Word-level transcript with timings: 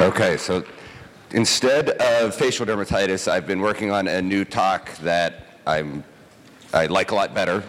Okay, 0.00 0.38
so 0.38 0.64
instead 1.32 1.90
of 1.90 2.34
facial 2.34 2.64
dermatitis, 2.64 3.28
I've 3.28 3.46
been 3.46 3.60
working 3.60 3.90
on 3.90 4.08
a 4.08 4.22
new 4.22 4.46
talk 4.46 4.96
that 5.02 5.60
I'm, 5.66 6.04
I 6.72 6.86
like 6.86 7.10
a 7.10 7.14
lot 7.14 7.34
better. 7.34 7.62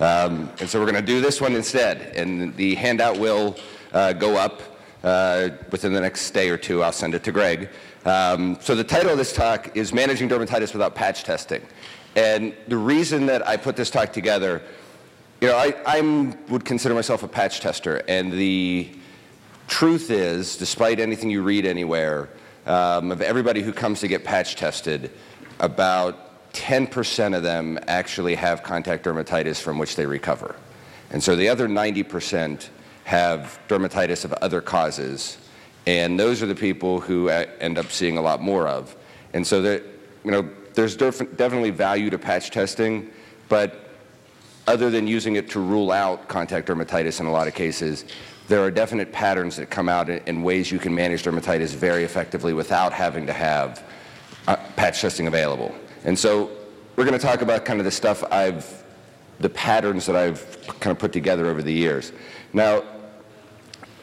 Um, 0.00 0.50
and 0.58 0.70
so 0.70 0.80
we're 0.80 0.90
going 0.90 1.04
to 1.04 1.06
do 1.06 1.20
this 1.20 1.38
one 1.38 1.54
instead. 1.54 2.16
And 2.16 2.56
the 2.56 2.76
handout 2.76 3.18
will 3.18 3.56
uh, 3.92 4.14
go 4.14 4.38
up 4.38 4.62
uh, 5.04 5.50
within 5.70 5.92
the 5.92 6.00
next 6.00 6.30
day 6.30 6.48
or 6.48 6.56
two. 6.56 6.82
I'll 6.82 6.92
send 6.92 7.14
it 7.14 7.22
to 7.24 7.30
Greg. 7.30 7.68
Um, 8.06 8.56
so 8.62 8.74
the 8.74 8.82
title 8.82 9.10
of 9.10 9.18
this 9.18 9.34
talk 9.34 9.76
is 9.76 9.92
Managing 9.92 10.30
Dermatitis 10.30 10.72
Without 10.72 10.94
Patch 10.94 11.24
Testing. 11.24 11.60
And 12.14 12.54
the 12.68 12.78
reason 12.78 13.26
that 13.26 13.46
I 13.46 13.58
put 13.58 13.76
this 13.76 13.90
talk 13.90 14.14
together, 14.14 14.62
you 15.42 15.48
know, 15.48 15.58
I 15.58 15.74
I'm, 15.84 16.42
would 16.46 16.64
consider 16.64 16.94
myself 16.94 17.22
a 17.22 17.28
patch 17.28 17.60
tester. 17.60 18.02
And 18.08 18.32
the 18.32 18.96
truth 19.68 20.10
is, 20.10 20.56
despite 20.56 21.00
anything 21.00 21.30
you 21.30 21.42
read 21.42 21.66
anywhere, 21.66 22.28
um, 22.66 23.12
of 23.12 23.20
everybody 23.20 23.62
who 23.62 23.72
comes 23.72 24.00
to 24.00 24.08
get 24.08 24.24
patch 24.24 24.56
tested, 24.56 25.10
about 25.60 26.52
10% 26.52 27.36
of 27.36 27.42
them 27.42 27.78
actually 27.86 28.34
have 28.34 28.62
contact 28.62 29.04
dermatitis 29.04 29.60
from 29.60 29.78
which 29.78 29.96
they 29.96 30.06
recover. 30.06 30.56
And 31.10 31.22
so 31.22 31.36
the 31.36 31.48
other 31.48 31.68
90% 31.68 32.68
have 33.04 33.60
dermatitis 33.68 34.24
of 34.24 34.32
other 34.34 34.60
causes. 34.60 35.38
And 35.86 36.18
those 36.18 36.42
are 36.42 36.46
the 36.46 36.54
people 36.54 36.98
who 36.98 37.28
end 37.28 37.78
up 37.78 37.90
seeing 37.90 38.18
a 38.18 38.22
lot 38.22 38.42
more 38.42 38.66
of. 38.66 38.96
And 39.32 39.46
so 39.46 39.60
you 39.62 40.30
know, 40.30 40.48
there's 40.74 40.96
def- 40.96 41.36
definitely 41.36 41.70
value 41.70 42.10
to 42.10 42.18
patch 42.18 42.50
testing, 42.50 43.10
but 43.48 43.90
other 44.66 44.90
than 44.90 45.06
using 45.06 45.36
it 45.36 45.48
to 45.50 45.60
rule 45.60 45.92
out 45.92 46.26
contact 46.26 46.68
dermatitis 46.68 47.20
in 47.20 47.26
a 47.26 47.30
lot 47.30 47.46
of 47.46 47.54
cases, 47.54 48.04
there 48.48 48.62
are 48.62 48.70
definite 48.70 49.12
patterns 49.12 49.56
that 49.56 49.70
come 49.70 49.88
out 49.88 50.08
in 50.08 50.42
ways 50.42 50.70
you 50.70 50.78
can 50.78 50.94
manage 50.94 51.24
dermatitis 51.24 51.74
very 51.74 52.04
effectively 52.04 52.52
without 52.52 52.92
having 52.92 53.26
to 53.26 53.32
have 53.32 53.82
uh, 54.46 54.56
patch 54.76 55.00
testing 55.00 55.26
available. 55.26 55.74
And 56.04 56.16
so 56.16 56.50
we're 56.94 57.04
going 57.04 57.18
to 57.18 57.24
talk 57.24 57.42
about 57.42 57.64
kind 57.64 57.80
of 57.80 57.84
the 57.84 57.90
stuff 57.90 58.22
I've, 58.30 58.84
the 59.40 59.48
patterns 59.48 60.06
that 60.06 60.16
I've 60.16 60.64
kind 60.80 60.92
of 60.92 60.98
put 60.98 61.12
together 61.12 61.46
over 61.46 61.62
the 61.62 61.72
years. 61.72 62.12
Now, 62.52 62.84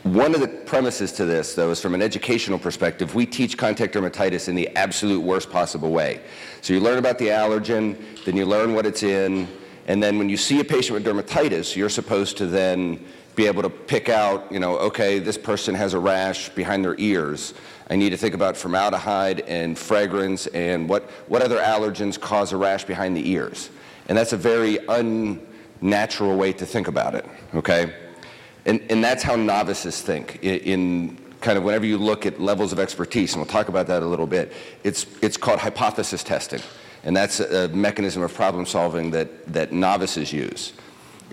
one 0.04 0.36
of 0.36 0.42
the 0.42 0.50
premises 0.50 1.14
to 1.14 1.26
this, 1.26 1.56
though, 1.56 1.72
is 1.72 1.80
from 1.80 1.96
an 1.96 2.02
educational 2.02 2.60
perspective, 2.60 3.16
we 3.16 3.26
teach 3.26 3.58
contact 3.58 3.96
dermatitis 3.96 4.50
in 4.50 4.56
the 4.56 4.68
absolute 4.76 5.22
worst 5.22 5.50
possible 5.50 5.92
way. 5.92 6.20
So 6.62 6.74
you 6.74 6.82
learn 6.82 6.98
about 6.98 7.18
the 7.18 7.28
allergen, 7.28 7.98
then 8.26 8.36
you 8.36 8.46
learn 8.46 8.74
what 8.74 8.86
it's 8.86 9.04
in, 9.04 9.48
and 9.88 10.04
then 10.04 10.18
when 10.18 10.28
you 10.28 10.36
see 10.36 10.60
a 10.60 10.64
patient 10.64 11.02
with 11.02 11.06
dermatitis, 11.06 11.78
you're 11.78 11.90
supposed 11.90 12.38
to 12.38 12.48
then 12.48 13.06
be 13.36 13.48
able 13.48 13.62
to 13.62 13.70
pick 13.70 14.10
out, 14.10 14.52
you 14.52 14.60
know, 14.60 14.78
okay, 14.78 15.20
this 15.20 15.38
person 15.38 15.74
has 15.76 15.94
a 15.94 16.00
rash 16.00 16.50
behind 16.50 16.84
their 16.84 16.96
ears. 17.00 17.54
I 17.90 17.96
need 17.96 18.12
to 18.12 18.18
think 18.18 18.34
about 18.34 18.56
formaldehyde 18.56 19.42
and 19.42 19.78
fragrance 19.78 20.48
and 20.48 20.88
what, 20.88 21.04
what 21.28 21.42
other 21.42 21.60
allergens 21.60 22.20
cause 22.20 22.52
a 22.52 22.58
rash 22.58 22.84
behind 22.84 23.18
the 23.18 23.30
ears. 23.30 23.70
And 24.08 24.18
that's 24.18 24.34
a 24.34 24.38
very 24.38 24.80
unnatural 24.88 26.38
way 26.38 26.54
to 26.54 26.66
think 26.66 26.88
about 26.88 27.16
it, 27.16 27.26
okay? 27.56 27.94
And, 28.66 28.82
and 28.90 29.04
that's 29.04 29.24
how 29.24 29.36
novices 29.36 30.02
think 30.02 30.40
in, 30.44 30.60
in 30.60 31.18
kind 31.42 31.58
of 31.58 31.64
whenever 31.64 31.86
you 31.86 31.98
look 31.98 32.26
at 32.26 32.40
levels 32.40 32.72
of 32.72 32.80
expertise, 32.80 33.34
and 33.34 33.42
we'll 33.42 33.52
talk 33.52 33.68
about 33.68 33.88
that 33.88 34.02
a 34.02 34.06
little 34.06 34.28
bit, 34.28 34.54
it's, 34.84 35.06
it's 35.22 35.38
called 35.38 35.60
hypothesis 35.60 36.24
testing. 36.24 36.62
And 37.04 37.16
that's 37.16 37.42
a, 37.42 37.66
a 37.66 37.68
mechanism 37.70 38.24
of 38.24 38.34
problem 38.34 38.66
solving 38.66 39.12
that, 39.12 39.46
that 39.52 39.74
novices 39.74 40.32
use. 40.32 40.72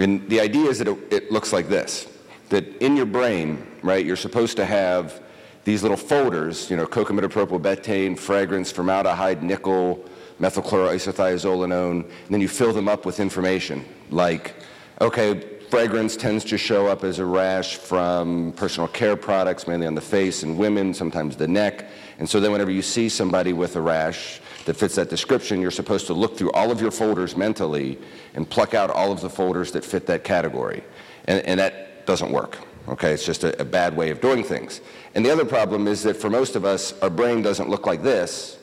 And 0.00 0.28
the 0.28 0.40
idea 0.40 0.68
is 0.68 0.78
that 0.78 0.88
it, 0.88 0.98
it 1.12 1.30
looks 1.30 1.52
like 1.52 1.68
this, 1.68 2.08
that 2.48 2.64
in 2.82 2.96
your 2.96 3.06
brain, 3.06 3.64
right, 3.82 4.04
you're 4.04 4.16
supposed 4.16 4.56
to 4.56 4.64
have 4.64 5.22
these 5.64 5.82
little 5.82 5.96
folders, 5.96 6.70
you 6.70 6.76
know, 6.76 6.86
cocamidopropylbetaine, 6.86 8.18
fragrance, 8.18 8.72
formaldehyde, 8.72 9.42
nickel, 9.42 10.02
methylchloroisothiazolinone, 10.40 12.02
and 12.02 12.30
then 12.30 12.40
you 12.40 12.48
fill 12.48 12.72
them 12.72 12.89
up 12.89 13.05
with 13.05 13.20
information 13.20 13.84
like, 14.10 14.55
okay, 15.02 15.58
fragrance 15.68 16.16
tends 16.16 16.44
to 16.46 16.56
show 16.56 16.86
up 16.86 17.05
as 17.05 17.18
a 17.18 17.24
rash 17.24 17.77
from 17.77 18.52
personal 18.52 18.89
care 18.89 19.16
products, 19.16 19.68
mainly 19.68 19.86
on 19.86 19.94
the 19.94 20.00
face 20.00 20.42
and 20.42 20.56
women, 20.56 20.94
sometimes 20.94 21.36
the 21.36 21.46
neck. 21.46 21.89
And 22.18 22.28
so 22.28 22.40
then 22.40 22.52
whenever 22.52 22.70
you 22.70 22.83
see 22.83 23.08
somebody 23.10 23.52
with 23.52 23.77
a 23.77 23.80
rash 23.80 24.40
that 24.64 24.74
fits 24.74 24.94
that 24.96 25.08
description, 25.08 25.60
you're 25.60 25.70
supposed 25.70 26.06
to 26.06 26.14
look 26.14 26.36
through 26.36 26.52
all 26.52 26.70
of 26.70 26.80
your 26.80 26.90
folders 26.90 27.36
mentally 27.36 27.98
and 28.34 28.48
pluck 28.48 28.74
out 28.74 28.90
all 28.90 29.10
of 29.12 29.20
the 29.20 29.30
folders 29.30 29.72
that 29.72 29.84
fit 29.84 30.06
that 30.06 30.24
category. 30.24 30.82
And, 31.26 31.44
and 31.46 31.60
that 31.60 32.06
doesn't 32.06 32.30
work. 32.30 32.58
Okay, 32.88 33.12
it's 33.12 33.24
just 33.24 33.44
a, 33.44 33.60
a 33.60 33.64
bad 33.64 33.96
way 33.96 34.10
of 34.10 34.20
doing 34.20 34.42
things. 34.42 34.80
And 35.14 35.24
the 35.24 35.30
other 35.30 35.44
problem 35.44 35.86
is 35.86 36.02
that 36.02 36.16
for 36.16 36.30
most 36.30 36.56
of 36.56 36.64
us, 36.64 36.98
our 37.00 37.10
brain 37.10 37.42
doesn't 37.42 37.68
look 37.68 37.86
like 37.86 38.02
this, 38.02 38.58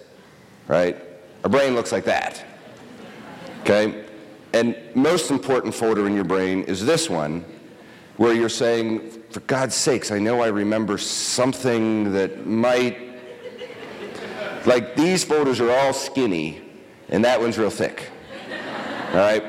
right? 0.68 0.98
Our 1.44 1.50
brain 1.50 1.76
looks 1.76 1.92
like 1.92 2.06
that. 2.06 2.44
Okay? 3.62 4.06
And 4.54 4.76
most 4.96 5.30
important 5.30 5.74
folder 5.74 6.08
in 6.08 6.16
your 6.16 6.24
brain 6.24 6.64
is 6.64 6.86
this 6.86 7.10
one, 7.10 7.46
where 8.18 8.34
you're 8.34 8.50
saying, 8.50 9.12
for 9.30 9.42
God's 9.42 9.76
sakes, 9.76 10.12
I 10.12 10.20
know 10.20 10.42
I 10.42 10.48
remember 10.48 10.98
something 10.98 12.12
that 12.14 12.48
might, 12.48 13.07
like 14.68 14.96
these 14.96 15.24
folders 15.24 15.60
are 15.62 15.72
all 15.72 15.94
skinny, 15.94 16.62
and 17.10 17.24
that 17.24 17.40
one's 17.40 17.58
real 17.58 17.70
thick. 17.70 18.10
All 19.12 19.16
right? 19.16 19.44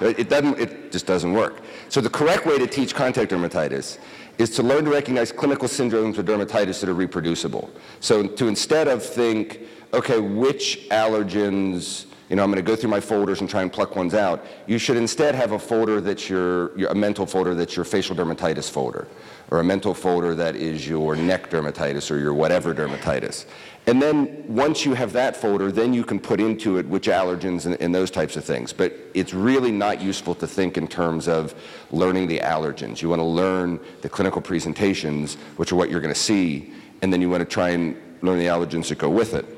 It, 0.00 0.28
doesn't, 0.28 0.58
it 0.58 0.92
just 0.92 1.06
doesn't 1.06 1.32
work. 1.32 1.62
So 1.88 2.00
the 2.00 2.10
correct 2.10 2.44
way 2.44 2.58
to 2.58 2.66
teach 2.66 2.94
contact 2.94 3.30
dermatitis 3.30 3.98
is 4.36 4.50
to 4.50 4.62
learn 4.62 4.84
to 4.84 4.90
recognize 4.90 5.30
clinical 5.32 5.68
syndromes 5.68 6.18
of 6.18 6.26
dermatitis 6.26 6.80
that 6.80 6.88
are 6.88 6.94
reproducible. 6.94 7.70
So 8.00 8.26
to 8.26 8.48
instead 8.48 8.88
of 8.88 9.02
think, 9.02 9.60
okay, 9.94 10.18
which 10.18 10.88
allergens, 10.90 12.06
you 12.28 12.36
know, 12.36 12.42
I'm 12.42 12.50
going 12.50 12.62
to 12.64 12.70
go 12.70 12.76
through 12.76 12.90
my 12.90 13.00
folders 13.00 13.40
and 13.40 13.48
try 13.48 13.62
and 13.62 13.72
pluck 13.72 13.96
ones 13.96 14.14
out, 14.14 14.44
you 14.66 14.78
should 14.78 14.96
instead 14.96 15.34
have 15.34 15.52
a 15.52 15.58
folder 15.58 16.00
that's 16.00 16.28
your, 16.28 16.76
your 16.78 16.90
a 16.90 16.94
mental 16.94 17.24
folder 17.24 17.54
that's 17.54 17.74
your 17.74 17.84
facial 17.84 18.14
dermatitis 18.14 18.70
folder, 18.70 19.08
or 19.50 19.60
a 19.60 19.64
mental 19.64 19.94
folder 19.94 20.34
that 20.34 20.54
is 20.54 20.86
your 20.86 21.16
neck 21.16 21.50
dermatitis 21.50 22.10
or 22.10 22.18
your 22.18 22.34
whatever 22.34 22.74
dermatitis. 22.74 23.46
And 23.86 24.02
then 24.02 24.44
once 24.46 24.84
you 24.84 24.92
have 24.92 25.14
that 25.14 25.34
folder, 25.34 25.72
then 25.72 25.94
you 25.94 26.04
can 26.04 26.20
put 26.20 26.40
into 26.40 26.76
it 26.76 26.86
which 26.86 27.06
allergens 27.06 27.64
and, 27.64 27.80
and, 27.80 27.94
those 27.94 28.10
types 28.10 28.36
of 28.36 28.44
things. 28.44 28.70
But 28.70 28.92
it's 29.14 29.32
really 29.32 29.72
not 29.72 30.02
useful 30.02 30.34
to 30.34 30.46
think 30.46 30.76
in 30.76 30.86
terms 30.86 31.26
of 31.26 31.54
learning 31.90 32.28
the 32.28 32.40
allergens. 32.40 33.00
You 33.00 33.08
want 33.08 33.20
to 33.20 33.24
learn 33.24 33.80
the 34.02 34.10
clinical 34.10 34.42
presentations, 34.42 35.36
which 35.56 35.72
are 35.72 35.76
what 35.76 35.88
you're 35.88 36.02
going 36.02 36.12
to 36.12 36.20
see, 36.20 36.74
and 37.00 37.10
then 37.10 37.22
you 37.22 37.30
want 37.30 37.40
to 37.40 37.46
try 37.46 37.70
and 37.70 37.96
learn 38.20 38.38
the 38.38 38.44
allergens 38.44 38.88
that 38.90 38.98
go 38.98 39.08
with 39.08 39.32
it. 39.32 39.57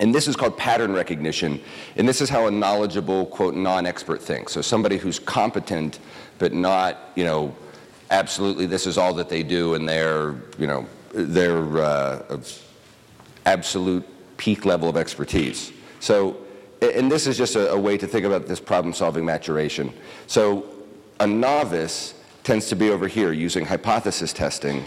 And 0.00 0.14
this 0.14 0.26
is 0.26 0.34
called 0.34 0.56
pattern 0.58 0.92
recognition. 0.92 1.60
And 1.96 2.08
this 2.08 2.20
is 2.20 2.28
how 2.28 2.46
a 2.46 2.50
knowledgeable, 2.50 3.26
quote, 3.26 3.54
non-expert 3.54 4.20
thinks. 4.20 4.52
So 4.52 4.60
somebody 4.60 4.96
who's 4.96 5.18
competent, 5.18 6.00
but 6.38 6.52
not, 6.52 7.12
you 7.14 7.24
know, 7.24 7.54
absolutely 8.10 8.66
this 8.66 8.86
is 8.86 8.98
all 8.98 9.14
that 9.14 9.28
they 9.28 9.42
do 9.42 9.74
and 9.74 9.88
they're, 9.88 10.34
you 10.58 10.66
know, 10.66 10.86
they're 11.12 11.78
uh, 11.78 12.38
absolute 13.46 14.04
peak 14.36 14.64
level 14.64 14.88
of 14.88 14.96
expertise. 14.96 15.72
So, 16.00 16.36
and 16.82 17.10
this 17.10 17.26
is 17.26 17.38
just 17.38 17.54
a, 17.54 17.70
a 17.70 17.78
way 17.78 17.96
to 17.96 18.06
think 18.06 18.26
about 18.26 18.46
this 18.46 18.60
problem-solving 18.60 19.24
maturation. 19.24 19.92
So 20.26 20.66
a 21.20 21.26
novice 21.26 22.14
tends 22.42 22.68
to 22.68 22.76
be 22.76 22.90
over 22.90 23.06
here 23.06 23.32
using 23.32 23.64
hypothesis 23.64 24.32
testing, 24.32 24.84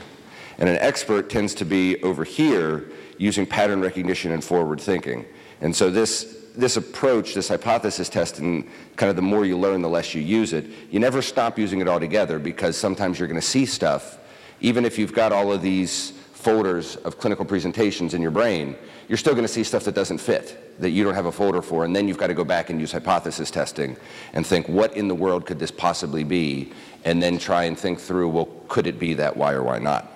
and 0.58 0.68
an 0.68 0.78
expert 0.78 1.30
tends 1.30 1.54
to 1.56 1.66
be 1.66 2.02
over 2.04 2.24
here 2.24 2.86
using 3.18 3.46
pattern 3.46 3.82
recognition 3.82 4.32
and 4.32 4.44
forward 4.44 4.80
thinking. 4.80 5.26
And 5.62 5.76
so 5.76 5.90
this, 5.90 6.46
this 6.56 6.78
approach, 6.78 7.34
this 7.34 7.48
hypothesis 7.50 8.10
testing, 8.10 8.70
kind 8.96 9.10
of 9.10 9.16
the 9.16 9.22
more 9.22 9.46
you 9.46 9.58
learn, 9.58 9.82
the 9.82 9.90
less 9.90 10.14
you 10.14 10.22
use 10.22 10.54
it. 10.54 10.66
You 10.92 11.00
never 11.00 11.22
stop 11.22 11.58
using 11.58 11.82
it 11.82 11.88
altogether 11.88 12.40
because 12.40 12.78
sometimes 12.78 13.20
you're 13.20 13.28
going 13.28 13.40
to 13.40 13.46
see 13.46 13.66
stuff, 13.66 14.18
even 14.60 14.86
if 14.86 14.98
you've 14.98 15.14
got 15.14 15.32
all 15.32 15.52
of 15.52 15.62
these 15.62 16.12
folders 16.34 16.96
of 16.98 17.18
clinical 17.18 17.46
presentations 17.46 18.14
in 18.14 18.22
your 18.22 18.32
brain, 18.32 18.76
you're 19.08 19.18
still 19.18 19.34
going 19.34 19.46
to 19.46 19.52
see 19.52 19.64
stuff 19.64 19.84
that 19.84 19.96
doesn't 19.96 20.20
fit, 20.20 20.80
that 20.80 20.92
you 20.92 21.04
don't 21.04 21.16
have 21.16 21.26
a 21.26 21.32
folder 21.32 21.62
for, 21.62 21.86
and 21.86 21.96
then 21.96 22.08
you've 22.08 22.18
got 22.18 22.28
to 22.28 22.34
go 22.34 22.44
back 22.44 22.70
and 22.70 22.80
use 22.80 22.92
hypothesis 22.92 23.50
testing 23.50 23.98
and 24.34 24.46
think, 24.46 24.68
what 24.68 24.96
in 24.96 25.08
the 25.08 25.16
world 25.16 25.46
could 25.46 25.60
this 25.60 25.72
possibly 25.72 26.24
be? 26.24 26.72
And 27.06 27.22
then 27.22 27.38
try 27.38 27.64
and 27.64 27.78
think 27.78 28.00
through, 28.00 28.30
well, 28.30 28.48
could 28.68 28.86
it 28.86 29.00
be 29.00 29.14
that? 29.16 29.36
Why 29.36 29.54
or 29.54 29.64
why 29.64 29.80
not? 29.80 30.12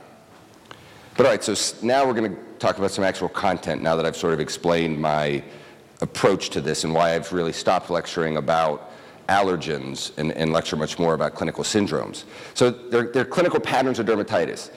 But 1.17 1.25
all 1.25 1.31
right, 1.31 1.43
so 1.43 1.55
now 1.85 2.05
we're 2.05 2.13
going 2.13 2.35
to 2.35 2.41
talk 2.61 2.77
about 2.77 2.91
some 2.91 3.03
actual 3.03 3.29
content 3.29 3.81
now 3.81 3.95
that 3.95 4.05
I've 4.05 4.15
sort 4.15 4.33
of 4.33 4.39
explained 4.39 4.99
my 4.99 5.43
approach 6.01 6.49
to 6.51 6.61
this 6.61 6.83
and 6.83 6.93
why 6.93 7.15
I've 7.15 7.31
really 7.33 7.53
stopped 7.53 7.89
lecturing 7.89 8.37
about 8.37 8.91
allergens 9.27 10.17
and, 10.17 10.31
and 10.33 10.51
lecture 10.51 10.75
much 10.75 10.99
more 10.99 11.13
about 11.13 11.35
clinical 11.35 11.63
syndromes. 11.63 12.23
So 12.53 12.69
they're, 12.69 13.11
they're 13.11 13.25
clinical 13.25 13.59
patterns 13.59 13.99
of 13.99 14.05
dermatitis 14.05 14.71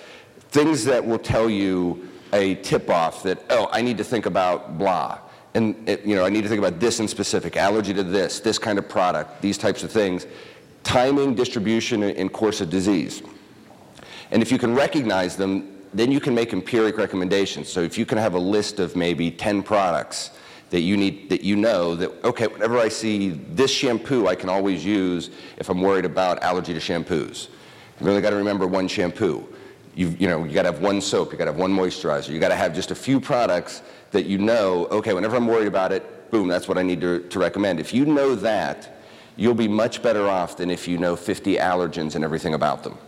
things 0.55 0.85
that 0.85 1.05
will 1.05 1.19
tell 1.19 1.51
you 1.51 2.09
a 2.33 2.55
tip 2.55 2.89
off 2.89 3.25
that, 3.25 3.45
oh, 3.51 3.69
I 3.73 3.83
need 3.83 3.99
to 3.99 4.05
think 4.05 4.25
about 4.25 4.79
blah. 4.79 5.19
And, 5.55 5.89
it, 5.89 6.07
you 6.07 6.15
know, 6.15 6.25
I 6.25 6.29
need 6.29 6.43
to 6.43 6.49
think 6.49 6.61
about 6.61 6.79
this 6.79 7.01
in 7.01 7.09
specific, 7.09 7.57
allergy 7.57 7.93
to 7.93 8.05
this, 8.05 8.39
this 8.39 8.57
kind 8.57 8.79
of 8.79 8.89
product, 8.89 9.43
these 9.43 9.59
types 9.59 9.83
of 9.83 9.91
things. 9.91 10.29
Timing, 10.85 11.35
distribution, 11.35 12.05
and 12.05 12.33
course 12.33 12.61
of 12.61 12.71
disease. 12.71 13.21
And 14.31 14.43
if 14.43 14.53
you 14.53 14.59
can 14.59 14.77
recognize 14.77 15.37
them, 15.37 15.74
then 15.95 16.11
you 16.11 16.21
can 16.21 16.35
make 16.35 16.53
empiric 16.53 16.99
recommendations. 16.99 17.69
So 17.69 17.81
if 17.81 17.97
you 17.97 18.05
can 18.05 18.19
have 18.19 18.35
a 18.35 18.39
list 18.39 18.81
of 18.81 18.97
maybe 18.97 19.31
10 19.31 19.63
products 19.63 20.31
that 20.71 20.81
you 20.81 20.97
need 20.97 21.29
that 21.31 21.43
you 21.43 21.55
know 21.55 21.95
that 21.95 22.11
okay 22.25 22.49
whenever 22.49 22.79
i 22.79 22.89
see 22.89 23.29
this 23.29 23.71
shampoo 23.71 24.27
i 24.27 24.35
can 24.35 24.49
always 24.49 24.85
use 24.85 25.31
if 25.57 25.69
i'm 25.69 25.81
worried 25.81 26.05
about 26.05 26.43
allergy 26.43 26.75
to 26.75 26.81
shampoos. 26.81 27.49
You 28.01 28.07
really 28.07 28.21
got 28.21 28.31
to 28.31 28.37
remember 28.37 28.67
one 28.67 28.89
shampoo. 28.89 29.47
You've, 29.95 30.21
you 30.21 30.27
know 30.27 30.43
you 30.43 30.53
got 30.53 30.63
to 30.63 30.73
have 30.73 30.83
one 30.83 31.01
soap 31.01 31.31
you 31.31 31.39
got 31.39 31.45
to 31.45 31.53
have 31.53 31.61
one 31.61 31.73
moisturizer 31.73 32.31
you 32.31 32.41
got 32.41 32.49
to 32.49 32.57
have 32.57 32.75
just 32.75 32.91
a 32.91 32.95
few 32.97 33.21
products 33.21 33.83
that 34.11 34.27
you 34.27 34.39
know 34.39 34.87
okay 34.87 35.15
whenever 35.15 35.37
i'm 35.37 35.47
worried 35.47 35.69
about 35.69 35.93
it 35.93 36.29
boom 36.33 36.49
that's 36.49 36.67
what 36.67 36.77
i 36.77 36.83
need 36.83 37.01
to, 37.01 37.21
to 37.29 37.39
recommend. 37.39 37.79
If 37.79 37.95
you 37.95 38.05
know 38.05 38.35
that 38.35 38.99
you'll 39.37 39.55
be 39.55 39.69
much 39.69 40.03
better 40.03 40.29
off 40.29 40.57
than 40.57 40.71
if 40.71 40.89
you 40.89 40.99
know 40.99 41.15
50 41.15 41.55
allergens 41.55 42.17
and 42.17 42.25
everything 42.25 42.55
about 42.55 42.83
them 42.83 42.99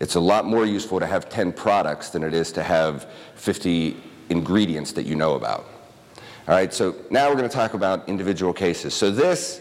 it's 0.00 0.16
a 0.16 0.20
lot 0.20 0.44
more 0.44 0.66
useful 0.66 0.98
to 0.98 1.06
have 1.06 1.28
10 1.28 1.52
products 1.52 2.10
than 2.10 2.24
it 2.24 2.34
is 2.34 2.50
to 2.52 2.62
have 2.62 3.06
50 3.36 3.96
ingredients 4.30 4.92
that 4.92 5.04
you 5.04 5.14
know 5.14 5.34
about 5.34 5.66
all 6.50 6.56
right, 6.56 6.74
so 6.74 6.96
now 7.10 7.28
we're 7.28 7.36
going 7.36 7.48
to 7.48 7.54
talk 7.54 7.74
about 7.74 8.08
individual 8.08 8.52
cases. 8.52 8.92
So 8.92 9.12
this, 9.12 9.60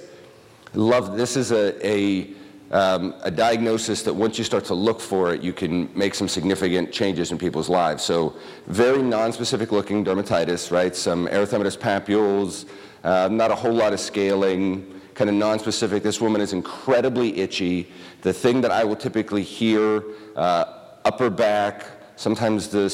love, 0.74 1.18
this 1.18 1.38
is 1.38 1.52
a, 1.52 1.88
a, 1.88 2.34
um, 2.72 3.14
a 3.22 3.30
diagnosis 3.30 4.02
that 4.02 4.14
once 4.16 4.40
you 4.40 4.44
start 4.44 4.66
to 4.66 4.74
look 4.74 5.00
for 5.00 5.32
it, 5.32 5.44
you 5.44 5.54
can 5.54 5.92
make 5.96 6.16
some 6.16 6.28
significant 6.28 6.92
changes 6.92 7.32
in 7.32 7.38
people's 7.38 7.70
lives. 7.70 8.02
So 8.02 8.36
very 8.66 9.04
nonspecific 9.04 9.72
looking 9.72 10.04
dermatitis, 10.04 10.72
right? 10.72 10.96
Some 10.96 11.28
erythematous 11.28 11.78
papules, 11.78 12.68
uh, 13.04 13.28
not 13.30 13.52
a 13.52 13.56
whole 13.56 13.74
lot 13.74 13.94
of 13.94 14.00
scaling, 14.00 14.99
kind 15.20 15.30
of 15.30 15.36
nonspecific. 15.36 16.02
This 16.02 16.22
woman 16.22 16.40
is 16.40 16.54
incredibly 16.54 17.40
itchy. 17.42 17.92
The 18.22 18.32
thing 18.32 18.62
that 18.62 18.72
I 18.72 18.86
will 18.86 18.96
typically 18.96 19.44
hear, 19.44 20.02
uh, 20.38 20.64
upper 21.04 21.30
back, 21.30 21.86
sometimes 22.16 22.70
the 22.70 22.90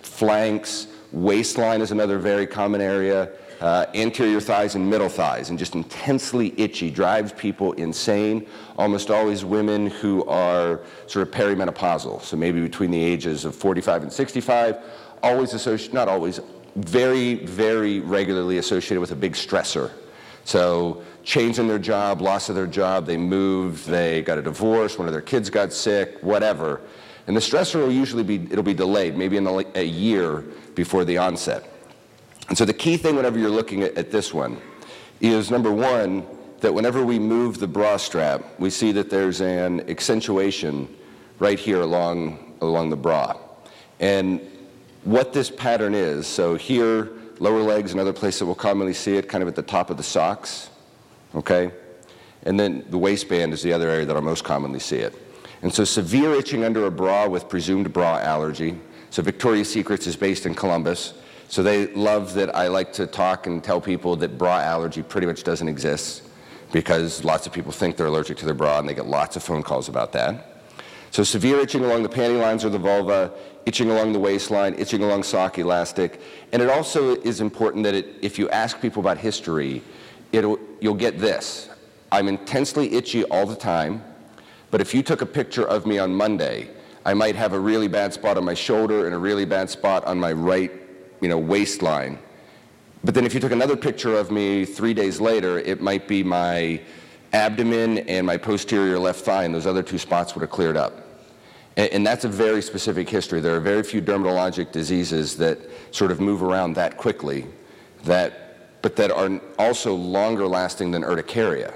flanks, 0.00 0.86
Waistline 1.12 1.82
is 1.82 1.92
another 1.92 2.18
very 2.18 2.46
common 2.46 2.80
area. 2.80 3.28
Uh, 3.60 3.84
anterior 3.94 4.40
thighs 4.40 4.74
and 4.74 4.88
middle 4.88 5.08
thighs, 5.10 5.50
and 5.50 5.58
just 5.58 5.74
intensely 5.74 6.54
itchy, 6.58 6.90
drives 6.90 7.32
people 7.34 7.72
insane. 7.74 8.46
Almost 8.78 9.10
always 9.10 9.44
women 9.44 9.86
who 9.86 10.24
are 10.24 10.80
sort 11.06 11.28
of 11.28 11.32
perimenopausal, 11.32 12.22
so 12.22 12.38
maybe 12.38 12.60
between 12.62 12.90
the 12.90 13.02
ages 13.02 13.44
of 13.44 13.54
45 13.54 14.02
and 14.02 14.12
65, 14.12 14.78
always 15.22 15.52
associated, 15.52 15.94
not 15.94 16.08
always, 16.08 16.40
very, 16.76 17.34
very 17.44 18.00
regularly 18.00 18.56
associated 18.58 19.00
with 19.00 19.12
a 19.12 19.16
big 19.16 19.34
stressor. 19.34 19.90
So 20.46 21.02
change 21.24 21.58
in 21.58 21.66
their 21.66 21.80
job, 21.80 22.20
loss 22.20 22.48
of 22.48 22.54
their 22.54 22.68
job, 22.68 23.04
they 23.04 23.16
moved, 23.16 23.86
they 23.88 24.22
got 24.22 24.38
a 24.38 24.42
divorce, 24.42 24.96
one 24.96 25.08
of 25.08 25.12
their 25.12 25.20
kids 25.20 25.50
got 25.50 25.72
sick, 25.72 26.18
whatever. 26.20 26.80
And 27.26 27.36
the 27.36 27.40
stressor 27.40 27.80
will 27.80 27.90
usually 27.90 28.22
be, 28.22 28.36
it'll 28.36 28.62
be 28.62 28.72
delayed, 28.72 29.16
maybe 29.16 29.36
in 29.36 29.46
a, 29.48 29.64
a 29.74 29.84
year 29.84 30.44
before 30.76 31.04
the 31.04 31.18
onset. 31.18 31.68
And 32.48 32.56
so 32.56 32.64
the 32.64 32.72
key 32.72 32.96
thing 32.96 33.16
whenever 33.16 33.40
you're 33.40 33.50
looking 33.50 33.82
at, 33.82 33.98
at 33.98 34.12
this 34.12 34.32
one 34.32 34.60
is 35.20 35.50
number 35.50 35.72
one, 35.72 36.24
that 36.60 36.72
whenever 36.72 37.04
we 37.04 37.18
move 37.18 37.58
the 37.58 37.66
bra 37.66 37.96
strap, 37.96 38.44
we 38.60 38.70
see 38.70 38.92
that 38.92 39.10
there's 39.10 39.40
an 39.40 39.90
accentuation 39.90 40.88
right 41.40 41.58
here 41.58 41.80
along, 41.80 42.54
along 42.60 42.90
the 42.90 42.96
bra. 42.96 43.36
And 43.98 44.40
what 45.02 45.32
this 45.32 45.50
pattern 45.50 45.92
is, 45.92 46.24
so 46.28 46.54
here, 46.54 47.10
lower 47.40 47.62
legs, 47.62 47.92
another 47.92 48.12
place 48.12 48.38
that 48.38 48.46
we'll 48.46 48.54
commonly 48.54 48.94
see 48.94 49.16
it, 49.16 49.28
kind 49.28 49.42
of 49.42 49.48
at 49.48 49.56
the 49.56 49.62
top 49.62 49.90
of 49.90 49.96
the 49.96 50.02
socks, 50.02 50.70
okay? 51.34 51.70
And 52.44 52.58
then 52.58 52.84
the 52.90 52.98
waistband 52.98 53.52
is 53.52 53.62
the 53.62 53.72
other 53.72 53.88
area 53.88 54.06
that 54.06 54.16
I'll 54.16 54.22
most 54.22 54.44
commonly 54.44 54.78
see 54.78 54.98
it. 54.98 55.14
And 55.62 55.72
so 55.72 55.84
severe 55.84 56.32
itching 56.34 56.64
under 56.64 56.86
a 56.86 56.90
bra 56.90 57.26
with 57.26 57.48
presumed 57.48 57.92
bra 57.92 58.18
allergy, 58.18 58.78
so 59.10 59.22
Victoria's 59.22 59.70
Secrets 59.70 60.06
is 60.06 60.16
based 60.16 60.46
in 60.46 60.54
Columbus. 60.54 61.14
So 61.48 61.62
they 61.62 61.86
love 61.94 62.34
that 62.34 62.54
I 62.54 62.68
like 62.68 62.92
to 62.94 63.06
talk 63.06 63.46
and 63.46 63.62
tell 63.62 63.80
people 63.80 64.16
that 64.16 64.36
bra 64.36 64.58
allergy 64.58 65.02
pretty 65.02 65.26
much 65.26 65.44
doesn't 65.44 65.68
exist 65.68 66.22
because 66.72 67.24
lots 67.24 67.46
of 67.46 67.52
people 67.52 67.72
think 67.72 67.96
they're 67.96 68.06
allergic 68.06 68.36
to 68.38 68.44
their 68.44 68.54
bra 68.54 68.78
and 68.78 68.88
they 68.88 68.94
get 68.94 69.06
lots 69.06 69.36
of 69.36 69.42
phone 69.42 69.62
calls 69.62 69.88
about 69.88 70.12
that. 70.12 70.62
So 71.12 71.22
severe 71.22 71.60
itching 71.60 71.84
along 71.84 72.02
the 72.02 72.08
panty 72.08 72.40
lines 72.40 72.64
or 72.64 72.68
the 72.68 72.78
vulva, 72.78 73.32
itching 73.66 73.90
along 73.90 74.12
the 74.12 74.18
waistline, 74.18 74.74
itching 74.78 75.02
along 75.02 75.24
sock 75.24 75.58
elastic. 75.58 76.20
And 76.52 76.62
it 76.62 76.70
also 76.70 77.16
is 77.16 77.40
important 77.40 77.84
that 77.84 77.94
it, 77.94 78.06
if 78.22 78.38
you 78.38 78.48
ask 78.50 78.80
people 78.80 79.00
about 79.00 79.18
history, 79.18 79.82
you'll 80.32 80.94
get 80.94 81.18
this. 81.18 81.68
I'm 82.12 82.28
intensely 82.28 82.94
itchy 82.94 83.24
all 83.24 83.44
the 83.44 83.56
time, 83.56 84.02
but 84.70 84.80
if 84.80 84.94
you 84.94 85.02
took 85.02 85.20
a 85.20 85.26
picture 85.26 85.66
of 85.66 85.84
me 85.84 85.98
on 85.98 86.14
Monday, 86.14 86.70
I 87.04 87.14
might 87.14 87.34
have 87.36 87.52
a 87.52 87.58
really 87.58 87.88
bad 87.88 88.12
spot 88.12 88.36
on 88.36 88.44
my 88.44 88.54
shoulder 88.54 89.06
and 89.06 89.14
a 89.14 89.18
really 89.18 89.44
bad 89.44 89.68
spot 89.68 90.04
on 90.04 90.18
my 90.18 90.32
right, 90.32 90.72
you 91.20 91.28
know, 91.28 91.38
waistline. 91.38 92.18
But 93.04 93.14
then 93.14 93.24
if 93.24 93.34
you 93.34 93.40
took 93.40 93.52
another 93.52 93.76
picture 93.76 94.16
of 94.16 94.30
me 94.30 94.64
three 94.64 94.94
days 94.94 95.20
later, 95.20 95.58
it 95.58 95.80
might 95.80 96.08
be 96.08 96.22
my 96.22 96.80
abdomen 97.32 97.98
and 97.98 98.26
my 98.26 98.36
posterior 98.36 98.98
left 98.98 99.24
thigh, 99.24 99.44
and 99.44 99.54
those 99.54 99.66
other 99.66 99.82
two 99.82 99.98
spots 99.98 100.34
would 100.34 100.40
have 100.40 100.50
cleared 100.50 100.76
up. 100.76 101.05
And, 101.76 101.92
and 101.92 102.06
that's 102.06 102.24
a 102.24 102.28
very 102.28 102.62
specific 102.62 103.08
history. 103.08 103.40
There 103.40 103.54
are 103.54 103.60
very 103.60 103.82
few 103.82 104.02
dermatologic 104.02 104.72
diseases 104.72 105.36
that 105.36 105.58
sort 105.90 106.10
of 106.10 106.20
move 106.20 106.42
around 106.42 106.74
that 106.74 106.96
quickly, 106.96 107.46
that, 108.04 108.82
but 108.82 108.96
that 108.96 109.10
are 109.10 109.40
also 109.58 109.94
longer 109.94 110.46
lasting 110.46 110.90
than 110.90 111.02
urticaria, 111.02 111.74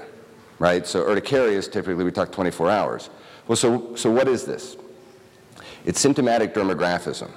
right? 0.59 0.85
So 0.85 1.03
urticaria 1.03 1.57
is 1.57 1.67
typically, 1.67 2.03
we 2.03 2.11
talk 2.11 2.31
24 2.31 2.69
hours. 2.69 3.09
Well, 3.47 3.55
so, 3.55 3.95
so 3.95 4.09
what 4.09 4.27
is 4.27 4.45
this? 4.45 4.77
It's 5.85 5.99
symptomatic 5.99 6.53
dermographism. 6.53 7.31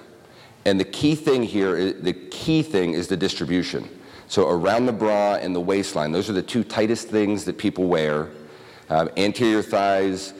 And 0.67 0.81
the 0.81 0.85
key 0.85 1.15
thing 1.15 1.43
here, 1.43 1.93
the 1.93 2.13
key 2.13 2.63
thing 2.63 2.95
is 2.95 3.09
the 3.09 3.17
distribution. 3.17 3.89
So 4.29 4.49
around 4.49 4.87
the 4.87 4.93
bra 4.93 5.35
and 5.35 5.55
the 5.55 5.61
waistline, 5.61 6.13
those 6.13 6.31
are 6.31 6.33
the 6.33 6.43
two 6.43 6.65
tightest 6.65 7.09
things 7.09 7.45
that 7.45 7.59
people 7.59 7.85
wear. 7.85 8.31
Uh, 8.89 9.09
anterior 9.17 9.63
thighs, 9.63 10.33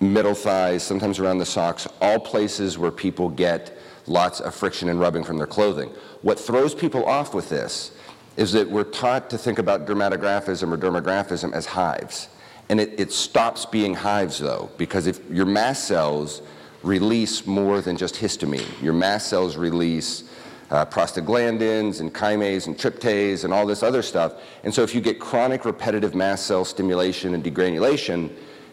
middle 0.00 0.34
thighs, 0.34 0.82
sometimes 0.82 1.18
around 1.18 1.38
the 1.38 1.46
socks, 1.46 1.86
all 2.00 2.18
places 2.18 2.78
where 2.78 2.90
people 2.90 3.28
get 3.28 3.78
lots 4.06 4.40
of 4.40 4.54
friction 4.54 4.88
and 4.88 5.00
rubbing 5.00 5.24
from 5.24 5.38
their 5.38 5.46
clothing. 5.46 5.88
What 6.22 6.38
throws 6.38 6.74
people 6.74 7.04
off 7.06 7.34
with 7.34 7.48
this 7.48 7.92
is 8.36 8.52
that 8.52 8.70
we're 8.70 8.84
taught 8.84 9.30
to 9.30 9.38
think 9.38 9.58
about 9.58 9.86
dermatographism 9.86 10.70
or 10.72 10.76
dermographism 10.76 11.52
as 11.52 11.66
hives. 11.66 12.28
And 12.68 12.80
it, 12.80 12.98
it 12.98 13.12
stops 13.12 13.64
being 13.64 13.94
hives 13.94 14.38
though, 14.38 14.70
because 14.76 15.06
if 15.06 15.20
your 15.30 15.46
mast 15.46 15.84
cells 15.86 16.42
release 16.82 17.46
more 17.46 17.80
than 17.80 17.96
just 17.96 18.14
histamine. 18.14 18.66
Your 18.80 18.92
mast 18.92 19.28
cells 19.28 19.56
release 19.56 20.24
uh, 20.70 20.86
prostaglandins 20.86 22.00
and 22.00 22.12
chymase 22.14 22.66
and 22.66 22.76
tryptase 22.76 23.44
and 23.44 23.52
all 23.52 23.66
this 23.66 23.82
other 23.82 24.02
stuff. 24.02 24.34
And 24.64 24.72
so 24.72 24.82
if 24.82 24.94
you 24.94 25.00
get 25.00 25.18
chronic 25.20 25.64
repetitive 25.64 26.14
mast 26.14 26.46
cell 26.46 26.64
stimulation 26.64 27.34
and 27.34 27.42
degranulation 27.42 28.30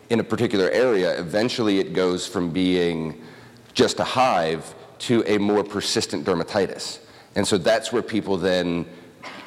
in 0.09 0.19
a 0.19 0.23
particular 0.23 0.69
area, 0.69 1.19
eventually 1.19 1.79
it 1.79 1.93
goes 1.93 2.27
from 2.27 2.51
being 2.51 3.21
just 3.73 3.99
a 3.99 4.03
hive 4.03 4.75
to 4.99 5.23
a 5.25 5.37
more 5.37 5.63
persistent 5.63 6.25
dermatitis. 6.25 6.99
And 7.35 7.47
so 7.47 7.57
that's 7.57 7.91
where 7.91 8.01
people 8.01 8.37
then 8.37 8.85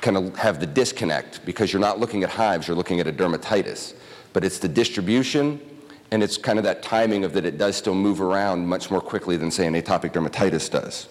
kind 0.00 0.16
of 0.16 0.36
have 0.36 0.60
the 0.60 0.66
disconnect 0.66 1.44
because 1.44 1.72
you're 1.72 1.80
not 1.80 2.00
looking 2.00 2.22
at 2.22 2.30
hives, 2.30 2.68
you're 2.68 2.76
looking 2.76 3.00
at 3.00 3.06
a 3.06 3.12
dermatitis. 3.12 3.94
But 4.32 4.44
it's 4.44 4.58
the 4.58 4.68
distribution 4.68 5.60
and 6.10 6.22
it's 6.22 6.36
kind 6.36 6.58
of 6.58 6.64
that 6.64 6.82
timing 6.82 7.24
of 7.24 7.32
that 7.32 7.44
it 7.44 7.58
does 7.58 7.76
still 7.76 7.94
move 7.94 8.20
around 8.20 8.66
much 8.66 8.90
more 8.90 9.00
quickly 9.00 9.36
than, 9.36 9.50
say, 9.50 9.66
an 9.66 9.74
atopic 9.74 10.12
dermatitis 10.12 10.70
does. 10.70 11.08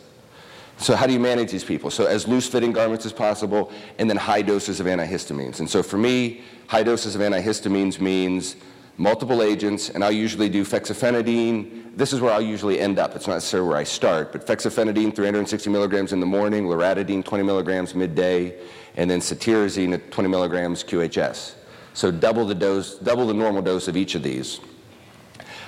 So 0.78 0.96
how 0.96 1.08
do 1.08 1.14
you 1.14 1.20
manage 1.20 1.52
these 1.52 1.64
people? 1.64 1.90
So 1.90 2.06
as 2.06 2.28
loose-fitting 2.28 2.74
garments 2.74 3.06
as 3.06 3.14
possible, 3.14 3.72
and 3.98 4.10
then 4.10 4.18
high 4.18 4.42
doses 4.42 4.80
of 4.80 4.88
antihistamines. 4.88 5.60
And 5.60 5.70
so 5.70 5.82
for 5.82 5.98
me, 5.98 6.44
high 6.68 6.84
doses 6.84 7.16
of 7.16 7.22
antihistamines 7.22 8.00
means 8.00 8.56
multiple 8.98 9.42
agents, 9.42 9.90
and 9.90 10.04
I'll 10.04 10.12
usually 10.12 10.50
do 10.50 10.64
fexofenadine. 10.64 11.96
This 11.98 12.14
is 12.14 12.22
where 12.22 12.34
I'll 12.34 12.42
usually 12.42 12.80
end 12.80 13.00
up. 13.00 13.16
It's 13.16 13.28
not 13.28 13.36
necessarily 13.36 13.70
where 13.70 13.78
I 13.78 13.84
start, 13.84 14.32
but 14.32 14.46
fexofenadine, 14.46 15.16
360 15.16 15.70
milligrams 15.70 16.14
in 16.14 16.20
the 16.20 16.25
morning, 16.25 16.66
loratadine, 16.66 17.24
20 17.24 17.44
milligrams 17.44 17.94
midday, 17.96 18.58
and 18.96 19.10
then 19.10 19.20
cetirizine 19.20 19.94
at 19.94 20.12
20 20.12 20.30
milligrams 20.30 20.84
QHS. 20.84 21.56
So 21.94 22.12
double 22.12 22.46
the 22.46 22.56
dose, 22.56 22.96
double 22.96 23.28
the 23.28 23.34
normal 23.34 23.62
dose 23.62 23.88
of 23.88 23.98
each 23.98 24.16
of 24.16 24.24
these. 24.24 24.60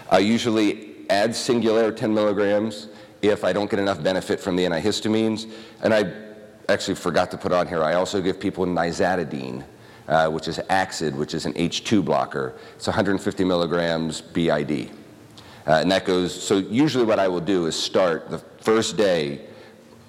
I 0.09 0.19
usually 0.19 0.95
add 1.09 1.31
Singulair 1.31 1.95
10 1.95 2.13
milligrams 2.13 2.87
if 3.21 3.43
I 3.43 3.53
don't 3.53 3.69
get 3.69 3.79
enough 3.79 4.01
benefit 4.01 4.39
from 4.39 4.55
the 4.55 4.65
antihistamines. 4.65 5.51
And 5.81 5.93
I 5.93 6.13
actually 6.69 6.95
forgot 6.95 7.31
to 7.31 7.37
put 7.37 7.51
on 7.51 7.67
here, 7.67 7.83
I 7.83 7.93
also 7.93 8.21
give 8.21 8.39
people 8.39 8.65
nizatidine, 8.65 9.63
uh, 10.07 10.29
which 10.29 10.47
is 10.47 10.59
Axid, 10.69 11.13
which 11.13 11.33
is 11.33 11.45
an 11.45 11.53
H2 11.53 12.03
blocker. 12.03 12.55
It's 12.75 12.87
150 12.87 13.43
milligrams 13.43 14.21
BID. 14.21 14.91
Uh, 15.65 15.71
and 15.81 15.91
that 15.91 16.05
goes, 16.05 16.33
so 16.33 16.57
usually 16.57 17.05
what 17.05 17.19
I 17.19 17.27
will 17.27 17.41
do 17.41 17.65
is 17.65 17.75
start 17.75 18.29
the 18.29 18.39
first 18.61 18.95
day, 18.95 19.41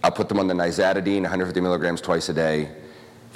I'll 0.05 0.13
put 0.13 0.29
them 0.29 0.39
on 0.39 0.47
the 0.47 0.55
nizatidine, 0.55 1.23
150 1.23 1.61
milligrams 1.61 2.01
twice 2.01 2.29
a 2.29 2.33
day, 2.33 2.71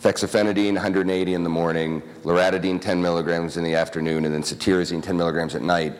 fexofenadine, 0.00 0.74
180 0.74 1.34
in 1.34 1.42
the 1.42 1.50
morning, 1.50 2.00
loratadine, 2.22 2.80
10 2.80 3.02
milligrams 3.02 3.56
in 3.56 3.64
the 3.64 3.74
afternoon, 3.74 4.24
and 4.24 4.32
then 4.32 4.42
cetirizine, 4.42 5.02
10 5.02 5.16
milligrams 5.16 5.54
at 5.54 5.62
night 5.62 5.94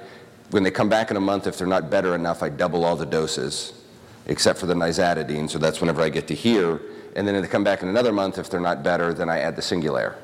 when 0.53 0.63
they 0.63 0.71
come 0.71 0.89
back 0.89 1.11
in 1.11 1.17
a 1.17 1.21
month, 1.21 1.47
if 1.47 1.57
they're 1.57 1.67
not 1.67 1.91
better 1.91 2.15
enough, 2.15 2.43
I 2.43 2.51
double 2.51 2.85
all 2.85 2.95
the 2.95 3.07
doses. 3.07 3.73
except 4.27 4.61
for 4.61 4.67
the 4.67 4.75
nizatidine, 4.75 5.51
so 5.51 5.59
that's 5.59 5.81
whenever 5.81 6.01
I 6.01 6.09
get 6.09 6.29
to 6.29 6.35
here. 6.35 6.81
And 7.17 7.27
then 7.27 7.35
if 7.35 7.43
they 7.43 7.49
come 7.49 7.65
back 7.65 7.83
in 7.83 7.89
another 7.89 8.13
month, 8.13 8.39
if 8.39 8.49
they're 8.49 8.61
not 8.61 8.85
better, 8.85 9.13
then 9.13 9.29
I 9.29 9.41
add 9.41 9.57
the 9.57 9.63
Singulair. 9.63 10.15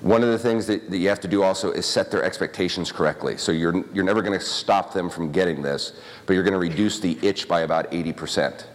One 0.00 0.22
of 0.22 0.28
the 0.28 0.38
things 0.38 0.66
that, 0.66 0.90
that 0.90 0.98
you 0.98 1.08
have 1.08 1.20
to 1.20 1.28
do 1.28 1.42
also 1.42 1.72
is 1.72 1.86
set 1.86 2.10
their 2.10 2.22
expectations 2.22 2.92
correctly. 2.92 3.38
So 3.38 3.50
you're, 3.50 3.84
you're 3.94 4.04
never 4.04 4.20
going 4.20 4.38
to 4.38 4.44
stop 4.44 4.92
them 4.92 5.08
from 5.08 5.32
getting 5.32 5.62
this, 5.62 5.98
but 6.26 6.34
you're 6.34 6.42
going 6.42 6.52
to 6.52 6.58
reduce 6.58 7.00
the 7.00 7.18
itch 7.22 7.48
by 7.48 7.62
about 7.62 7.90
80%. 7.90 8.66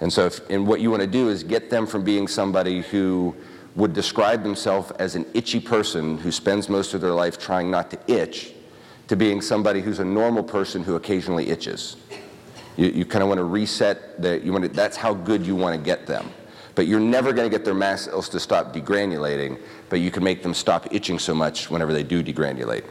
And 0.00 0.12
so, 0.12 0.26
if, 0.26 0.48
and 0.50 0.66
what 0.66 0.80
you 0.80 0.90
want 0.90 1.02
to 1.02 1.06
do 1.06 1.28
is 1.28 1.42
get 1.42 1.70
them 1.70 1.86
from 1.86 2.04
being 2.04 2.26
somebody 2.26 2.80
who 2.82 3.34
would 3.76 3.92
describe 3.92 4.42
themselves 4.42 4.90
as 4.92 5.14
an 5.14 5.26
itchy 5.34 5.60
person 5.60 6.18
who 6.18 6.32
spends 6.32 6.68
most 6.68 6.94
of 6.94 7.00
their 7.00 7.12
life 7.12 7.38
trying 7.38 7.70
not 7.70 7.90
to 7.90 7.98
itch 8.12 8.52
to 9.08 9.16
being 9.16 9.40
somebody 9.40 9.80
who's 9.80 9.98
a 9.98 10.04
normal 10.04 10.42
person 10.42 10.82
who 10.82 10.96
occasionally 10.96 11.48
itches. 11.48 11.96
You, 12.76 12.88
you 12.88 13.04
kind 13.04 13.22
of 13.22 13.28
want 13.28 13.38
to 13.38 13.44
reset 13.44 14.20
that. 14.22 14.42
You 14.42 14.52
want 14.52 14.72
that's 14.72 14.96
how 14.96 15.14
good 15.14 15.46
you 15.46 15.54
want 15.54 15.76
to 15.76 15.82
get 15.82 16.06
them. 16.06 16.30
But 16.74 16.86
you're 16.86 17.00
never 17.00 17.32
going 17.32 17.50
to 17.50 17.54
get 17.54 17.64
their 17.64 17.74
mast 17.74 18.06
cells 18.06 18.28
to 18.30 18.40
stop 18.40 18.72
degranulating, 18.72 19.60
but 19.88 20.00
you 20.00 20.10
can 20.10 20.22
make 20.22 20.42
them 20.42 20.54
stop 20.54 20.92
itching 20.92 21.18
so 21.18 21.34
much 21.34 21.70
whenever 21.70 21.92
they 21.92 22.02
do 22.02 22.22
degranulate. 22.22 22.84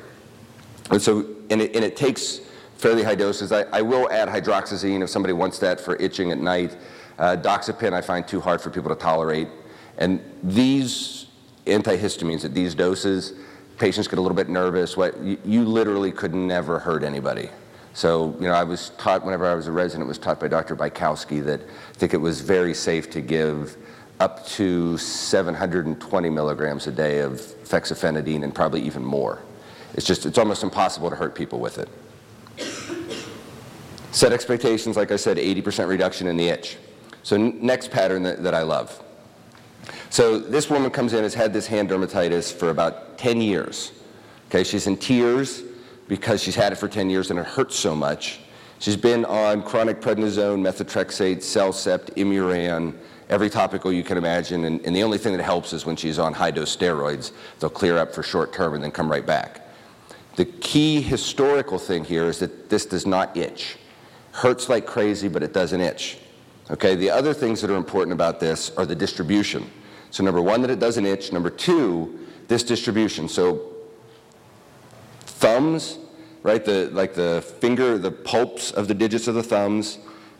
And 0.92 1.02
so, 1.02 1.26
and 1.50 1.62
it, 1.62 1.76
and 1.76 1.84
it 1.84 1.96
takes 1.96 2.42
fairly 2.76 3.04
high 3.04 3.16
doses. 3.16 3.52
I, 3.52 3.64
I, 3.74 3.82
will 3.82 4.10
add 4.10 4.30
hydroxyzine 4.30 5.04
if 5.04 5.10
somebody 5.10 5.34
wants 5.34 5.60
that 5.60 5.80
for 5.80 5.96
itching 5.98 6.32
at 6.32 6.38
night. 6.38 6.78
Uh, 7.18 7.36
doxepin 7.36 7.94
I 7.94 8.02
find 8.02 8.28
too 8.28 8.40
hard 8.40 8.62
for 8.62 8.70
people 8.70 8.90
to 8.90 8.96
tolerate. 8.96 9.50
And 9.98 10.22
these 10.42 11.28
antihistamines 11.66 12.46
at 12.46 12.54
these 12.54 12.74
doses, 12.74 13.34
patients 13.78 14.08
get 14.08 14.18
a 14.18 14.22
little 14.22 14.36
bit 14.36 14.50
nervous. 14.50 14.96
What 14.96 15.22
you, 15.22 15.38
you 15.44 15.66
literally 15.66 16.12
could 16.12 16.34
never 16.34 16.80
hurt 16.80 17.04
anybody. 17.04 17.50
So, 17.93 18.36
you 18.39 18.48
know, 18.48 18.53
I 18.53 18.63
was 18.63 18.91
taught 18.98 19.25
whenever 19.25 19.46
I 19.46 19.55
was 19.55 19.67
a 19.67 19.72
resident, 19.72 20.08
was 20.08 20.17
taught 20.17 20.39
by 20.39 20.48
Dr. 20.48 20.75
Bykowski 20.75 21.43
that 21.46 21.62
I 21.62 21.93
think 21.93 22.13
it 22.13 22.22
was 22.22 22.41
very 22.41 22.74
safe 22.74 23.10
to 23.12 23.22
give 23.22 23.77
up 24.19 24.46
to 24.46 24.98
720 24.98 26.29
milligrams 26.29 26.88
a 26.88 26.91
day 26.91 27.19
of 27.19 27.34
fexofenadine 27.34 28.43
and 28.43 28.53
probably 28.53 28.81
even 28.81 29.03
more. 29.03 29.41
It's 29.93 30.05
just, 30.05 30.25
it's 30.25 30.38
almost 30.38 30.63
impossible 30.63 31.10
to 31.10 31.15
hurt 31.15 31.36
people 31.36 31.60
with 31.60 31.77
it. 31.77 31.89
Set 34.12 34.34
expectations, 34.34 34.98
like 34.98 35.12
I 35.12 35.15
said, 35.15 35.38
80% 35.38 35.88
reduction 35.88 36.27
in 36.27 36.38
the 36.38 36.48
itch. 36.48 36.77
So 37.24 37.38
next 37.38 37.91
pattern 37.91 38.24
that, 38.24 38.43
that 38.43 38.53
I 38.53 38.63
love. 38.63 39.01
So 40.10 40.39
this 40.39 40.69
woman 40.69 40.89
comes 40.89 41.13
in, 41.13 41.24
has 41.24 41.34
had 41.34 41.53
this 41.53 41.67
hand 41.67 41.89
dermatitis 41.89 42.51
for 42.51 42.69
about 42.69 43.17
10 43.17 43.41
years. 43.41 43.91
Okay, 44.48 44.63
she's 44.63 44.88
in 44.88 44.98
tears 44.98 45.63
because 46.10 46.44
she's 46.44 46.56
had 46.56 46.74
it 46.74 46.75
for 46.75 46.89
10 46.89 47.10
years 47.10 47.30
and 47.32 47.39
it 47.39 47.46
hurts 47.46 47.78
so 47.78 47.96
much. 47.96 48.42
She's 48.80 48.98
been 48.98 49.24
on 49.25 49.63
chronic 49.63 50.01
prednisone, 50.01 50.60
methotrexate, 50.60 51.38
CellCept, 51.38 52.16
Imuran, 52.16 52.96
every 53.30 53.50
topical 53.50 53.94
you 53.94 54.04
can 54.04 54.18
imagine, 54.18 54.66
and, 54.66 54.84
and 54.86 54.96
the 54.96 55.04
only 55.04 55.18
thing 55.18 55.38
that 55.38 55.44
helps 55.44 55.72
is 55.72 55.86
when 55.86 55.96
she's 55.96 56.18
on 56.18 56.34
high-dose 56.34 56.75
steroids. 56.75 57.32
They'll 57.60 57.70
clear 57.70 57.98
up 57.98 58.13
for 58.13 58.24
short 58.24 58.51
term 58.51 58.74
and 58.74 58.84
then 58.84 58.92
come 58.92 59.10
right 59.10 59.25
back. 59.25 59.68
The 60.36 60.46
key 60.46 61.01
historical 61.01 61.78
thing 61.78 62.04
here 62.04 62.25
is 62.25 62.39
that 62.39 62.70
this 62.70 62.86
does 62.86 63.06
not 63.06 63.38
itch. 63.38 63.78
Hurts 64.32 64.70
like 64.70 64.86
crazy, 64.86 65.28
but 65.28 65.44
it 65.44 65.54
doesn't 65.54 65.82
itch. 65.82 66.18
Okay, 66.72 66.96
the 66.96 67.10
other 67.10 67.34
things 67.34 67.62
that 67.62 67.70
are 67.70 67.75
important 67.75 68.13
about 68.13 68.39
this 68.39 68.72
are 68.78 68.86
the 68.86 68.96
distribution. 68.96 69.70
So 70.12 70.24
number 70.24 70.42
one, 70.42 70.62
that 70.62 70.70
it 70.72 70.80
doesn't 70.80 71.06
itch. 71.06 71.32
Number 71.34 71.50
two, 71.50 72.28
this 72.48 72.63
distribution. 72.63 73.28
So 73.28 73.69
thumbs, 75.39 75.98
right, 76.43 76.65
the, 76.65 76.89
like 76.91 77.13
the 77.13 77.41
finger, 77.60 77.98
the 77.98 78.12
pulps 78.12 78.72
of 78.72 78.89
the 78.89 78.93
digits 78.93 79.27
of 79.29 79.36
the 79.36 79.43
thumbs, 79.43 79.98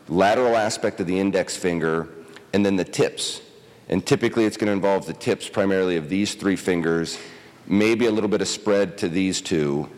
lateral 0.08 0.56
aspect 0.56 1.00
of 1.00 1.06
the 1.06 1.18
index 1.18 1.56
finger, 1.56 2.08
and 2.52 2.64
then 2.66 2.76
the 2.76 2.84
tips. 2.84 3.40
And 3.88 4.04
typically 4.04 4.44
it's 4.44 4.58
going 4.58 4.66
to 4.66 4.72
involve 4.72 5.06
the 5.06 5.14
tips 5.14 5.48
primarily 5.48 5.96
of 5.96 6.10
these 6.10 6.34
three 6.34 6.54
fingers, 6.54 7.18
maybe 7.66 8.06
a 8.06 8.10
little 8.10 8.28
bit 8.28 8.42
of 8.42 8.48
spread 8.48 8.98
to 8.98 9.08
these 9.08 9.40
two, 9.40 9.88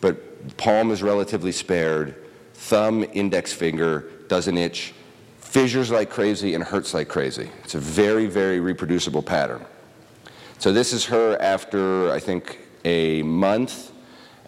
but 0.00 0.56
palm 0.56 0.90
is 0.90 1.02
relatively 1.02 1.52
spared. 1.52 2.14
Thumb, 2.54 3.04
index 3.12 3.52
finger 3.52 4.10
doesn't 4.28 4.56
itch 4.56 4.94
fissures 5.38 5.90
like 5.90 6.08
crazy 6.08 6.54
and 6.54 6.64
hurts 6.64 6.94
like 6.94 7.08
crazy. 7.08 7.50
It's 7.62 7.74
a 7.74 7.78
very, 7.78 8.26
very 8.26 8.58
reproducible 8.58 9.22
pattern. 9.22 9.64
So 10.58 10.72
this 10.72 10.94
is 10.94 11.04
her 11.06 11.36
after, 11.40 12.10
I 12.10 12.20
think, 12.20 12.58
a 12.84 13.22
month 13.22 13.92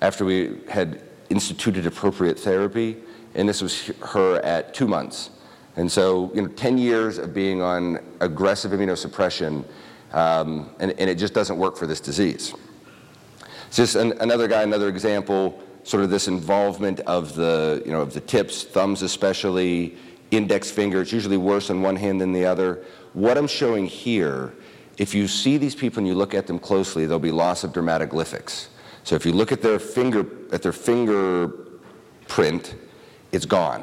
after 0.00 0.24
we 0.24 0.60
had 0.68 1.02
instituted 1.30 1.86
appropriate 1.86 2.38
therapy, 2.38 2.96
and 3.34 3.48
this 3.48 3.62
was 3.62 3.86
her 4.06 4.40
at 4.42 4.74
two 4.74 4.86
months. 4.86 5.30
And 5.76 5.90
so, 5.90 6.30
you 6.34 6.42
know, 6.42 6.48
10 6.48 6.78
years 6.78 7.18
of 7.18 7.32
being 7.32 7.62
on 7.62 7.98
aggressive 8.20 8.72
immunosuppression, 8.72 9.64
um, 10.12 10.70
and, 10.80 10.92
and, 10.92 11.10
it 11.10 11.16
just 11.16 11.34
doesn't 11.34 11.58
work 11.58 11.76
for 11.76 11.86
this 11.86 12.00
disease. 12.00 12.54
It's 13.66 13.76
just 13.76 13.94
an, 13.94 14.14
another 14.20 14.48
guy, 14.48 14.62
another 14.62 14.88
example, 14.88 15.62
sort 15.84 16.02
of 16.02 16.10
this 16.10 16.28
involvement 16.28 17.00
of 17.00 17.34
the, 17.34 17.82
you 17.84 17.92
know, 17.92 18.00
of 18.00 18.14
the 18.14 18.20
tips, 18.20 18.64
thumbs 18.64 19.02
especially, 19.02 19.96
index 20.30 20.70
finger. 20.70 21.02
It's 21.02 21.12
usually 21.12 21.36
worse 21.36 21.70
on 21.70 21.82
one 21.82 21.96
hand 21.96 22.20
than 22.20 22.32
the 22.32 22.44
other. 22.46 22.84
What 23.12 23.36
I'm 23.36 23.46
showing 23.46 23.86
here, 23.86 24.54
if 24.96 25.14
you 25.14 25.28
see 25.28 25.58
these 25.58 25.74
people 25.74 25.98
and 25.98 26.08
you 26.08 26.14
look 26.14 26.34
at 26.34 26.46
them 26.46 26.58
closely, 26.58 27.04
there'll 27.04 27.18
be 27.18 27.30
loss 27.30 27.62
of 27.64 27.72
dermatoglyphics. 27.72 28.68
So 29.08 29.16
if 29.16 29.24
you 29.24 29.32
look 29.32 29.52
at 29.52 29.62
their 29.62 29.78
finger 29.78 30.26
at 30.52 30.60
their 30.60 30.74
fingerprint, 30.74 32.74
it's 33.32 33.46
gone. 33.46 33.82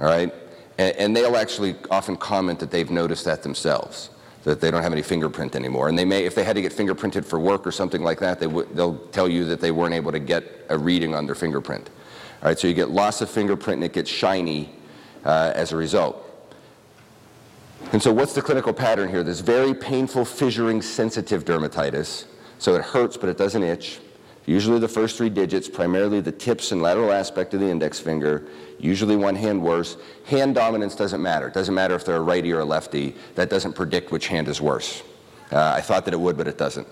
All 0.00 0.06
right, 0.06 0.34
and, 0.76 0.96
and 0.96 1.16
they'll 1.16 1.36
actually 1.36 1.76
often 1.88 2.16
comment 2.16 2.58
that 2.58 2.72
they've 2.72 2.90
noticed 2.90 3.24
that 3.26 3.44
themselves 3.44 4.10
that 4.42 4.60
they 4.60 4.72
don't 4.72 4.82
have 4.82 4.92
any 4.92 5.02
fingerprint 5.02 5.54
anymore. 5.54 5.88
And 5.88 5.96
they 5.96 6.04
may, 6.04 6.24
if 6.24 6.34
they 6.34 6.42
had 6.42 6.56
to 6.56 6.62
get 6.62 6.72
fingerprinted 6.72 7.24
for 7.24 7.38
work 7.38 7.64
or 7.64 7.70
something 7.70 8.02
like 8.02 8.18
that, 8.18 8.40
they 8.40 8.46
w- 8.46 8.66
they'll 8.74 8.98
tell 9.12 9.28
you 9.28 9.44
that 9.44 9.60
they 9.60 9.70
weren't 9.70 9.94
able 9.94 10.10
to 10.10 10.18
get 10.18 10.42
a 10.68 10.76
reading 10.76 11.14
on 11.14 11.26
their 11.26 11.36
fingerprint. 11.36 11.88
All 12.42 12.48
right, 12.48 12.58
so 12.58 12.66
you 12.66 12.74
get 12.74 12.90
loss 12.90 13.20
of 13.20 13.30
fingerprint 13.30 13.76
and 13.76 13.84
it 13.84 13.92
gets 13.92 14.10
shiny 14.10 14.70
uh, 15.24 15.52
as 15.54 15.70
a 15.70 15.76
result. 15.76 16.24
And 17.92 18.02
so, 18.02 18.12
what's 18.12 18.32
the 18.32 18.42
clinical 18.42 18.72
pattern 18.72 19.10
here? 19.10 19.22
This 19.22 19.38
very 19.38 19.74
painful, 19.74 20.24
fissuring, 20.24 20.82
sensitive 20.82 21.44
dermatitis. 21.44 22.24
So, 22.58 22.74
it 22.74 22.82
hurts, 22.82 23.16
but 23.16 23.28
it 23.28 23.38
doesn't 23.38 23.62
itch. 23.62 24.00
Usually, 24.46 24.78
the 24.78 24.88
first 24.88 25.16
three 25.16 25.28
digits, 25.28 25.68
primarily 25.68 26.20
the 26.20 26.32
tips 26.32 26.72
and 26.72 26.80
lateral 26.80 27.12
aspect 27.12 27.52
of 27.54 27.60
the 27.60 27.68
index 27.68 27.98
finger, 27.98 28.46
usually 28.78 29.16
one 29.16 29.34
hand 29.34 29.60
worse. 29.60 29.96
Hand 30.24 30.54
dominance 30.54 30.94
doesn't 30.94 31.20
matter. 31.20 31.48
It 31.48 31.54
doesn't 31.54 31.74
matter 31.74 31.94
if 31.94 32.04
they're 32.04 32.16
a 32.16 32.20
righty 32.20 32.52
or 32.52 32.60
a 32.60 32.64
lefty. 32.64 33.16
That 33.34 33.50
doesn't 33.50 33.72
predict 33.72 34.12
which 34.12 34.28
hand 34.28 34.46
is 34.46 34.60
worse. 34.60 35.02
Uh, 35.50 35.72
I 35.76 35.80
thought 35.80 36.04
that 36.04 36.14
it 36.14 36.20
would, 36.20 36.36
but 36.36 36.46
it 36.46 36.58
doesn't. 36.58 36.86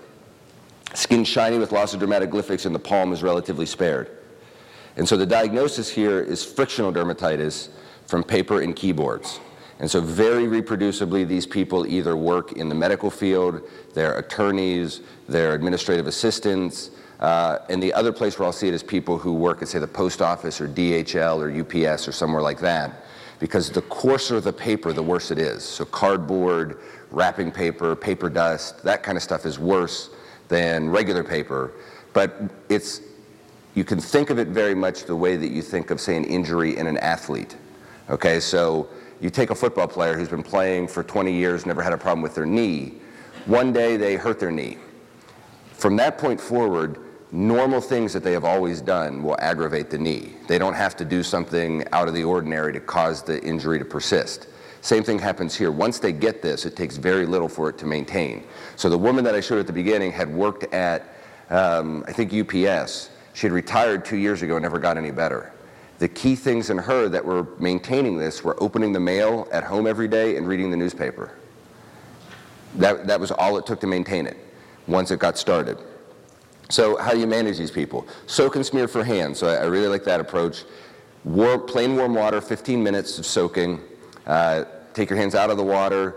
Skin 0.93 1.23
shiny 1.23 1.57
with 1.57 1.71
loss 1.71 1.93
of 1.93 2.01
dermatoglyphics 2.01 2.65
in 2.65 2.73
the 2.73 2.79
palm 2.79 3.13
is 3.13 3.23
relatively 3.23 3.65
spared. 3.65 4.17
And 4.97 5.07
so 5.07 5.17
the 5.17 5.25
diagnosis 5.25 5.89
here 5.89 6.19
is 6.19 6.43
frictional 6.43 6.91
dermatitis, 6.91 7.69
from 8.07 8.23
paper 8.23 8.61
and 8.61 8.75
keyboards. 8.75 9.39
And 9.79 9.91
so, 9.91 9.99
very 9.99 10.45
reproducibly, 10.45 11.27
these 11.27 11.45
people 11.45 11.85
either 11.85 12.15
work 12.15 12.53
in 12.53 12.69
the 12.69 12.75
medical 12.75 13.09
field, 13.09 13.61
they're 13.93 14.17
attorneys, 14.17 15.01
they're 15.27 15.53
administrative 15.53 16.07
assistants. 16.07 16.91
Uh, 17.19 17.59
and 17.69 17.81
the 17.81 17.93
other 17.93 18.11
place 18.11 18.37
where 18.37 18.45
I'll 18.45 18.53
see 18.53 18.67
it 18.67 18.73
is 18.73 18.83
people 18.83 19.17
who 19.17 19.33
work 19.33 19.61
at, 19.61 19.67
say, 19.67 19.79
the 19.79 19.87
post 19.87 20.21
office 20.21 20.59
or 20.59 20.67
DHL 20.67 21.37
or 21.37 21.49
UPS 21.89 22.07
or 22.07 22.11
somewhere 22.11 22.41
like 22.41 22.59
that. 22.59 23.03
Because 23.39 23.69
the 23.69 23.81
coarser 23.83 24.39
the 24.39 24.53
paper, 24.53 24.93
the 24.93 25.03
worse 25.03 25.31
it 25.31 25.37
is. 25.37 25.63
So, 25.63 25.85
cardboard, 25.85 26.79
wrapping 27.11 27.51
paper, 27.51 27.95
paper 27.95 28.29
dust, 28.29 28.83
that 28.83 29.03
kind 29.03 29.17
of 29.17 29.23
stuff 29.23 29.45
is 29.45 29.59
worse 29.59 30.09
than 30.47 30.89
regular 30.89 31.23
paper. 31.23 31.71
But 32.13 32.35
it's, 32.69 33.01
you 33.73 33.83
can 33.83 33.99
think 33.99 34.29
of 34.29 34.39
it 34.39 34.49
very 34.49 34.75
much 34.75 35.03
the 35.03 35.15
way 35.15 35.35
that 35.35 35.49
you 35.49 35.61
think 35.61 35.91
of, 35.91 35.99
say, 35.99 36.15
an 36.15 36.23
injury 36.23 36.77
in 36.77 36.87
an 36.87 36.97
athlete. 36.97 37.57
Okay, 38.09 38.39
so 38.39 38.87
you 39.19 39.29
take 39.29 39.49
a 39.49 39.55
football 39.55 39.87
player 39.87 40.15
who's 40.15 40.29
been 40.29 40.43
playing 40.43 40.87
for 40.87 41.03
20 41.03 41.33
years, 41.33 41.65
never 41.65 41.81
had 41.81 41.93
a 41.93 41.97
problem 41.97 42.21
with 42.21 42.35
their 42.35 42.45
knee. 42.45 42.93
One 43.45 43.73
day 43.73 43.97
they 43.97 44.15
hurt 44.15 44.39
their 44.39 44.51
knee. 44.51 44.77
From 45.73 45.95
that 45.97 46.17
point 46.17 46.39
forward, 46.39 46.99
normal 47.35 47.81
things 47.81 48.13
that 48.13 48.23
they 48.23 48.31
have 48.31 48.45
always 48.45 48.81
done 48.81 49.21
will 49.21 49.35
aggravate 49.39 49.89
the 49.89 49.97
knee. 49.97 50.33
They 50.47 50.57
don't 50.57 50.73
have 50.73 50.95
to 50.97 51.05
do 51.05 51.21
something 51.21 51.83
out 51.91 52.07
of 52.07 52.13
the 52.13 52.23
ordinary 52.23 52.71
to 52.73 52.79
cause 52.79 53.21
the 53.21 53.43
injury 53.43 53.77
to 53.77 53.85
persist. 53.85 54.47
Same 54.81 55.03
thing 55.03 55.19
happens 55.19 55.53
here. 55.55 55.71
Once 55.71 55.99
they 55.99 56.11
get 56.11 56.41
this, 56.41 56.65
it 56.65 56.75
takes 56.75 56.95
very 56.95 57.25
little 57.25 57.49
for 57.49 57.69
it 57.69 57.77
to 57.79 57.85
maintain. 57.85 58.45
So 58.75 58.89
the 58.89 58.97
woman 58.97 59.23
that 59.25 59.35
I 59.35 59.41
showed 59.41 59.59
at 59.59 59.67
the 59.67 59.73
beginning 59.73 60.11
had 60.11 60.33
worked 60.33 60.73
at, 60.73 61.03
um, 61.49 62.05
I 62.07 62.13
think, 62.13 62.33
UPS. 62.33 63.09
She 63.33 63.47
had 63.47 63.51
retired 63.51 64.05
two 64.05 64.17
years 64.17 64.41
ago 64.41 64.55
and 64.55 64.63
never 64.63 64.79
got 64.79 64.97
any 64.97 65.11
better. 65.11 65.51
The 65.97 66.07
key 66.07 66.35
things 66.35 66.69
in 66.69 66.77
her 66.77 67.09
that 67.09 67.25
were 67.25 67.47
maintaining 67.59 68.17
this 68.17 68.43
were 68.43 68.61
opening 68.61 68.93
the 68.93 68.99
mail 68.99 69.47
at 69.51 69.63
home 69.63 69.87
every 69.87 70.07
day 70.07 70.37
and 70.37 70.47
reading 70.47 70.69
the 70.69 70.77
newspaper. 70.77 71.33
That, 72.75 73.07
that 73.07 73.19
was 73.19 73.31
all 73.31 73.57
it 73.57 73.65
took 73.65 73.79
to 73.81 73.87
maintain 73.87 74.25
it 74.25 74.37
once 74.87 75.11
it 75.11 75.19
got 75.19 75.37
started. 75.37 75.79
So 76.69 76.97
how 76.97 77.11
do 77.11 77.19
you 77.19 77.27
manage 77.27 77.57
these 77.57 77.71
people? 77.71 78.07
Soak 78.27 78.55
and 78.55 78.65
smear 78.65 78.87
for 78.87 79.03
hands. 79.03 79.39
So 79.39 79.47
I, 79.47 79.55
I 79.55 79.63
really 79.65 79.87
like 79.87 80.03
that 80.05 80.19
approach. 80.19 80.63
Warm, 81.23 81.65
plain 81.65 81.95
warm 81.95 82.13
water, 82.15 82.41
15 82.41 82.83
minutes 82.83 83.19
of 83.19 83.25
soaking. 83.25 83.81
Uh, 84.25 84.65
take 84.93 85.09
your 85.09 85.17
hands 85.17 85.35
out 85.35 85.49
of 85.49 85.57
the 85.57 85.63
water, 85.63 86.15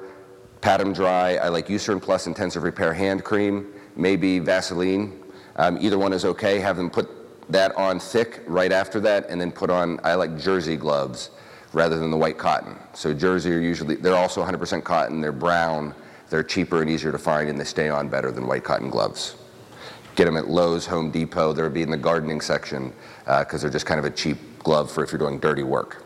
pat 0.61 0.81
them 0.81 0.93
dry. 0.93 1.37
I 1.37 1.49
like 1.49 1.69
Eucerin 1.69 2.01
Plus 2.01 2.27
Intensive 2.27 2.63
Repair 2.63 2.93
Hand 2.93 3.25
Cream, 3.25 3.73
maybe 3.97 4.39
Vaseline. 4.39 5.23
Um, 5.57 5.79
either 5.81 5.99
one 5.99 6.13
is 6.13 6.25
okay. 6.25 6.61
Have 6.61 6.77
them 6.77 6.89
put 6.89 7.09
that 7.51 7.75
on 7.77 7.99
thick 7.99 8.43
right 8.47 8.73
after 8.73 9.01
that, 9.01 9.29
and 9.29 9.41
then 9.41 9.51
put 9.51 9.71
on, 9.71 9.99
I 10.05 10.15
like 10.15 10.39
jersey 10.39 10.77
gloves 10.77 11.31
rather 11.73 11.99
than 11.99 12.11
the 12.11 12.17
white 12.17 12.39
cotton. 12.39 12.77
So 12.95 13.13
jersey 13.13 13.53
are 13.53 13.61
usually, 13.61 13.97
they're 13.97 14.15
also 14.15 14.45
100% 14.45 14.85
cotton, 14.85 15.21
they're 15.21 15.33
brown, 15.33 15.95
they're 16.31 16.43
cheaper 16.43 16.83
and 16.83 16.91
easier 16.91 17.13
to 17.13 17.19
find, 17.19 17.49
and 17.49 17.59
they 17.59 17.65
stay 17.65 17.89
on 17.89 18.09
better 18.09 18.31
than 18.31 18.47
white 18.47 18.65
cotton 18.65 18.91
gloves. 18.91 19.37
Get 20.19 20.25
them 20.25 20.37
at 20.37 20.51
Lowe's, 20.51 20.85
Home 20.87 21.13
Depot, 21.13 21.53
they'll 21.53 21.71
be 21.71 21.83
in 21.83 21.93
the 21.93 21.97
gardening 21.97 22.41
section 22.41 22.93
because 23.25 23.55
uh, 23.55 23.59
they're 23.59 23.71
just 23.71 23.87
kind 23.87 24.01
of 24.01 24.05
a 24.05 24.11
cheap 24.11 24.37
glove 24.59 24.91
for 24.91 25.05
if 25.05 25.13
you're 25.13 25.19
doing 25.21 25.39
dirty 25.39 25.63
work. 25.63 26.03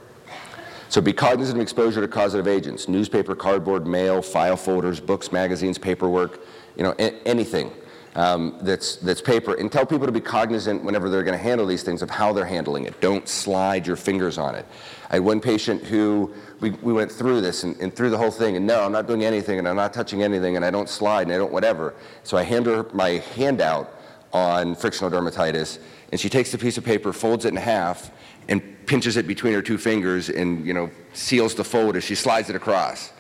So 0.91 1.01
be 1.01 1.15
cognizant 1.15 1.57
of 1.57 1.63
exposure 1.63 2.03
to 2.03 2.09
causative 2.09 2.47
agents, 2.47 2.89
newspaper, 2.89 3.35
cardboard, 3.35 3.87
mail, 3.87 4.21
file 4.21 4.59
folders, 4.59 5.01
books, 5.01 5.33
magazines, 5.33 5.79
paperwork, 5.79 6.41
you 6.77 6.83
know, 6.83 6.93
anything 7.25 7.73
um, 8.15 8.59
that's, 8.61 8.97
that's 8.97 9.23
paper. 9.23 9.55
And 9.55 9.73
tell 9.73 9.87
people 9.87 10.05
to 10.05 10.13
be 10.13 10.21
cognizant 10.21 10.85
whenever 10.85 11.09
they're 11.09 11.25
going 11.25 11.39
to 11.39 11.43
handle 11.43 11.67
these 11.67 11.83
things 11.83 12.03
of 12.03 12.11
how 12.11 12.35
they're 12.35 12.45
handling 12.45 12.85
it. 12.85 13.01
Don't 13.01 13.27
slide 13.27 13.87
your 13.87 13.97
fingers 13.97 14.37
on 14.37 14.55
it. 14.55 14.67
I 15.09 15.15
had 15.15 15.25
one 15.25 15.41
patient 15.41 15.85
who, 15.85 16.35
we, 16.61 16.73
we 16.83 16.93
went 16.93 17.11
through 17.11 17.41
this 17.41 17.65
and, 17.65 17.81
and 17.81 17.97
through 17.97 18.11
the 18.11 18.19
whole 18.19 18.31
thing, 18.31 18.57
and 18.57 18.67
no, 18.67 18.85
I'm 18.85 18.93
not 18.93 19.07
doing 19.07 19.25
anything, 19.25 19.59
and 19.59 19.67
I'm 19.67 19.77
not 19.77 19.95
touching 19.95 20.23
anything, 20.23 20.57
and 20.57 20.67
I 20.67 20.71
don't 20.71 20.91
slide, 20.91 21.23
and 21.23 21.33
I 21.33 21.39
don't 21.39 21.51
whatever. 21.51 21.95
So 22.25 22.37
I 22.37 22.43
hand 22.43 22.67
her 22.67 22.87
my 22.93 23.13
handout 23.35 24.01
on 24.33 24.75
frictional 24.75 25.11
dermatitis, 25.11 25.79
and 26.11 26.21
she 26.21 26.29
takes 26.29 26.53
the 26.53 26.59
piece 26.59 26.79
of 26.79 26.85
paper, 26.85 27.13
folds 27.13 27.45
it 27.45 27.49
in 27.49 27.57
half, 27.57 28.11
and 28.49 28.63
pinches 28.87 29.17
it 29.17 29.27
between 29.27 29.55
her 29.55 29.63
two 29.63 29.79
fingers 29.79 30.29
and, 30.29 30.67
you 30.67 30.75
know, 30.75 30.91
seals 31.13 31.55
the 31.55 31.65
fold 31.65 31.97
as 31.97 32.05
she 32.05 32.15
slides 32.15 32.51
it 32.51 32.57
across. 32.57 33.13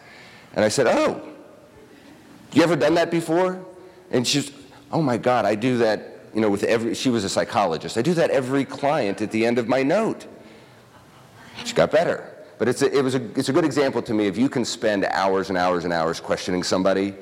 And 0.54 0.64
I 0.64 0.68
said, 0.68 0.86
oh, 0.86 1.22
you 2.52 2.62
ever 2.62 2.76
done 2.76 2.94
that 2.94 3.10
before? 3.10 3.64
And 4.10 4.26
she's, 4.26 4.52
oh 4.90 5.00
my 5.00 5.16
God, 5.16 5.44
I 5.44 5.54
do 5.54 5.78
that, 5.78 6.26
you 6.34 6.40
know, 6.40 6.50
with 6.50 6.64
every, 6.64 6.94
she 6.94 7.08
was 7.08 7.24
a 7.24 7.28
psychologist. 7.28 7.96
I 7.96 8.02
do 8.02 8.14
that 8.14 8.30
every 8.30 8.64
client 8.64 9.22
at 9.22 9.30
the 9.30 9.46
end 9.46 9.58
of 9.58 9.68
my 9.68 9.82
note. 9.82 10.26
She 11.64 11.74
got 11.74 11.90
better. 11.90 12.28
But 12.58 12.68
it's 12.68 12.82
a, 12.82 12.96
it 12.96 13.02
was 13.02 13.14
a, 13.14 13.38
it's 13.38 13.48
a 13.48 13.52
good 13.52 13.64
example 13.64 14.02
to 14.02 14.14
me 14.14 14.26
if 14.26 14.36
you 14.36 14.48
can 14.48 14.64
spend 14.64 15.04
hours 15.06 15.48
and 15.48 15.58
hours 15.58 15.84
and 15.84 15.92
hours 15.92 16.20
questioning 16.20 16.62
somebody 16.62 17.14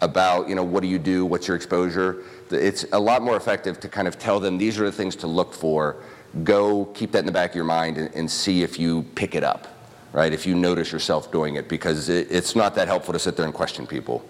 about, 0.00 0.48
you 0.48 0.54
know, 0.54 0.64
what 0.64 0.82
do 0.82 0.88
you 0.88 0.98
do, 0.98 1.26
what's 1.26 1.46
your 1.46 1.56
exposure, 1.56 2.22
it's 2.50 2.84
a 2.92 2.98
lot 2.98 3.22
more 3.22 3.36
effective 3.36 3.78
to 3.80 3.88
kind 3.88 4.08
of 4.08 4.18
tell 4.18 4.40
them 4.40 4.58
these 4.58 4.78
are 4.80 4.84
the 4.84 4.92
things 4.92 5.14
to 5.16 5.26
look 5.26 5.52
for 5.52 5.96
go 6.44 6.86
keep 6.86 7.12
that 7.12 7.20
in 7.20 7.26
the 7.26 7.32
back 7.32 7.50
of 7.50 7.56
your 7.56 7.64
mind 7.64 7.98
and, 7.98 8.14
and 8.14 8.30
see 8.30 8.62
if 8.62 8.78
you 8.78 9.02
pick 9.14 9.34
it 9.34 9.42
up, 9.42 9.66
right? 10.12 10.32
If 10.32 10.46
you 10.46 10.54
notice 10.54 10.92
yourself 10.92 11.32
doing 11.32 11.56
it, 11.56 11.68
because 11.68 12.08
it, 12.08 12.28
it's 12.30 12.54
not 12.54 12.74
that 12.76 12.88
helpful 12.88 13.12
to 13.12 13.18
sit 13.18 13.36
there 13.36 13.44
and 13.44 13.54
question 13.54 13.86
people. 13.86 14.24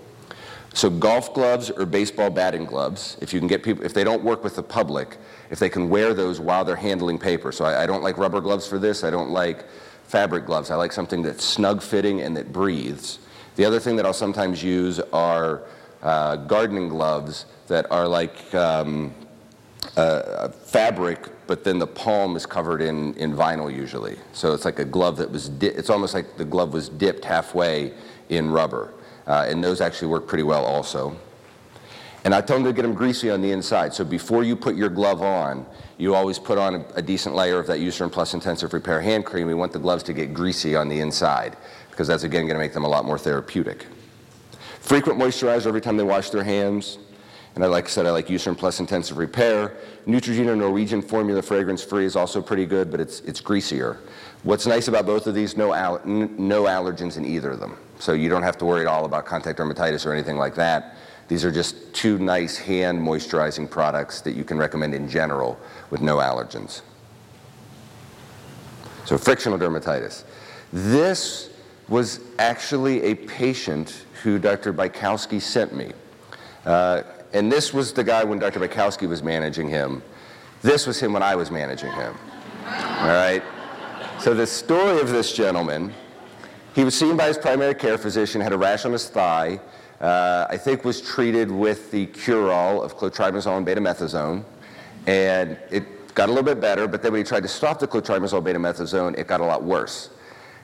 So 0.73 0.89
golf 0.89 1.35
gloves 1.35 1.71
or 1.71 1.85
baseball 1.85 2.31
batting 2.31 2.65
gloves, 2.65 3.17
if 3.21 3.33
you 3.33 3.41
can 3.41 3.49
get 3.49 3.63
people, 3.63 3.85
if 3.85 3.93
they 3.93 4.05
don't 4.05 4.23
work 4.23 4.45
with 4.45 4.57
the 4.57 4.63
public, 4.63 5.19
if 5.51 5.59
they 5.59 5.69
can 5.69 5.89
wear 5.89 6.15
those 6.15 6.41
while 6.41 6.65
they're 6.65 6.77
handling 6.77 7.19
paper. 7.19 7.51
So 7.51 7.65
I, 7.65 7.83
I 7.83 7.87
don't 7.87 8.03
like 8.03 8.19
rubber 8.19 8.41
gloves 8.41 8.67
for 8.67 8.79
this. 8.79 9.03
I 9.03 9.11
don't 9.11 9.31
like 9.31 9.65
fabric 10.05 10.47
gloves. 10.47 10.71
I 10.71 10.77
like 10.77 10.93
something 10.93 11.23
that's 11.23 11.45
snug 11.45 11.83
fitting 11.83 12.21
and 12.21 12.37
that 12.37 12.53
breathes. 12.53 13.19
The 13.57 13.65
other 13.65 13.81
thing 13.81 13.97
that 13.97 14.07
I'll 14.07 14.13
sometimes 14.13 14.63
use 14.63 15.01
are 15.13 15.63
uh, 16.03 16.37
gardening 16.37 16.89
gloves 16.89 17.47
that 17.69 17.91
are 17.91 18.09
like 18.09 18.55
um, 18.55 19.15
fabric 20.65 21.29
but 21.51 21.65
then 21.65 21.81
the 21.81 21.87
palm 21.89 22.37
is 22.37 22.47
covered 22.47 22.81
in, 22.81 23.13
in 23.15 23.35
vinyl 23.35 23.75
usually. 23.75 24.17
So 24.33 24.55
it's 24.55 24.65
like 24.65 24.79
a 24.79 24.85
glove 24.85 25.17
that 25.17 25.29
was, 25.29 25.49
it's 25.61 25.91
almost 25.91 26.15
like 26.15 26.37
the 26.37 26.45
glove 26.45 26.73
was 26.73 26.89
dipped 26.89 27.25
halfway 27.25 27.93
in 28.29 28.53
rubber. 28.53 28.95
Uh, 29.27 29.47
and 29.49 29.65
those 29.65 29.81
actually 29.81 30.07
work 30.07 30.29
pretty 30.29 30.45
well 30.45 30.65
also. 30.65 31.17
And 32.25 32.37
I 32.37 32.41
tell 32.41 32.57
them 32.57 32.67
to 32.67 32.73
get 32.73 32.83
them 32.83 32.95
greasy 32.95 33.31
on 33.31 33.43
the 33.43 33.51
inside. 33.51 33.93
So 33.93 34.05
before 34.05 34.45
you 34.45 34.55
put 34.55 34.77
your 34.77 34.91
glove 34.91 35.23
on, 35.23 35.67
you 35.99 36.15
always 36.15 36.39
put 36.39 36.57
on 36.57 36.77
a, 36.77 36.85
a 36.95 37.03
decent 37.03 37.35
layer 37.35 37.59
of 37.59 37.67
that 37.67 37.81
Eucerin 37.81 38.13
Plus 38.13 38.33
Intensive 38.33 38.73
Repair 38.73 39.01
hand 39.01 39.27
cream. 39.27 39.49
We 39.49 39.55
want 39.55 39.73
the 39.73 39.81
gloves 39.81 40.05
to 40.05 40.13
get 40.13 40.33
greasy 40.33 40.77
on 40.77 40.89
the 40.89 41.01
inside 41.01 41.57
because 42.01 42.09
that's 42.09 42.23
again 42.23 42.47
going 42.47 42.55
to 42.55 42.59
make 42.59 42.73
them 42.73 42.85
a 42.85 42.89
lot 42.89 43.05
more 43.05 43.19
therapeutic. 43.19 43.85
Frequent 44.81 45.19
moisturizer 45.19 45.67
every 45.67 45.83
time 45.83 45.99
they 45.99 46.03
wash 46.03 46.31
their 46.31 46.43
hands. 46.43 46.97
And 47.55 47.63
I, 47.63 47.67
like 47.67 47.85
I 47.85 47.89
said, 47.89 48.07
I 48.07 48.11
like 48.11 48.29
Eucerin 48.29 48.57
Plus 48.57 48.81
Intensive 48.81 49.19
Repair. 49.19 49.77
Neutrogena 50.07 50.57
Norwegian 50.57 51.03
formula 51.03 51.43
fragrance 51.43 51.85
free 51.85 52.07
is 52.07 52.17
also 52.17 52.41
pretty 52.41 52.65
good, 52.65 52.91
but 52.91 53.01
it's, 53.01 53.21
it's 53.21 53.43
greasier. 53.43 53.99
What's 54.45 54.67
nice 54.67 54.89
about 54.89 55.05
both 55.05 55.27
of 55.27 55.35
these, 55.35 55.59
no, 55.59 55.75
al- 55.75 56.01
no 56.07 56.63
allergens 56.63 57.19
in 57.19 57.27
either 57.27 57.51
of 57.51 57.61
them. 57.61 57.77
So 57.99 58.15
you 58.15 58.31
don't 58.31 58.45
have 58.45 58.57
to 58.57 58.65
worry 58.65 58.81
at 58.81 58.87
all 58.87 59.05
about 59.05 59.27
contact 59.27 59.59
dermatitis 59.59 60.07
or 60.07 60.15
anything 60.15 60.39
like 60.39 60.55
that. 60.55 60.97
These 61.29 61.45
are 61.45 61.53
just 61.53 61.93
two 61.93 62.17
nice 62.17 62.57
hand 62.57 62.99
moisturizing 62.99 63.69
products 63.69 64.23
that 64.23 64.33
you 64.33 64.45
can 64.45 64.57
recommend 64.57 64.95
in 64.95 65.07
general 65.07 65.61
with 65.91 66.01
no 66.01 66.17
allergens. 66.17 66.81
So 69.05 69.19
frictional 69.19 69.59
dermatitis. 69.59 70.25
This 70.73 71.50
was 71.91 72.21
actually 72.39 73.03
a 73.03 73.15
patient 73.15 74.07
who 74.23 74.39
Dr. 74.39 74.73
Bykowski 74.73 75.43
sent 75.43 75.75
me. 75.75 75.91
Uh, 76.65 77.03
and 77.33 77.51
this 77.51 77.75
was 77.75 77.93
the 77.93 78.05
guy 78.05 78.25
when 78.25 78.39
Dr. 78.39 78.61
Bykowski 78.61 79.09
was 79.09 79.23
managing 79.23 79.69
him. 79.69 80.03
This 80.63 80.87
was 80.87 81.01
him 81.01 81.13
when 81.13 81.23
I 81.23 81.35
was 81.35 81.51
managing 81.51 81.93
him. 81.93 82.17
All 82.65 83.09
right? 83.09 83.43
So 84.21 84.35
the 84.35 84.47
story 84.47 85.01
of 85.01 85.11
this 85.11 85.33
gentleman, 85.33 85.93
he 86.75 86.85
was 86.85 86.97
seen 86.97 87.17
by 87.17 87.27
his 87.27 87.39
primary 87.39 87.75
care 87.75 87.99
physician, 87.99 88.41
had 88.41 88.53
a 88.53 88.59
rash 88.59 88.85
on 88.85 88.93
his 88.93 89.09
thigh, 89.09 89.61
uh, 90.01 90.47
I 90.49 90.57
think 90.57 90.85
was 90.85 91.01
treated 91.01 91.51
with 91.51 91.91
the 91.91 92.07
cure-all 92.07 92.83
of 92.83 92.97
clotrimazole 92.97 93.57
and 93.57 93.67
betamethasone, 93.67 94.45
and 95.07 95.59
it 95.71 96.15
got 96.15 96.29
a 96.29 96.33
little 96.33 96.45
bit 96.45 96.61
better, 96.61 96.87
but 96.87 97.03
then 97.03 97.13
when 97.13 97.21
he 97.21 97.25
tried 97.25 97.43
to 97.43 97.49
stop 97.49 97.81
the 97.81 97.89
clotrimazole 97.89 98.43
betamethasone, 98.43 99.19
it 99.19 99.27
got 99.27 99.41
a 99.41 99.45
lot 99.45 99.63
worse. 99.63 100.11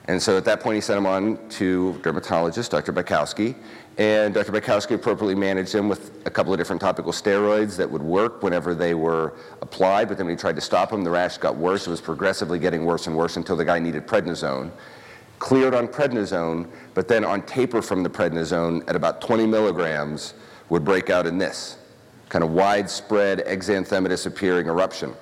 And 0.07 0.21
so 0.21 0.37
at 0.37 0.45
that 0.45 0.61
point, 0.61 0.75
he 0.75 0.81
sent 0.81 0.97
him 0.97 1.05
on 1.05 1.37
to 1.49 1.99
dermatologist, 2.01 2.71
Dr. 2.71 2.93
Bykowski, 2.93 3.55
and 3.97 4.33
Dr. 4.33 4.51
Bykowski 4.51 4.91
appropriately 4.91 5.35
managed 5.35 5.73
him 5.73 5.89
with 5.89 6.11
a 6.25 6.29
couple 6.29 6.53
of 6.53 6.59
different 6.59 6.81
topical 6.81 7.11
steroids 7.11 7.75
that 7.77 7.89
would 7.89 8.01
work 8.01 8.43
whenever 8.43 8.73
they 8.75 8.93
were 8.93 9.33
applied, 9.61 10.07
but 10.07 10.17
then 10.17 10.27
when 10.27 10.35
he 10.35 10.39
tried 10.39 10.55
to 10.55 10.61
stop 10.61 10.93
him, 10.93 11.03
the 11.03 11.09
rash 11.09 11.37
got 11.37 11.57
worse. 11.57 11.87
It 11.87 11.89
was 11.89 11.99
progressively 11.99 12.59
getting 12.59 12.85
worse 12.85 13.07
and 13.07 13.17
worse 13.17 13.37
until 13.37 13.55
the 13.55 13.65
guy 13.65 13.79
needed 13.79 14.07
prednisone. 14.07 14.71
Cleared 15.39 15.73
on 15.73 15.87
prednisone, 15.87 16.69
but 16.93 17.07
then 17.07 17.25
on 17.25 17.41
taper 17.41 17.81
from 17.81 18.03
the 18.03 18.09
prednisone 18.09 18.87
at 18.87 18.95
about 18.95 19.19
20 19.19 19.45
milligrams 19.45 20.35
would 20.69 20.85
break 20.85 21.09
out 21.09 21.25
in 21.25 21.37
this 21.37 21.77
kind 22.29 22.43
of 22.43 22.51
widespread 22.51 23.39
exanthematous 23.45 24.25
appearing 24.25 24.67
eruption. 24.67 25.13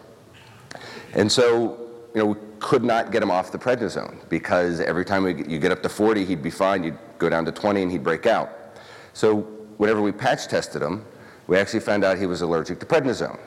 And 1.13 1.31
so, 1.31 1.79
you 2.13 2.23
know, 2.23 2.37
could 2.59 2.83
not 2.83 3.11
get 3.11 3.21
him 3.21 3.31
off 3.31 3.51
the 3.51 3.57
prednisone 3.57 4.17
because 4.29 4.79
every 4.79 5.05
time 5.05 5.23
we, 5.23 5.45
you 5.45 5.59
get 5.59 5.71
up 5.71 5.81
to 5.83 5.89
40, 5.89 6.25
he'd 6.25 6.43
be 6.43 6.49
fine. 6.49 6.83
You'd 6.83 6.97
go 7.17 7.29
down 7.29 7.45
to 7.45 7.51
20 7.51 7.83
and 7.83 7.91
he'd 7.91 8.03
break 8.03 8.25
out. 8.25 8.77
So 9.13 9.41
whenever 9.77 10.01
we 10.01 10.11
patch 10.11 10.47
tested 10.47 10.81
him, 10.81 11.05
we 11.47 11.57
actually 11.57 11.79
found 11.79 12.03
out 12.03 12.17
he 12.17 12.25
was 12.25 12.41
allergic 12.41 12.79
to 12.79 12.85
prednisone. 12.85 13.39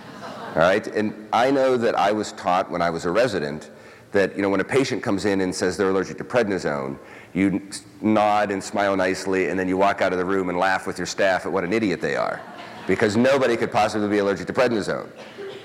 All 0.24 0.54
right, 0.56 0.86
and 0.88 1.28
I 1.32 1.50
know 1.50 1.76
that 1.76 1.98
I 1.98 2.12
was 2.12 2.32
taught 2.32 2.70
when 2.70 2.82
I 2.82 2.90
was 2.90 3.04
a 3.04 3.10
resident 3.10 3.70
that 4.12 4.36
you 4.36 4.42
know 4.42 4.50
when 4.50 4.60
a 4.60 4.64
patient 4.64 5.02
comes 5.02 5.24
in 5.24 5.40
and 5.40 5.54
says 5.54 5.76
they're 5.76 5.88
allergic 5.88 6.18
to 6.18 6.24
prednisone, 6.24 6.98
you 7.32 7.68
nod 8.00 8.50
and 8.50 8.62
smile 8.62 8.94
nicely, 8.94 9.48
and 9.48 9.58
then 9.58 9.66
you 9.66 9.76
walk 9.76 10.00
out 10.00 10.12
of 10.12 10.18
the 10.18 10.24
room 10.24 10.50
and 10.50 10.58
laugh 10.58 10.86
with 10.86 10.98
your 10.98 11.06
staff 11.06 11.46
at 11.46 11.52
what 11.52 11.64
an 11.64 11.72
idiot 11.72 12.00
they 12.00 12.14
are, 12.14 12.40
because 12.86 13.16
nobody 13.16 13.56
could 13.56 13.72
possibly 13.72 14.08
be 14.08 14.18
allergic 14.18 14.46
to 14.46 14.52
prednisone. 14.52 15.10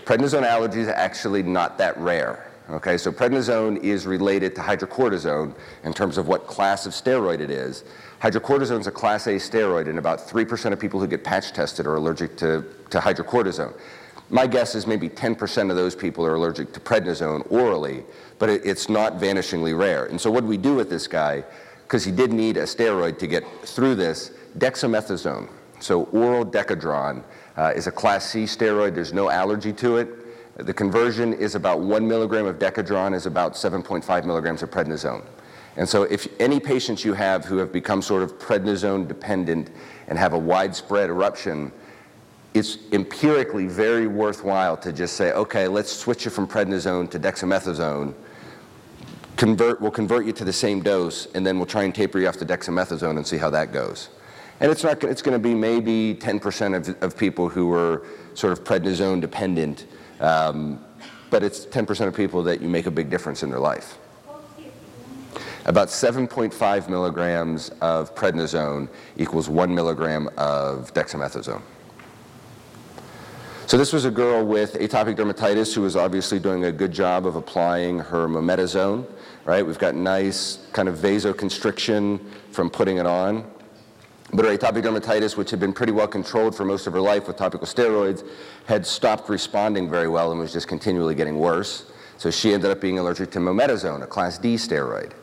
Prednisone 0.06 0.48
allergies 0.48 0.76
is 0.78 0.88
actually 0.88 1.44
not 1.44 1.78
that 1.78 1.98
rare. 1.98 2.47
Okay, 2.70 2.98
so 2.98 3.14
prednisone 3.14 3.82
is 3.82 4.06
related 4.06 4.54
to 4.56 4.62
hydrocortisone 4.62 5.56
in 5.86 5.94
terms 5.94 6.18
of 6.18 6.28
what 6.28 6.48
class 6.48 6.86
of 6.86 6.92
steroid 6.92 7.40
it 7.40 7.50
is. 7.50 7.86
Hydrocortisone 8.22 8.82
is 8.82 8.88
a 8.88 8.92
class 8.92 9.26
A 9.28 9.36
steroid, 9.36 9.88
and 9.88 9.98
about 9.98 10.20
3% 10.20 10.74
of 10.74 10.80
people 10.80 11.00
who 11.00 11.08
get 11.08 11.24
patch 11.24 11.54
tested 11.54 11.88
are 11.88 11.96
allergic 11.96 12.36
to, 12.38 12.66
to 12.90 13.00
hydrocortisone. 13.00 13.74
My 14.30 14.46
guess 14.46 14.76
is 14.76 14.86
maybe 14.86 15.08
10% 15.08 15.70
of 15.70 15.78
those 15.78 15.96
people 15.96 16.26
are 16.26 16.36
allergic 16.36 16.74
to 16.74 16.82
prednisone 16.82 17.50
orally, 17.50 18.04
but 18.38 18.50
it, 18.50 18.66
it's 18.66 18.90
not 18.90 19.14
vanishingly 19.14 19.78
rare. 19.78 20.06
And 20.08 20.20
so, 20.20 20.30
what 20.30 20.42
do 20.42 20.48
we 20.48 20.58
do 20.58 20.76
with 20.76 20.90
this 20.90 21.08
guy? 21.08 21.46
Because 21.84 22.04
he 22.04 22.12
did 22.12 22.34
need 22.34 22.58
a 22.58 22.64
steroid 22.64 23.18
to 23.20 23.28
get 23.28 23.46
through 23.62 23.96
this, 23.96 24.32
dexamethasone. 24.58 25.48
So, 25.80 26.04
oral 26.06 26.46
Decadron 26.46 27.24
uh, 27.56 27.72
is 27.74 27.88
a 27.88 27.92
class 27.92 28.30
C 28.30 28.44
steroid, 28.44 28.94
there's 28.94 29.14
no 29.14 29.30
allergy 29.30 29.72
to 29.74 29.96
it. 29.96 30.10
The 30.58 30.74
conversion 30.74 31.34
is 31.34 31.54
about 31.54 31.82
one 31.82 32.08
milligram 32.08 32.48
of 32.48 32.58
Decadron 32.58 33.14
is 33.14 33.28
about 33.28 33.54
7.5 33.54 34.26
milligrams 34.26 34.64
of 34.64 34.72
prednisone. 34.72 35.24
And 35.76 35.88
so 35.88 36.04
if 36.04 36.28
any 36.42 36.60
patients 36.60 37.06
you 37.06 37.14
have 37.14 37.46
who 37.46 37.58
have 37.58 37.72
become 37.72 38.02
sort 38.02 38.24
of 38.24 38.40
prednisone 38.40 39.08
dependent 39.08 39.70
and 40.08 40.18
have 40.18 40.34
a 40.34 40.38
widespread 40.38 41.12
eruption, 41.12 41.72
it's 42.56 42.80
empirically 42.92 43.68
very 43.68 44.08
worthwhile 44.08 44.76
to 44.78 44.92
just 44.92 45.16
say, 45.16 45.32
okay, 45.34 45.68
let's 45.68 45.92
switch 45.92 46.26
you 46.26 46.32
from 46.32 46.48
prednisone 46.48 47.08
to 47.12 47.20
dexamethasone. 47.20 48.16
convert, 49.36 49.80
we'll 49.80 49.92
convert 49.92 50.26
you 50.26 50.32
to 50.34 50.44
the 50.44 50.54
same 50.54 50.82
dose, 50.82 51.28
and 51.36 51.46
then 51.46 51.58
we'll 51.58 51.68
try 51.68 51.84
and 51.84 51.94
taper 51.94 52.18
you 52.18 52.28
off 52.28 52.38
to 52.38 52.46
dexamethasone 52.46 53.18
and 53.18 53.28
see 53.28 53.38
how 53.38 53.52
that 53.52 53.72
goes. 53.72 54.10
And 54.60 54.72
it's 54.72 54.84
not, 54.84 55.04
it's 55.04 55.22
going 55.22 55.40
to 55.40 55.40
be 55.40 55.54
maybe 55.54 56.16
10% 56.16 56.76
of, 56.76 57.04
of 57.04 57.16
people 57.16 57.48
who 57.48 57.72
are 57.74 58.08
sort 58.34 58.54
of 58.54 58.64
prednisone 58.64 59.22
dependent, 59.22 59.86
um, 60.20 60.84
but 61.30 61.44
it's 61.44 61.66
10% 61.66 62.08
of 62.08 62.16
people 62.16 62.44
that 62.44 62.62
you 62.62 62.70
make 62.70 62.86
a 62.86 62.92
big 62.92 63.10
difference 63.10 63.44
in 63.44 63.50
their 63.50 63.60
life. 63.60 63.98
About 65.66 65.90
7.5 65.90 66.88
milligrams 66.88 67.70
of 67.82 68.16
prednisone 68.16 68.88
equals 69.18 69.50
one 69.50 69.76
milligram 69.76 70.30
of 70.38 70.94
dexamethasone. 70.94 71.62
So 73.66 73.78
this 73.78 73.92
was 73.92 74.06
a 74.06 74.12
girl 74.12 74.46
with 74.46 74.76
atopic 74.76 75.18
dermatitis 75.18 75.76
who 75.76 75.82
was 75.82 75.98
obviously 75.98 76.40
doing 76.40 76.64
a 76.64 76.72
good 76.72 76.94
job 76.94 77.28
of 77.28 77.36
applying 77.36 78.00
her 78.00 78.30
mometasone, 78.30 79.06
right? 79.44 79.66
We've 79.66 79.78
got 79.78 79.94
nice 79.94 80.66
kind 80.72 80.88
of 80.88 81.00
vasoconstriction 81.00 82.22
from 82.52 82.70
putting 82.70 82.96
it 82.96 83.06
on. 83.06 83.46
But 84.34 84.46
her 84.46 84.58
atopic 84.58 84.84
dermatitis, 84.84 85.38
which 85.38 85.52
had 85.52 85.60
been 85.60 85.74
pretty 85.74 85.94
well 85.94 86.08
controlled 86.08 86.56
for 86.56 86.66
most 86.66 86.86
of 86.86 86.94
her 86.94 87.00
life 87.00 87.28
with 87.28 87.38
topical 87.38 87.66
steroids, 87.66 88.28
had 88.66 88.86
stopped 88.86 89.30
responding 89.30 89.90
very 89.90 90.08
well 90.08 90.32
and 90.32 90.40
was 90.40 90.52
just 90.52 90.68
continually 90.68 91.16
getting 91.16 91.40
worse. 91.40 91.86
So 92.18 92.30
she 92.30 92.54
ended 92.54 92.72
up 92.72 92.82
being 92.82 93.00
allergic 93.00 93.32
to 93.32 93.40
mometasone, 93.40 94.04
a 94.04 94.08
class 94.08 94.38
D 94.38 94.56
steroid. 94.56 95.14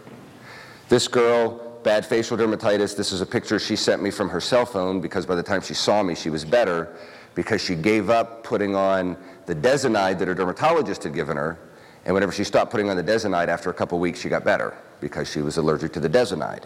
This 0.88 1.08
girl, 1.08 1.78
bad 1.82 2.06
facial 2.06 2.38
dermatitis. 2.38 2.96
This 2.96 3.12
is 3.12 3.20
a 3.20 3.26
picture 3.26 3.58
she 3.58 3.76
sent 3.76 4.02
me 4.02 4.10
from 4.10 4.28
her 4.30 4.40
cell 4.40 4.64
phone 4.64 5.00
because 5.00 5.26
by 5.26 5.34
the 5.34 5.42
time 5.42 5.60
she 5.60 5.74
saw 5.74 6.02
me, 6.02 6.14
she 6.14 6.30
was 6.30 6.44
better 6.44 6.96
because 7.34 7.60
she 7.60 7.74
gave 7.74 8.10
up 8.10 8.42
putting 8.42 8.74
on 8.74 9.16
the 9.46 9.54
desonide 9.54 10.18
that 10.18 10.28
her 10.28 10.34
dermatologist 10.34 11.02
had 11.02 11.14
given 11.14 11.36
her. 11.36 11.58
And 12.06 12.14
whenever 12.14 12.32
she 12.32 12.44
stopped 12.44 12.70
putting 12.70 12.88
on 12.88 12.96
the 12.96 13.02
desonide, 13.02 13.48
after 13.48 13.70
a 13.70 13.74
couple 13.74 13.98
weeks, 13.98 14.20
she 14.20 14.28
got 14.28 14.44
better 14.44 14.76
because 15.00 15.30
she 15.30 15.40
was 15.40 15.56
allergic 15.56 15.92
to 15.94 16.00
the 16.00 16.08
desonide. 16.08 16.64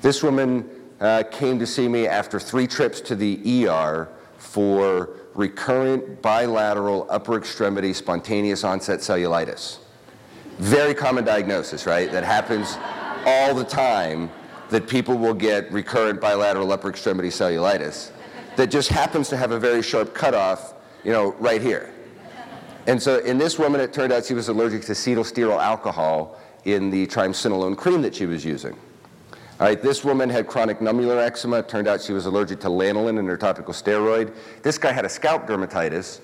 This 0.00 0.22
woman 0.22 0.68
uh, 1.02 1.24
came 1.24 1.58
to 1.58 1.66
see 1.66 1.88
me 1.88 2.06
after 2.06 2.38
three 2.38 2.66
trips 2.66 3.00
to 3.00 3.16
the 3.16 3.66
ER 3.66 4.08
for 4.38 5.10
recurrent 5.34 6.22
bilateral 6.22 7.06
upper 7.10 7.36
extremity 7.36 7.92
spontaneous 7.92 8.62
onset 8.64 9.00
cellulitis. 9.00 9.78
Very 10.58 10.94
common 10.94 11.24
diagnosis, 11.24 11.86
right? 11.86 12.10
That 12.12 12.22
happens 12.22 12.78
all 13.26 13.54
the 13.54 13.64
time 13.64 14.30
that 14.70 14.86
people 14.88 15.16
will 15.18 15.34
get 15.34 15.70
recurrent 15.72 16.20
bilateral 16.20 16.70
upper 16.72 16.88
extremity 16.88 17.28
cellulitis 17.28 18.12
that 18.56 18.70
just 18.70 18.88
happens 18.88 19.28
to 19.28 19.36
have 19.36 19.50
a 19.50 19.58
very 19.58 19.82
sharp 19.82 20.14
cutoff, 20.14 20.74
you 21.04 21.10
know, 21.10 21.32
right 21.40 21.60
here. 21.60 21.92
And 22.86 23.02
so 23.02 23.18
in 23.18 23.38
this 23.38 23.58
woman, 23.58 23.80
it 23.80 23.92
turned 23.92 24.12
out 24.12 24.24
she 24.24 24.34
was 24.34 24.48
allergic 24.48 24.82
to 24.82 24.92
cetyl 24.92 25.60
alcohol 25.60 26.38
in 26.64 26.90
the 26.90 27.06
triamcinolone 27.08 27.76
cream 27.76 28.02
that 28.02 28.14
she 28.14 28.26
was 28.26 28.44
using. 28.44 28.76
All 29.62 29.68
right, 29.68 29.80
this 29.80 30.02
woman 30.02 30.28
had 30.28 30.48
chronic 30.48 30.80
nummular 30.80 31.24
eczema. 31.24 31.58
It 31.58 31.68
turned 31.68 31.86
out 31.86 32.02
she 32.02 32.12
was 32.12 32.26
allergic 32.26 32.58
to 32.62 32.66
lanolin 32.66 33.20
and 33.20 33.28
her 33.28 33.36
topical 33.36 33.72
steroid. 33.72 34.34
This 34.64 34.76
guy 34.76 34.90
had 34.90 35.04
a 35.04 35.08
scalp 35.08 35.46
dermatitis, 35.46 36.18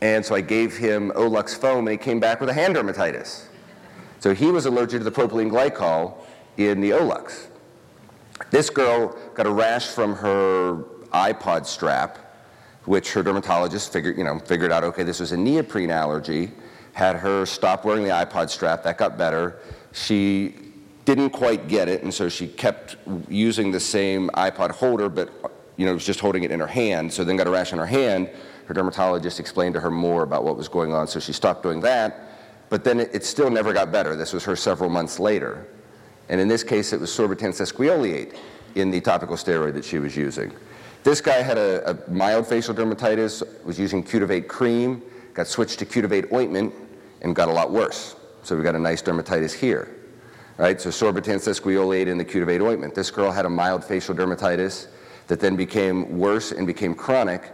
and 0.00 0.24
so 0.24 0.34
I 0.34 0.40
gave 0.40 0.74
him 0.74 1.12
Olux 1.14 1.54
foam, 1.54 1.86
and 1.86 1.90
he 1.90 1.98
came 1.98 2.18
back 2.18 2.40
with 2.40 2.48
a 2.48 2.54
hand 2.54 2.76
dermatitis. 2.76 3.44
So 4.20 4.32
he 4.32 4.46
was 4.46 4.64
allergic 4.64 5.00
to 5.00 5.04
the 5.04 5.10
propylene 5.10 5.50
glycol 5.50 6.14
in 6.56 6.80
the 6.80 6.92
Olux. 6.92 7.48
This 8.50 8.70
girl 8.70 9.14
got 9.34 9.46
a 9.46 9.52
rash 9.52 9.88
from 9.88 10.14
her 10.14 10.76
iPod 11.12 11.66
strap, 11.66 12.16
which 12.86 13.12
her 13.12 13.22
dermatologist 13.22 13.92
figured, 13.92 14.16
you 14.16 14.24
know, 14.24 14.38
figured 14.38 14.72
out, 14.72 14.82
okay, 14.82 15.02
this 15.02 15.20
was 15.20 15.32
a 15.32 15.36
neoprene 15.36 15.90
allergy, 15.90 16.52
had 16.94 17.16
her 17.16 17.44
stop 17.44 17.84
wearing 17.84 18.04
the 18.04 18.08
iPod 18.08 18.48
strap, 18.48 18.82
that 18.84 18.96
got 18.96 19.18
better. 19.18 19.58
She 19.92 20.54
didn't 21.08 21.30
quite 21.30 21.68
get 21.68 21.88
it, 21.88 22.02
and 22.02 22.12
so 22.12 22.28
she 22.28 22.46
kept 22.46 22.96
using 23.30 23.70
the 23.70 23.80
same 23.80 24.28
iPod 24.34 24.72
holder, 24.72 25.08
but 25.08 25.30
you 25.78 25.86
know, 25.86 25.94
was 25.94 26.04
just 26.04 26.20
holding 26.20 26.42
it 26.42 26.50
in 26.50 26.60
her 26.60 26.66
hand, 26.66 27.10
so 27.10 27.24
then 27.24 27.34
got 27.36 27.46
a 27.46 27.50
rash 27.50 27.72
on 27.72 27.78
her 27.78 27.86
hand. 27.86 28.28
Her 28.66 28.74
dermatologist 28.74 29.40
explained 29.40 29.72
to 29.72 29.80
her 29.80 29.90
more 29.90 30.22
about 30.22 30.44
what 30.44 30.54
was 30.54 30.68
going 30.68 30.92
on, 30.92 31.06
so 31.06 31.18
she 31.18 31.32
stopped 31.32 31.62
doing 31.62 31.80
that. 31.80 32.28
But 32.68 32.84
then 32.84 33.00
it, 33.00 33.08
it 33.14 33.24
still 33.24 33.48
never 33.48 33.72
got 33.72 33.90
better. 33.90 34.16
This 34.16 34.34
was 34.34 34.44
her 34.44 34.54
several 34.54 34.90
months 34.90 35.18
later. 35.18 35.66
And 36.28 36.42
in 36.42 36.46
this 36.46 36.62
case, 36.62 36.92
it 36.92 37.00
was 37.00 37.08
sorbitan 37.08 37.54
sesquioleate 37.54 38.34
in 38.74 38.90
the 38.90 39.00
topical 39.00 39.36
steroid 39.36 39.72
that 39.74 39.86
she 39.86 39.98
was 39.98 40.14
using. 40.14 40.52
This 41.04 41.22
guy 41.22 41.40
had 41.40 41.56
a, 41.56 41.90
a 41.90 42.10
mild 42.10 42.46
facial 42.46 42.74
dermatitis, 42.74 43.42
was 43.64 43.78
using 43.78 44.02
Cutivate 44.02 44.46
cream, 44.46 45.00
got 45.32 45.46
switched 45.46 45.78
to 45.78 45.86
Cutivate 45.86 46.30
ointment, 46.34 46.74
and 47.22 47.34
got 47.34 47.48
a 47.48 47.52
lot 47.52 47.70
worse. 47.70 48.14
So 48.42 48.58
we 48.58 48.62
got 48.62 48.74
a 48.74 48.78
nice 48.78 49.00
dermatitis 49.00 49.54
here. 49.54 49.94
Right, 50.58 50.80
so 50.80 50.90
sorbitan 50.90 51.40
sesquioleate 51.40 52.08
in 52.08 52.18
the 52.18 52.24
Cutivate 52.24 52.60
ointment. 52.60 52.92
This 52.92 53.12
girl 53.12 53.30
had 53.30 53.46
a 53.46 53.48
mild 53.48 53.84
facial 53.84 54.12
dermatitis 54.12 54.88
that 55.28 55.38
then 55.38 55.54
became 55.54 56.18
worse 56.18 56.50
and 56.50 56.66
became 56.66 56.96
chronic, 56.96 57.52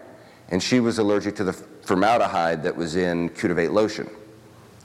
and 0.48 0.62
she 0.62 0.80
was 0.80 0.98
allergic 0.98 1.36
to 1.36 1.44
the 1.44 1.52
formaldehyde 1.52 2.62
that 2.62 2.74
was 2.74 2.96
in 2.96 3.28
Cutivate 3.28 3.72
lotion. 3.72 4.08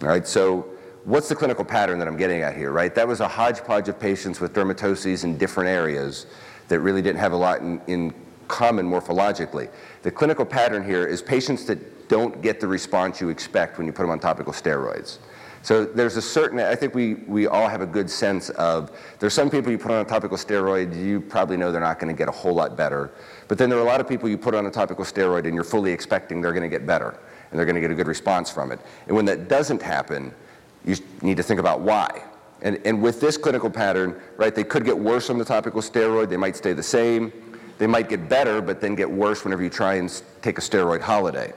All 0.02 0.10
right, 0.10 0.28
so 0.28 0.68
what's 1.06 1.30
the 1.30 1.36
clinical 1.36 1.64
pattern 1.64 1.98
that 2.00 2.10
I'm 2.10 2.18
getting 2.18 2.42
at 2.42 2.58
here, 2.58 2.74
right? 2.74 2.94
That 2.94 3.08
was 3.08 3.22
a 3.22 3.28
hodgepodge 3.28 3.88
of 3.88 3.98
patients 3.98 4.42
with 4.42 4.54
dermatoses 4.54 5.24
in 5.24 5.38
different 5.38 5.70
areas 5.70 6.26
that 6.68 6.82
really 6.82 7.02
didn't 7.02 7.20
have 7.20 7.32
a 7.32 7.38
lot 7.38 7.62
in, 7.62 7.82
in 7.88 8.14
common 8.50 8.86
morphologically. 8.86 9.70
The 10.02 10.12
clinical 10.12 10.46
pattern 10.46 10.84
here 10.84 11.08
is 11.08 11.22
patients 11.22 11.64
that 11.66 12.10
don't 12.10 12.42
get 12.42 12.60
the 12.60 12.68
response 12.68 13.22
you 13.22 13.30
expect 13.30 13.78
when 13.78 13.88
you 13.88 13.94
put 13.94 14.04
them 14.04 14.12
on 14.12 14.20
topical 14.20 14.52
steroids. 14.52 15.20
So 15.62 15.86
there's 15.86 16.16
a 16.16 16.22
certain, 16.22 16.60
I 16.60 16.76
think 16.76 16.96
we, 16.96 17.16
we 17.16 17.48
all 17.48 17.68
have 17.68 17.82
a 17.82 17.86
good 17.86 18.10
sense 18.10 18.50
of, 18.52 18.92
there's 19.20 19.34
some 19.34 19.50
people 19.50 19.72
you 19.72 19.78
put 19.78 19.92
on 19.92 20.06
a 20.06 20.08
topical 20.08 20.38
steroid, 20.38 20.96
you 20.96 21.20
probably 21.20 21.58
know 21.58 21.72
they're 21.72 21.82
not 21.82 22.00
going 22.00 22.14
to 22.14 22.18
get 22.18 22.30
a 22.30 22.32
whole 22.32 22.54
lot 22.54 22.78
better. 22.78 23.12
But 23.48 23.58
then 23.58 23.70
there 23.70 23.78
are 23.78 23.82
a 23.82 23.86
lot 23.86 24.00
of 24.00 24.08
people 24.08 24.30
you 24.30 24.38
put 24.38 24.56
on 24.56 24.66
a 24.66 24.72
topical 24.72 25.04
steroid 25.04 25.46
and 25.46 25.54
you're 25.54 25.64
fully 25.64 25.92
expecting 25.92 26.42
they're 26.42 26.54
going 26.54 26.64
to 26.64 26.70
get 26.70 26.86
better 26.86 27.20
and 27.52 27.58
they're 27.58 27.66
going 27.66 27.76
to 27.76 27.82
get 27.82 27.92
a 27.92 27.96
good 27.96 28.08
response 28.08 28.50
from 28.50 28.72
it. 28.72 28.80
And 29.08 29.16
when 29.16 29.26
that 29.26 29.48
doesn't 29.48 29.82
happen, 29.82 30.34
you 30.86 30.96
need 31.22 31.38
to 31.38 31.44
think 31.44 31.60
about 31.60 31.82
why. 31.82 32.24
And, 32.62 32.80
and 32.86 33.02
with 33.02 33.20
this 33.20 33.38
clinical 33.38 33.70
pattern, 33.70 34.20
right, 34.38 34.54
they 34.54 34.64
could 34.64 34.86
get 34.86 34.98
worse 34.98 35.30
on 35.30 35.38
the 35.38 35.46
topical 35.46 35.82
steroid, 35.82 36.30
they 36.30 36.38
might 36.38 36.56
stay 36.56 36.74
the 36.74 36.84
same, 36.84 37.32
they 37.78 37.88
might 37.88 38.10
get 38.10 38.28
better, 38.28 38.62
but 38.62 38.82
then 38.82 38.96
get 38.96 39.10
worse 39.10 39.44
whenever 39.44 39.64
you 39.64 39.70
try 39.70 39.96
and 39.96 40.22
take 40.42 40.58
a 40.58 40.62
steroid 40.62 41.02
holiday. 41.02 41.54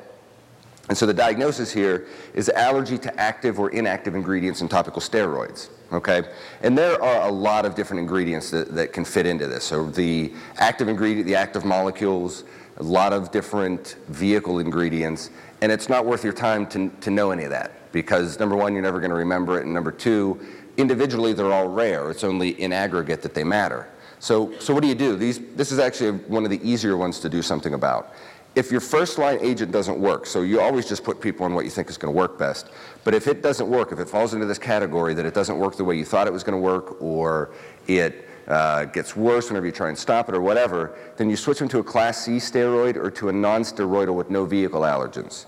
And 0.88 0.98
so 0.98 1.06
the 1.06 1.14
diagnosis 1.14 1.72
here 1.72 2.06
is 2.34 2.48
allergy 2.48 2.98
to 2.98 3.20
active 3.20 3.60
or 3.60 3.70
inactive 3.70 4.14
ingredients 4.14 4.60
in 4.60 4.68
topical 4.68 5.00
steroids. 5.00 5.68
Okay? 5.92 6.22
And 6.62 6.76
there 6.76 7.00
are 7.02 7.28
a 7.28 7.30
lot 7.30 7.64
of 7.64 7.74
different 7.74 8.00
ingredients 8.00 8.50
that, 8.50 8.74
that 8.74 8.92
can 8.92 9.04
fit 9.04 9.26
into 9.26 9.46
this. 9.46 9.64
So 9.64 9.86
the 9.86 10.32
active 10.56 10.88
ingredient, 10.88 11.26
the 11.26 11.36
active 11.36 11.64
molecules, 11.64 12.44
a 12.78 12.82
lot 12.82 13.12
of 13.12 13.30
different 13.30 13.96
vehicle 14.08 14.58
ingredients, 14.58 15.30
and 15.60 15.70
it's 15.70 15.88
not 15.88 16.04
worth 16.04 16.24
your 16.24 16.32
time 16.32 16.66
to, 16.68 16.88
to 17.00 17.10
know 17.10 17.30
any 17.30 17.44
of 17.44 17.50
that 17.50 17.92
because 17.92 18.40
number 18.40 18.56
one, 18.56 18.72
you're 18.72 18.82
never 18.82 18.98
going 18.98 19.10
to 19.10 19.16
remember 19.16 19.58
it, 19.58 19.64
and 19.64 19.74
number 19.74 19.92
two, 19.92 20.40
individually 20.78 21.32
they're 21.32 21.52
all 21.52 21.68
rare. 21.68 22.10
It's 22.10 22.24
only 22.24 22.60
in 22.60 22.72
aggregate 22.72 23.22
that 23.22 23.34
they 23.34 23.44
matter. 23.44 23.88
So, 24.18 24.56
so 24.58 24.72
what 24.72 24.82
do 24.82 24.88
you 24.88 24.94
do? 24.94 25.16
These, 25.16 25.40
this 25.56 25.72
is 25.72 25.78
actually 25.78 26.12
one 26.12 26.44
of 26.44 26.50
the 26.50 26.60
easier 26.68 26.96
ones 26.96 27.18
to 27.20 27.28
do 27.28 27.42
something 27.42 27.74
about. 27.74 28.14
If 28.54 28.70
your 28.70 28.80
first 28.80 29.16
line 29.16 29.38
agent 29.40 29.72
doesn't 29.72 29.98
work, 29.98 30.26
so 30.26 30.42
you 30.42 30.60
always 30.60 30.86
just 30.86 31.04
put 31.04 31.20
people 31.20 31.46
on 31.46 31.54
what 31.54 31.64
you 31.64 31.70
think 31.70 31.88
is 31.88 31.96
going 31.96 32.12
to 32.12 32.16
work 32.16 32.38
best, 32.38 32.68
but 33.02 33.14
if 33.14 33.26
it 33.26 33.42
doesn't 33.42 33.68
work, 33.68 33.92
if 33.92 33.98
it 33.98 34.08
falls 34.08 34.34
into 34.34 34.44
this 34.44 34.58
category 34.58 35.14
that 35.14 35.24
it 35.24 35.32
doesn't 35.32 35.58
work 35.58 35.76
the 35.76 35.84
way 35.84 35.96
you 35.96 36.04
thought 36.04 36.26
it 36.26 36.32
was 36.32 36.44
going 36.44 36.58
to 36.58 36.62
work, 36.62 37.00
or 37.00 37.50
it 37.88 38.28
uh, 38.48 38.84
gets 38.86 39.16
worse 39.16 39.48
whenever 39.48 39.64
you 39.64 39.72
try 39.72 39.88
and 39.88 39.96
stop 39.96 40.28
it 40.28 40.34
or 40.34 40.42
whatever, 40.42 40.98
then 41.16 41.30
you 41.30 41.36
switch 41.36 41.58
them 41.58 41.68
to 41.68 41.78
a 41.78 41.84
class 41.84 42.24
C 42.24 42.32
steroid 42.32 42.96
or 42.96 43.10
to 43.12 43.30
a 43.30 43.32
non-steroidal 43.32 44.14
with 44.14 44.28
no 44.28 44.44
vehicle 44.44 44.82
allergens. 44.82 45.46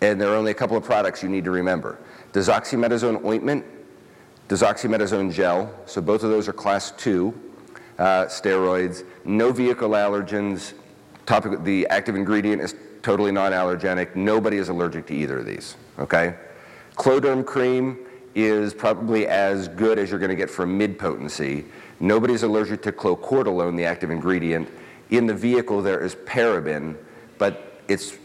And 0.00 0.18
there 0.18 0.30
are 0.30 0.36
only 0.36 0.50
a 0.50 0.54
couple 0.54 0.76
of 0.76 0.84
products 0.84 1.22
you 1.22 1.28
need 1.28 1.44
to 1.44 1.50
remember. 1.50 1.98
Desoximetasone 2.32 3.22
ointment, 3.24 3.64
desoximetasone 4.48 5.32
gel, 5.32 5.74
so 5.84 6.00
both 6.00 6.22
of 6.22 6.30
those 6.30 6.48
are 6.48 6.52
class 6.52 6.90
2 6.92 7.38
uh, 7.98 8.24
steroids, 8.26 9.04
no 9.24 9.52
vehicle 9.52 9.90
allergens. 9.90 10.74
Topic, 11.26 11.64
the 11.64 11.86
active 11.88 12.14
ingredient 12.14 12.62
is 12.62 12.74
totally 13.02 13.32
non-allergenic. 13.32 14.14
Nobody 14.14 14.58
is 14.58 14.68
allergic 14.68 15.06
to 15.08 15.14
either 15.14 15.38
of 15.38 15.46
these, 15.46 15.76
okay? 15.98 16.36
Cloderm 16.94 17.44
cream 17.44 17.98
is 18.34 18.72
probably 18.72 19.26
as 19.26 19.66
good 19.68 19.98
as 19.98 20.10
you're 20.10 20.20
going 20.20 20.30
to 20.30 20.36
get 20.36 20.48
for 20.48 20.66
mid-potency. 20.66 21.64
Nobody's 21.98 22.42
allergic 22.42 22.82
to 22.82 22.92
clocortolone, 22.92 23.76
the 23.76 23.84
active 23.84 24.10
ingredient. 24.10 24.68
In 25.10 25.26
the 25.26 25.34
vehicle, 25.34 25.82
there 25.82 26.00
is 26.00 26.14
paraben, 26.14 26.96
but 27.38 27.80
it's 27.88 28.16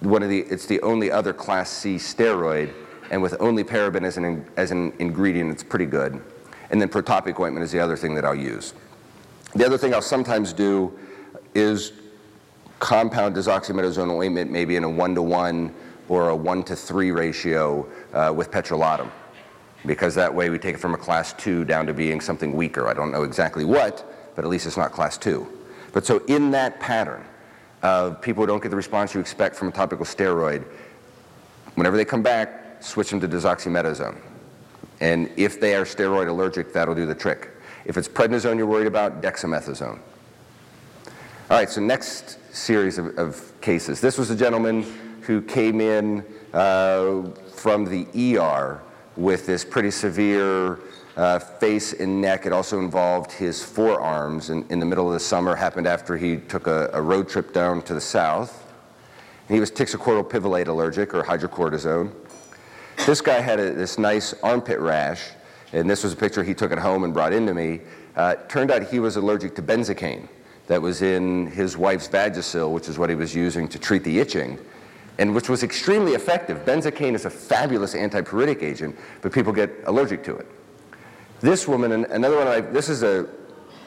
one 0.00 0.22
of 0.22 0.28
the, 0.28 0.40
it's 0.40 0.66
the 0.66 0.80
only 0.82 1.10
other 1.10 1.32
class 1.32 1.70
C 1.70 1.96
steroid, 1.96 2.72
and 3.10 3.22
with 3.22 3.36
only 3.40 3.64
paraben 3.64 4.02
as 4.02 4.16
an, 4.16 4.46
as 4.56 4.70
an 4.70 4.92
ingredient, 4.98 5.50
it's 5.50 5.62
pretty 5.62 5.86
good. 5.86 6.22
And 6.70 6.80
then 6.80 6.88
protopic 6.88 7.38
ointment 7.40 7.64
is 7.64 7.72
the 7.72 7.80
other 7.80 7.96
thing 7.96 8.14
that 8.14 8.24
I'll 8.24 8.34
use. 8.34 8.74
The 9.54 9.66
other 9.66 9.78
thing 9.78 9.94
I'll 9.94 10.02
sometimes 10.02 10.52
do 10.52 10.98
is 11.54 11.92
compound 12.80 13.36
desoximetasone 13.36 14.10
ointment 14.10 14.50
maybe 14.50 14.74
in 14.76 14.84
a 14.84 14.90
one 14.90 15.14
to 15.14 15.22
one 15.22 15.72
or 16.08 16.30
a 16.30 16.36
one 16.36 16.62
to 16.64 16.74
three 16.74 17.12
ratio 17.12 17.86
uh, 18.12 18.32
with 18.34 18.50
petrolatum. 18.50 19.08
because 19.86 20.14
that 20.14 20.34
way 20.34 20.50
we 20.50 20.58
take 20.58 20.74
it 20.74 20.78
from 20.78 20.94
a 20.94 20.98
class 20.98 21.32
two 21.34 21.64
down 21.64 21.86
to 21.86 21.94
being 21.94 22.20
something 22.20 22.52
weaker. 22.54 22.88
I 22.88 22.94
don't 22.94 23.10
know 23.10 23.22
exactly 23.22 23.64
what, 23.64 24.04
but 24.34 24.44
at 24.44 24.50
least 24.50 24.66
it's 24.66 24.76
not 24.76 24.92
class 24.92 25.16
two. 25.16 25.46
But 25.92 26.04
so 26.04 26.18
in 26.26 26.50
that 26.52 26.80
pattern 26.80 27.24
of 27.82 28.20
people 28.20 28.42
who 28.42 28.46
don't 28.46 28.62
get 28.62 28.70
the 28.70 28.76
response 28.76 29.14
you 29.14 29.20
expect 29.20 29.56
from 29.56 29.68
a 29.68 29.72
topical 29.72 30.04
steroid, 30.04 30.64
whenever 31.74 31.96
they 31.96 32.04
come 32.04 32.22
back, 32.22 32.82
switch 32.82 33.10
them 33.10 33.20
to 33.20 33.28
desoximetasone. 33.28 34.18
And 35.00 35.30
if 35.36 35.60
they 35.60 35.74
are 35.74 35.84
steroid 35.84 36.28
allergic, 36.28 36.72
that'll 36.72 36.94
do 36.94 37.06
the 37.06 37.14
trick. 37.14 37.50
If 37.86 37.96
it's 37.96 38.08
prednisone 38.08 38.58
you're 38.58 38.66
worried 38.66 38.86
about, 38.86 39.22
dexamethasone. 39.22 39.98
All 41.50 41.56
right, 41.56 41.68
so 41.68 41.80
next 41.80 42.38
series 42.54 42.96
of, 42.96 43.18
of 43.18 43.60
cases. 43.60 44.00
This 44.00 44.16
was 44.16 44.30
a 44.30 44.36
gentleman 44.36 44.84
who 45.22 45.42
came 45.42 45.80
in 45.80 46.24
uh, 46.52 47.22
from 47.56 47.86
the 47.86 48.06
ER 48.38 48.80
with 49.16 49.46
this 49.46 49.64
pretty 49.64 49.90
severe 49.90 50.78
uh, 51.16 51.40
face 51.40 51.92
and 51.92 52.20
neck. 52.20 52.46
It 52.46 52.52
also 52.52 52.78
involved 52.78 53.32
his 53.32 53.64
forearms 53.64 54.50
in, 54.50 54.64
in 54.68 54.78
the 54.78 54.86
middle 54.86 55.08
of 55.08 55.12
the 55.12 55.18
summer, 55.18 55.56
happened 55.56 55.88
after 55.88 56.16
he 56.16 56.36
took 56.36 56.68
a, 56.68 56.88
a 56.92 57.02
road 57.02 57.28
trip 57.28 57.52
down 57.52 57.82
to 57.82 57.94
the 57.94 58.00
south. 58.00 58.72
And 59.48 59.56
he 59.56 59.58
was 59.58 59.72
tixocortol 59.72 60.30
pivalate 60.30 60.68
allergic 60.68 61.14
or 61.14 61.24
hydrocortisone. 61.24 62.12
This 63.06 63.20
guy 63.20 63.40
had 63.40 63.58
a, 63.58 63.72
this 63.72 63.98
nice 63.98 64.34
armpit 64.44 64.78
rash, 64.78 65.30
and 65.72 65.90
this 65.90 66.04
was 66.04 66.12
a 66.12 66.16
picture 66.16 66.44
he 66.44 66.54
took 66.54 66.70
at 66.70 66.78
home 66.78 67.02
and 67.02 67.12
brought 67.12 67.32
into 67.32 67.54
me. 67.54 67.80
Uh, 68.14 68.36
turned 68.46 68.70
out 68.70 68.84
he 68.84 69.00
was 69.00 69.16
allergic 69.16 69.56
to 69.56 69.62
benzocaine 69.62 70.28
that 70.70 70.80
was 70.80 71.02
in 71.02 71.48
his 71.48 71.76
wife's 71.76 72.06
Vagisil, 72.06 72.70
which 72.72 72.88
is 72.88 72.96
what 72.96 73.10
he 73.10 73.16
was 73.16 73.34
using 73.34 73.66
to 73.66 73.76
treat 73.76 74.04
the 74.04 74.20
itching, 74.20 74.56
and 75.18 75.34
which 75.34 75.48
was 75.48 75.64
extremely 75.64 76.12
effective. 76.12 76.58
Benzocaine 76.64 77.16
is 77.16 77.24
a 77.24 77.30
fabulous 77.30 77.92
antipruritic 77.94 78.62
agent, 78.62 78.96
but 79.20 79.32
people 79.32 79.52
get 79.52 79.68
allergic 79.86 80.22
to 80.22 80.36
it. 80.36 80.46
This 81.40 81.66
woman, 81.66 81.90
and 81.90 82.04
another 82.06 82.36
one, 82.36 82.46
I, 82.46 82.60
this 82.60 82.88
is 82.88 83.02
a 83.02 83.28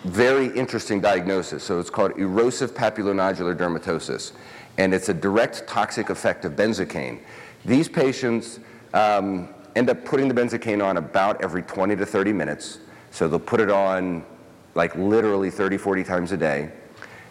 very 0.03 0.47
interesting 0.57 0.99
diagnosis. 0.99 1.63
So 1.63 1.79
it's 1.79 1.89
called 1.89 2.19
erosive 2.19 2.73
papulonodular 2.73 3.55
dermatosis, 3.55 4.33
and 4.77 4.93
it's 4.93 5.07
a 5.07 5.13
direct 5.13 5.65
toxic 5.65 6.09
effect 6.09 6.43
of 6.43 6.51
benzocaine. 6.57 7.21
These 7.63 7.87
patients 7.87 8.59
um, 8.93 9.47
end 9.77 9.89
up 9.89 10.03
putting 10.03 10.27
the 10.27 10.33
benzocaine 10.33 10.83
on 10.83 10.97
about 10.97 11.41
every 11.41 11.61
20 11.61 11.95
to 11.95 12.05
30 12.05 12.33
minutes. 12.33 12.79
So 13.11 13.29
they'll 13.29 13.39
put 13.39 13.61
it 13.61 13.71
on 13.71 14.25
like 14.75 14.95
literally 14.95 15.49
30, 15.49 15.77
40 15.77 16.03
times 16.03 16.31
a 16.31 16.37
day. 16.37 16.71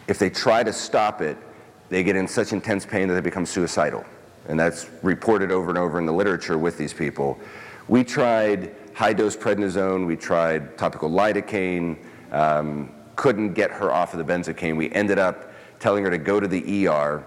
If 0.07 0.19
they 0.19 0.29
try 0.29 0.63
to 0.63 0.73
stop 0.73 1.21
it, 1.21 1.37
they 1.89 2.03
get 2.03 2.15
in 2.15 2.27
such 2.27 2.53
intense 2.53 2.85
pain 2.85 3.07
that 3.07 3.13
they 3.13 3.21
become 3.21 3.45
suicidal. 3.45 4.05
And 4.47 4.59
that's 4.59 4.89
reported 5.01 5.51
over 5.51 5.69
and 5.69 5.77
over 5.77 5.99
in 5.99 6.05
the 6.05 6.13
literature 6.13 6.57
with 6.57 6.77
these 6.77 6.93
people. 6.93 7.39
We 7.87 8.03
tried 8.03 8.75
high 8.93 9.13
dose 9.13 9.35
prednisone, 9.35 10.05
we 10.05 10.15
tried 10.15 10.77
topical 10.77 11.09
lidocaine, 11.09 11.97
um, 12.31 12.91
couldn't 13.15 13.53
get 13.53 13.71
her 13.71 13.91
off 13.91 14.13
of 14.13 14.25
the 14.25 14.33
benzocaine. 14.33 14.75
We 14.75 14.91
ended 14.91 15.19
up 15.19 15.51
telling 15.79 16.03
her 16.03 16.09
to 16.09 16.17
go 16.17 16.39
to 16.39 16.47
the 16.47 16.87
ER 16.87 17.23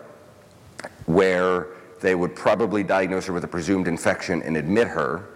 where 1.06 1.68
they 2.00 2.14
would 2.14 2.34
probably 2.34 2.82
diagnose 2.82 3.26
her 3.26 3.32
with 3.32 3.44
a 3.44 3.48
presumed 3.48 3.88
infection 3.88 4.42
and 4.42 4.56
admit 4.56 4.88
her, 4.88 5.28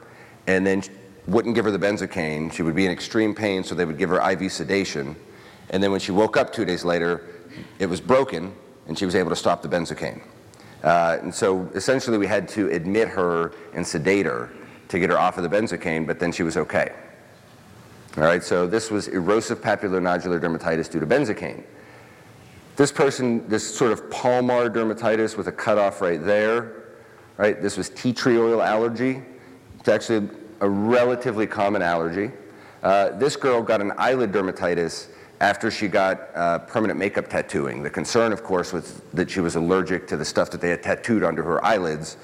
and 0.47 0.67
then 0.67 0.83
wouldn't 1.31 1.55
give 1.55 1.65
her 1.65 1.71
the 1.71 1.79
benzocaine. 1.79 2.53
She 2.53 2.63
would 2.63 2.75
be 2.75 2.87
in 2.87 2.93
extreme 2.93 3.35
pain, 3.35 3.63
so 3.63 3.75
they 3.75 3.85
would 3.85 3.99
give 3.99 4.11
her 4.11 4.31
IV 4.33 4.53
sedation. 4.53 5.17
And 5.71 5.83
then 5.83 5.91
when 5.91 6.01
she 6.01 6.13
woke 6.13 6.37
up 6.37 6.53
two 6.53 6.65
days 6.65 6.85
later, 6.85 7.25
it 7.79 7.87
was 7.87 8.01
broken, 8.01 8.53
and 8.87 8.99
she 8.99 9.05
was 9.05 9.15
able 9.15 9.31
to 9.31 9.37
stop 9.37 9.63
the 9.63 9.69
benzocaine. 9.69 10.23
Uh, 10.83 11.19
and 11.23 11.35
so 11.35 11.69
essentially, 11.75 12.19
we 12.19 12.27
had 12.27 12.49
to 12.49 12.71
admit 12.71 13.09
her 13.09 13.53
and 13.75 13.87
sedate 13.87 14.27
her 14.27 14.51
to 14.89 14.99
get 14.99 15.11
her 15.11 15.19
off 15.19 15.39
of 15.39 15.49
the 15.49 15.49
benzocaine, 15.49 16.07
but 16.07 16.19
then 16.19 16.33
she 16.33 16.43
was 16.43 16.57
okay. 16.57 16.93
All 18.17 18.25
right, 18.25 18.43
so 18.43 18.67
this 18.67 18.91
was 18.91 19.07
erosive 19.07 19.63
papular 19.63 20.01
nodular 20.01 20.41
dermatitis 20.41 20.91
due 20.91 20.99
to 20.99 21.07
benzocaine. 21.07 21.63
This 22.75 22.91
person, 22.91 23.47
this 23.49 23.75
sort 23.75 23.93
of 23.93 24.11
palmar 24.11 24.69
dermatitis 24.69 25.37
with 25.37 25.47
a 25.47 25.53
cutoff 25.53 26.01
right 26.01 26.25
there, 26.25 26.97
right? 27.37 27.61
This 27.61 27.77
was 27.77 27.91
tea 27.91 28.13
tree 28.13 28.39
oil 28.39 28.63
allergy. 28.63 29.23
It's 29.79 29.89
actually 29.89 30.29
a 30.61 30.69
relatively 30.69 31.47
common 31.47 31.83
allergy. 31.83 32.31
Uh, 32.83 33.11
this 33.19 33.37
girl 33.37 33.63
got 33.63 33.81
an 33.81 33.93
eyelid 33.97 34.33
dermatitis 34.33 35.09
after 35.41 35.71
she 35.71 35.89
got 35.89 36.29
uh, 36.35 36.59
permanent 36.61 36.99
makeup 36.99 37.29
tattooing. 37.29 37.83
The 37.83 37.91
concern, 37.91 38.33
of 38.33 38.45
course, 38.45 38.73
was 38.73 39.01
that 39.15 39.31
she 39.31 39.41
was 39.41 39.57
allergic 39.57 40.07
to 40.09 40.17
the 40.17 40.25
stuff 40.25 40.51
that 40.51 40.61
they 40.61 40.71
had 40.71 40.83
tattooed 40.83 41.25
under 41.25 41.43
her 41.43 41.65
eyelids. 41.65 42.17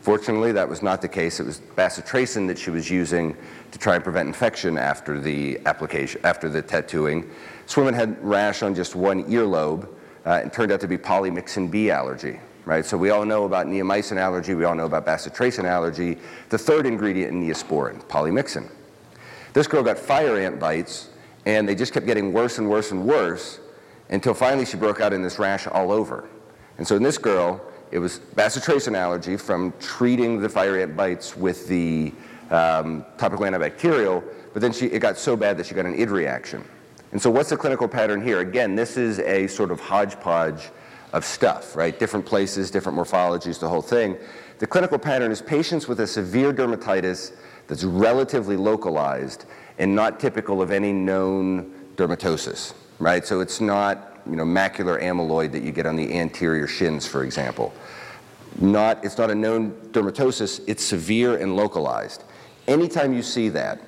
Fortunately, 0.00 0.52
that 0.52 0.68
was 0.68 0.82
not 0.82 1.02
the 1.02 1.08
case. 1.08 1.40
It 1.40 1.46
was 1.46 1.60
bacitracin 1.76 2.46
that 2.46 2.58
she 2.58 2.70
was 2.70 2.90
using 2.90 3.36
to 3.72 3.78
try 3.78 3.94
and 3.94 4.04
prevent 4.04 4.28
infection 4.28 4.78
after 4.78 5.20
the 5.20 5.58
application, 5.66 6.20
after 6.24 6.48
the 6.48 6.62
tattooing. 6.62 7.28
This 7.64 7.76
woman 7.76 7.94
had 7.94 8.22
rash 8.22 8.62
on 8.62 8.74
just 8.74 8.94
one 8.94 9.24
earlobe. 9.24 9.88
Uh, 10.26 10.40
and 10.42 10.52
turned 10.52 10.70
out 10.70 10.80
to 10.80 10.88
be 10.88 10.98
polymyxin 10.98 11.70
B 11.70 11.90
allergy 11.90 12.38
right? 12.68 12.84
So 12.84 12.98
we 12.98 13.08
all 13.08 13.24
know 13.24 13.44
about 13.44 13.66
neomycin 13.66 14.18
allergy, 14.18 14.54
we 14.54 14.64
all 14.64 14.74
know 14.74 14.84
about 14.84 15.06
bacitracin 15.06 15.64
allergy. 15.64 16.18
The 16.50 16.58
third 16.58 16.84
ingredient 16.84 17.32
in 17.32 17.42
neosporin, 17.42 18.04
polymyxin. 18.04 18.70
This 19.54 19.66
girl 19.66 19.82
got 19.82 19.98
fire 19.98 20.38
ant 20.38 20.60
bites, 20.60 21.08
and 21.46 21.66
they 21.66 21.74
just 21.74 21.94
kept 21.94 22.04
getting 22.04 22.30
worse 22.30 22.58
and 22.58 22.68
worse 22.68 22.92
and 22.92 23.06
worse 23.06 23.60
until 24.10 24.34
finally 24.34 24.66
she 24.66 24.76
broke 24.76 25.00
out 25.00 25.14
in 25.14 25.22
this 25.22 25.38
rash 25.38 25.66
all 25.66 25.90
over. 25.90 26.28
And 26.76 26.86
so 26.86 26.94
in 26.94 27.02
this 27.02 27.16
girl, 27.16 27.58
it 27.90 27.98
was 27.98 28.20
bacitracin 28.34 28.94
allergy 28.94 29.38
from 29.38 29.72
treating 29.80 30.38
the 30.38 30.48
fire 30.48 30.78
ant 30.78 30.94
bites 30.94 31.38
with 31.38 31.66
the 31.68 32.12
um, 32.50 33.02
topical 33.16 33.46
antibacterial, 33.46 34.22
but 34.52 34.60
then 34.60 34.72
she, 34.72 34.86
it 34.86 34.98
got 34.98 35.16
so 35.16 35.38
bad 35.38 35.56
that 35.56 35.64
she 35.64 35.74
got 35.74 35.86
an 35.86 35.94
id 35.94 36.10
reaction. 36.10 36.62
And 37.12 37.22
so 37.22 37.30
what's 37.30 37.48
the 37.48 37.56
clinical 37.56 37.88
pattern 37.88 38.22
here? 38.22 38.40
Again, 38.40 38.74
this 38.74 38.98
is 38.98 39.20
a 39.20 39.46
sort 39.46 39.70
of 39.70 39.80
hodgepodge 39.80 40.68
of 41.12 41.24
stuff, 41.24 41.74
right? 41.74 41.98
Different 41.98 42.26
places, 42.26 42.70
different 42.70 42.98
morphologies, 42.98 43.58
the 43.58 43.68
whole 43.68 43.82
thing. 43.82 44.16
The 44.58 44.66
clinical 44.66 44.98
pattern 44.98 45.30
is 45.30 45.40
patients 45.40 45.88
with 45.88 46.00
a 46.00 46.06
severe 46.06 46.52
dermatitis 46.52 47.32
that's 47.66 47.84
relatively 47.84 48.56
localized 48.56 49.44
and 49.78 49.94
not 49.94 50.18
typical 50.18 50.60
of 50.60 50.70
any 50.70 50.92
known 50.92 51.72
dermatosis, 51.96 52.74
right? 52.98 53.24
So 53.24 53.40
it's 53.40 53.60
not, 53.60 54.20
you 54.28 54.36
know, 54.36 54.44
macular 54.44 55.00
amyloid 55.00 55.52
that 55.52 55.62
you 55.62 55.72
get 55.72 55.86
on 55.86 55.96
the 55.96 56.12
anterior 56.18 56.66
shins, 56.66 57.06
for 57.06 57.24
example. 57.24 57.72
Not, 58.60 59.04
it's 59.04 59.18
not 59.18 59.30
a 59.30 59.34
known 59.34 59.72
dermatosis, 59.92 60.60
it's 60.66 60.82
severe 60.82 61.36
and 61.36 61.56
localized. 61.56 62.24
Anytime 62.66 63.14
you 63.14 63.22
see 63.22 63.48
that, 63.50 63.80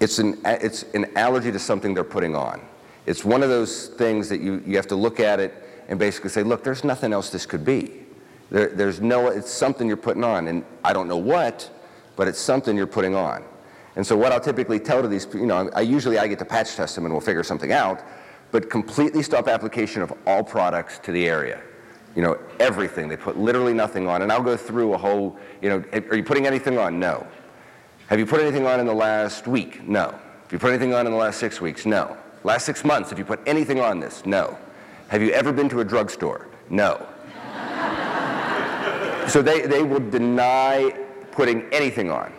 it's 0.00 0.18
an, 0.18 0.38
it's 0.44 0.82
an 0.94 1.06
allergy 1.16 1.52
to 1.52 1.58
something 1.58 1.94
they're 1.94 2.04
putting 2.04 2.34
on. 2.34 2.60
It's 3.06 3.24
one 3.24 3.42
of 3.42 3.48
those 3.48 3.88
things 3.88 4.28
that 4.28 4.40
you, 4.40 4.62
you 4.66 4.76
have 4.76 4.88
to 4.88 4.96
look 4.96 5.20
at 5.20 5.40
it 5.40 5.65
and 5.88 5.98
basically 5.98 6.30
say, 6.30 6.42
look, 6.42 6.64
there's 6.64 6.84
nothing 6.84 7.12
else 7.12 7.30
this 7.30 7.46
could 7.46 7.64
be. 7.64 8.04
There, 8.50 8.68
there's 8.68 9.00
no, 9.00 9.28
it's 9.28 9.50
something 9.50 9.88
you're 9.88 9.96
putting 9.96 10.24
on, 10.24 10.48
and 10.48 10.64
I 10.84 10.92
don't 10.92 11.08
know 11.08 11.16
what, 11.16 11.70
but 12.16 12.28
it's 12.28 12.38
something 12.38 12.76
you're 12.76 12.86
putting 12.86 13.14
on. 13.14 13.44
And 13.96 14.06
so 14.06 14.16
what 14.16 14.30
I'll 14.30 14.40
typically 14.40 14.78
tell 14.78 15.02
to 15.02 15.08
these, 15.08 15.26
you 15.32 15.46
know, 15.46 15.70
I 15.74 15.80
usually 15.80 16.18
I 16.18 16.26
get 16.26 16.38
to 16.40 16.44
patch 16.44 16.76
test 16.76 16.94
them 16.94 17.06
and 17.06 17.14
we'll 17.14 17.20
figure 17.20 17.42
something 17.42 17.72
out, 17.72 18.02
but 18.52 18.70
completely 18.70 19.22
stop 19.22 19.48
application 19.48 20.02
of 20.02 20.12
all 20.26 20.44
products 20.44 20.98
to 21.00 21.12
the 21.12 21.26
area. 21.26 21.60
You 22.14 22.22
know, 22.22 22.38
everything. 22.60 23.08
They 23.08 23.16
put 23.16 23.36
literally 23.36 23.74
nothing 23.74 24.06
on, 24.08 24.22
and 24.22 24.30
I'll 24.30 24.42
go 24.42 24.56
through 24.56 24.94
a 24.94 24.98
whole, 24.98 25.38
you 25.60 25.68
know, 25.68 25.84
are 25.92 26.16
you 26.16 26.22
putting 26.22 26.46
anything 26.46 26.78
on? 26.78 26.98
No. 26.98 27.26
Have 28.08 28.18
you 28.18 28.26
put 28.26 28.40
anything 28.40 28.66
on 28.66 28.80
in 28.80 28.86
the 28.86 28.94
last 28.94 29.46
week? 29.46 29.86
No. 29.86 30.10
Have 30.10 30.52
you 30.52 30.58
put 30.58 30.70
anything 30.70 30.94
on 30.94 31.06
in 31.06 31.12
the 31.12 31.18
last 31.18 31.40
six 31.40 31.60
weeks? 31.60 31.84
No. 31.84 32.16
Last 32.44 32.64
six 32.64 32.84
months, 32.84 33.10
have 33.10 33.18
you 33.18 33.24
put 33.24 33.40
anything 33.46 33.80
on 33.80 33.98
this? 33.98 34.24
No. 34.24 34.56
Have 35.08 35.22
you 35.22 35.30
ever 35.30 35.52
been 35.52 35.68
to 35.68 35.80
a 35.80 35.84
drugstore? 35.84 36.48
No. 36.68 37.06
so 39.28 39.40
they, 39.40 39.62
they 39.62 39.82
will 39.82 40.00
deny 40.10 40.92
putting 41.30 41.62
anything 41.72 42.10
on. 42.10 42.32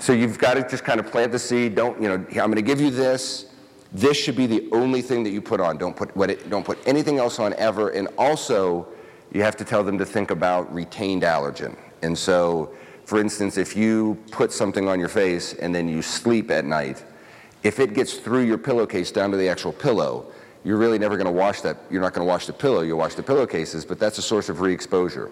So 0.00 0.12
you've 0.12 0.38
got 0.38 0.54
to 0.54 0.68
just 0.68 0.82
kind 0.82 0.98
of 0.98 1.10
plant 1.10 1.30
the 1.30 1.38
seed. 1.38 1.76
Don't, 1.76 2.00
you 2.02 2.08
know, 2.08 2.14
I'm 2.14 2.50
going 2.50 2.54
to 2.56 2.62
give 2.62 2.80
you 2.80 2.90
this. 2.90 3.46
This 3.92 4.16
should 4.16 4.34
be 4.34 4.46
the 4.46 4.68
only 4.72 5.02
thing 5.02 5.22
that 5.22 5.30
you 5.30 5.40
put 5.40 5.60
on. 5.60 5.78
Don't 5.78 5.94
put, 5.94 6.14
what 6.16 6.30
it, 6.30 6.50
don't 6.50 6.66
put 6.66 6.78
anything 6.84 7.18
else 7.18 7.38
on 7.38 7.54
ever. 7.54 7.90
And 7.90 8.08
also, 8.18 8.88
you 9.32 9.42
have 9.42 9.56
to 9.56 9.64
tell 9.64 9.84
them 9.84 9.96
to 9.98 10.04
think 10.04 10.32
about 10.32 10.72
retained 10.74 11.22
allergen. 11.22 11.76
And 12.02 12.18
so, 12.18 12.74
for 13.04 13.20
instance, 13.20 13.56
if 13.56 13.76
you 13.76 14.18
put 14.32 14.52
something 14.52 14.88
on 14.88 14.98
your 14.98 15.08
face 15.08 15.54
and 15.54 15.72
then 15.72 15.88
you 15.88 16.02
sleep 16.02 16.50
at 16.50 16.64
night, 16.64 17.04
if 17.62 17.78
it 17.78 17.94
gets 17.94 18.14
through 18.14 18.42
your 18.42 18.58
pillowcase 18.58 19.12
down 19.12 19.30
to 19.30 19.36
the 19.36 19.48
actual 19.48 19.72
pillow, 19.72 20.26
you're 20.64 20.78
really 20.78 20.98
never 20.98 21.16
going 21.16 21.26
to 21.26 21.32
wash 21.32 21.60
that. 21.60 21.76
You're 21.90 22.00
not 22.00 22.14
going 22.14 22.26
to 22.26 22.28
wash 22.28 22.46
the 22.46 22.52
pillow. 22.52 22.80
You'll 22.80 22.98
wash 22.98 23.14
the 23.14 23.22
pillowcases, 23.22 23.84
but 23.84 23.98
that's 23.98 24.18
a 24.18 24.22
source 24.22 24.48
of 24.48 24.60
re-exposure. 24.60 25.30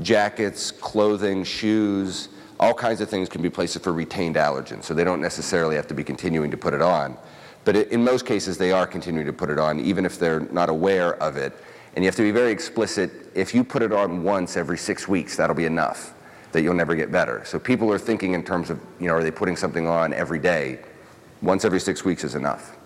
Jackets, 0.00 0.70
clothing, 0.70 1.42
shoes, 1.44 2.28
all 2.60 2.74
kinds 2.74 3.00
of 3.00 3.08
things 3.08 3.28
can 3.28 3.42
be 3.42 3.50
places 3.50 3.82
for 3.82 3.92
retained 3.92 4.36
allergens, 4.36 4.84
so 4.84 4.94
they 4.94 5.04
don't 5.04 5.20
necessarily 5.20 5.76
have 5.76 5.86
to 5.88 5.94
be 5.94 6.04
continuing 6.04 6.50
to 6.50 6.56
put 6.56 6.74
it 6.74 6.82
on. 6.82 7.16
But 7.64 7.76
in 7.76 8.04
most 8.04 8.24
cases, 8.24 8.56
they 8.56 8.72
are 8.72 8.86
continuing 8.86 9.26
to 9.26 9.32
put 9.32 9.50
it 9.50 9.58
on, 9.58 9.80
even 9.80 10.06
if 10.06 10.18
they're 10.18 10.40
not 10.52 10.68
aware 10.68 11.20
of 11.22 11.36
it. 11.36 11.52
And 11.94 12.04
you 12.04 12.08
have 12.08 12.16
to 12.16 12.22
be 12.22 12.30
very 12.30 12.52
explicit. 12.52 13.10
If 13.34 13.54
you 13.54 13.64
put 13.64 13.82
it 13.82 13.92
on 13.92 14.22
once 14.22 14.56
every 14.56 14.78
six 14.78 15.08
weeks, 15.08 15.36
that'll 15.36 15.56
be 15.56 15.66
enough. 15.66 16.14
that 16.52 16.62
you'll 16.62 16.74
never 16.74 16.94
get 16.94 17.12
better. 17.12 17.42
So 17.44 17.58
people 17.58 17.92
are 17.92 17.98
thinking 17.98 18.32
in 18.34 18.42
terms 18.42 18.70
of, 18.70 18.80
you 18.98 19.08
know, 19.08 19.14
are 19.14 19.22
they 19.22 19.30
putting 19.30 19.56
something 19.56 19.86
on 19.86 20.12
every 20.12 20.38
day? 20.38 20.78
Once 21.42 21.64
every 21.64 21.80
six 21.80 22.04
weeks 22.04 22.24
is 22.24 22.34
enough. 22.34 22.76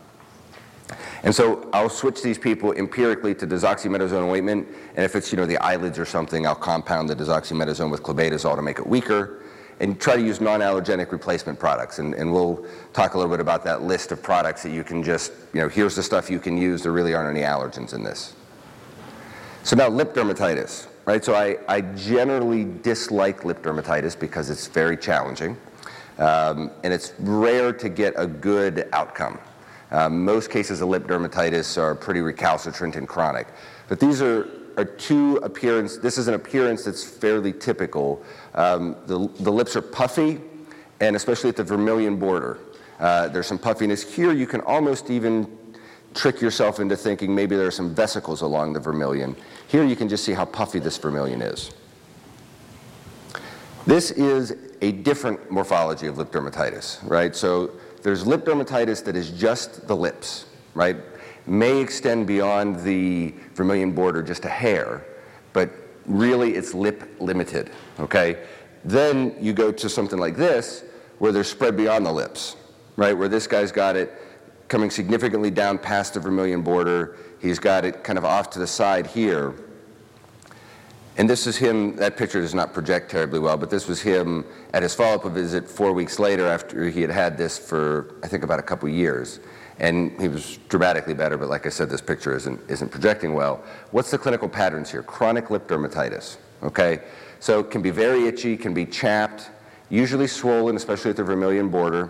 And 1.25 1.35
so 1.35 1.69
I'll 1.73 1.89
switch 1.89 2.21
these 2.21 2.39
people 2.39 2.73
empirically 2.73 3.35
to 3.37 3.47
desoximetasone 3.47 4.29
ointment, 4.29 4.67
and 4.97 5.05
if 5.05 5.15
it's, 5.15 5.31
you 5.31 5.37
know, 5.37 5.47
the 5.47 5.59
eyelids 5.59 5.99
or 5.99 6.05
something, 6.05 6.47
I'll 6.47 6.55
compound 6.55 7.09
the 7.09 7.15
desoximetasone 7.15 7.91
with 7.91 8.03
clobetasol 8.03 8.57
to 8.57 8.63
make 8.63 8.79
it 8.81 8.87
weaker, 8.87 9.43
and 9.79 10.01
try 10.01 10.17
to 10.17 10.23
use 10.23 10.41
non-allergenic 10.41 11.13
replacement 11.13 11.59
products. 11.59 11.99
And, 11.99 12.15
and 12.15 12.33
we'll 12.33 12.67
talk 12.93 13.15
a 13.15 13.19
little 13.19 13.31
bit 13.31 13.41
about 13.41 13.65
that 13.65 13.83
list 13.83 14.13
of 14.13 14.23
products 14.23 14.63
that 14.65 14.71
you 14.71 14.85
can 14.85 15.03
just, 15.03 15.33
you 15.53 15.61
know, 15.61 15.69
here's 15.69 15.97
the 15.97 16.03
stuff 16.03 16.31
you 16.31 16.39
can 16.39 16.57
use. 16.57 16.83
There 16.83 16.93
really 16.93 17.15
aren't 17.15 17.37
any 17.37 17.45
allergens 17.45 17.95
in 17.95 18.03
this. 18.03 18.35
So 19.63 19.77
now 19.77 19.89
lip 19.89 20.15
dermatitis, 20.15 20.89
right? 21.05 21.25
So 21.25 21.35
I, 21.35 21.59
I 21.69 21.81
generally 21.81 22.65
dislike 22.65 23.45
lip 23.45 23.63
dermatitis 23.63 24.19
because 24.19 24.51
it's 24.51 24.67
very 24.67 24.97
challenging. 24.97 25.57
Um, 26.19 26.71
and 26.85 26.93
it's 26.93 27.15
rare 27.21 27.73
to 27.73 27.89
get 27.89 28.15
a 28.17 28.27
good 28.27 28.89
outcome. 28.93 29.39
Um, 29.93 30.25
most 30.25 30.51
cases 30.51 30.81
of 30.81 30.89
lip 30.89 31.07
dermatitis 31.07 31.77
are 31.77 31.95
pretty 31.95 32.21
recalcitrant 32.21 32.97
and 32.97 33.07
chronic. 33.07 33.47
But 33.89 34.01
these 34.01 34.23
are, 34.23 34.49
are 34.79 34.87
two 34.87 35.37
appearance, 35.37 35.99
this 35.99 36.17
is 36.17 36.29
an 36.29 36.35
appearance 36.35 36.85
that's 36.85 37.05
fairly 37.05 37.53
typical. 37.53 38.25
Um, 38.55 38.97
the, 39.07 39.29
the 39.41 39.53
lips 39.53 39.77
are 39.77 39.83
puffy, 39.83 40.41
and 41.01 41.15
especially 41.15 41.51
at 41.51 41.57
the 41.57 41.65
vermilion 41.65 42.17
border. 42.17 42.59
Uh, 42.99 43.29
there's 43.29 43.47
some 43.47 43.59
puffiness 43.59 44.03
here. 44.15 44.33
You 44.33 44.47
can 44.47 44.63
almost 44.63 45.11
even 45.11 45.59
trick 46.15 46.41
yourself 46.41 46.81
into 46.81 46.97
thinking 46.97 47.35
maybe 47.35 47.55
there 47.57 47.67
are 47.67 47.71
some 47.71 47.95
vesicles 47.95 48.41
along 48.41 48.73
the 48.73 48.81
vermilion. 48.81 49.37
Here 49.69 49.85
you 49.85 49.97
can 49.97 50.09
just 50.09 50.25
see 50.25 50.33
how 50.33 50.47
puffy 50.47 50.79
this 50.79 50.97
vermilion 50.97 51.43
is. 51.43 51.71
This 53.87 54.11
is 54.13 54.57
a 54.81 54.93
different 54.93 55.51
morphology 55.51 56.07
of 56.07 56.17
lip 56.17 56.31
dermatitis, 56.31 56.99
right? 57.09 57.35
So 57.35 57.73
there's 58.03 58.27
lip 58.27 58.45
dermatitis 58.45 59.05
that 59.05 59.17
is 59.17 59.31
just 59.31 59.87
the 59.87 59.97
lips, 59.97 60.47
right? 60.75 60.97
May 61.47 61.81
extend 61.81 62.27
beyond 62.27 62.81
the 62.81 63.35
vermilion 63.55 63.93
border 63.93 64.23
just 64.23 64.45
a 64.45 64.49
hair, 64.49 65.05
but 65.53 65.71
really 66.07 66.55
it's 66.55 66.75
lip 66.75 67.09
limited, 67.21 67.71
okay? 67.99 68.45
Then 68.85 69.37
you 69.41 69.53
go 69.53 69.73
to 69.73 69.88
something 69.88 70.19
like 70.19 70.37
this, 70.37 70.85
where 71.19 71.33
they're 71.33 71.45
spread 71.45 71.77
beyond 71.77 72.05
the 72.05 72.12
lips, 72.12 72.57
right? 72.97 73.17
Where 73.17 73.29
this 73.29 73.47
guy's 73.47 73.71
got 73.71 73.97
it 73.97 74.12
coming 74.69 74.91
significantly 74.91 75.51
down 75.51 75.79
past 75.79 76.15
the 76.15 76.21
vermilion 76.21 76.62
border. 76.62 77.17
He's 77.41 77.59
got 77.59 77.85
it 77.85 78.03
kind 78.03 78.19
of 78.19 78.25
off 78.25 78.51
to 78.51 78.59
the 78.59 78.67
side 78.67 79.07
here. 79.07 79.55
And 81.18 81.29
this 81.29 81.46
is 81.46 81.57
him, 81.59 81.96
that 81.96 82.16
picture 82.16 82.40
does 82.40 82.55
not 82.55 82.72
project 82.72 83.11
terribly 83.11 83.38
well, 83.38 83.59
but 83.59 83.68
this 83.68 83.87
was 83.87 84.01
him 84.01 84.44
at 84.72 84.83
his 84.83 84.94
follow-up 84.94 85.25
visit 85.33 85.68
four 85.68 85.92
weeks 85.92 86.18
later 86.18 86.46
after 86.46 86.88
he 86.88 87.03
had 87.03 87.11
had 87.11 87.37
this 87.37 87.59
for, 87.59 88.14
I 88.22 88.29
think, 88.29 88.44
about 88.44 88.59
a 88.59 88.62
couple 88.62 88.88
years. 88.88 89.40
And 89.79 90.18
he 90.20 90.29
was 90.29 90.59
dramatically 90.68 91.12
better, 91.12 91.37
but 91.37 91.48
like 91.48 91.66
I 91.66 91.68
said, 91.68 91.90
this 91.90 92.01
picture 92.01 92.35
isn't, 92.35 92.61
isn't 92.68 92.90
projecting 92.90 93.35
well. 93.35 93.62
What's 93.90 94.11
the 94.11 94.18
clinical 94.18 94.48
patterns 94.48 94.90
here? 94.90 95.03
Chronic 95.03 95.51
lip 95.51 95.66
dermatitis, 95.66 96.38
okay? 96.62 97.01
So 97.40 97.61
it 97.61 97.70
can 97.70 97.83
be 97.83 97.90
very 97.90 98.27
itchy, 98.27 98.57
can 98.57 98.72
be 98.72 98.87
chapped, 98.87 99.51
usually 99.90 100.27
swollen, 100.27 100.77
especially 100.77 101.11
at 101.11 101.16
the 101.16 101.25
vermilion 101.25 101.68
border. 101.68 102.09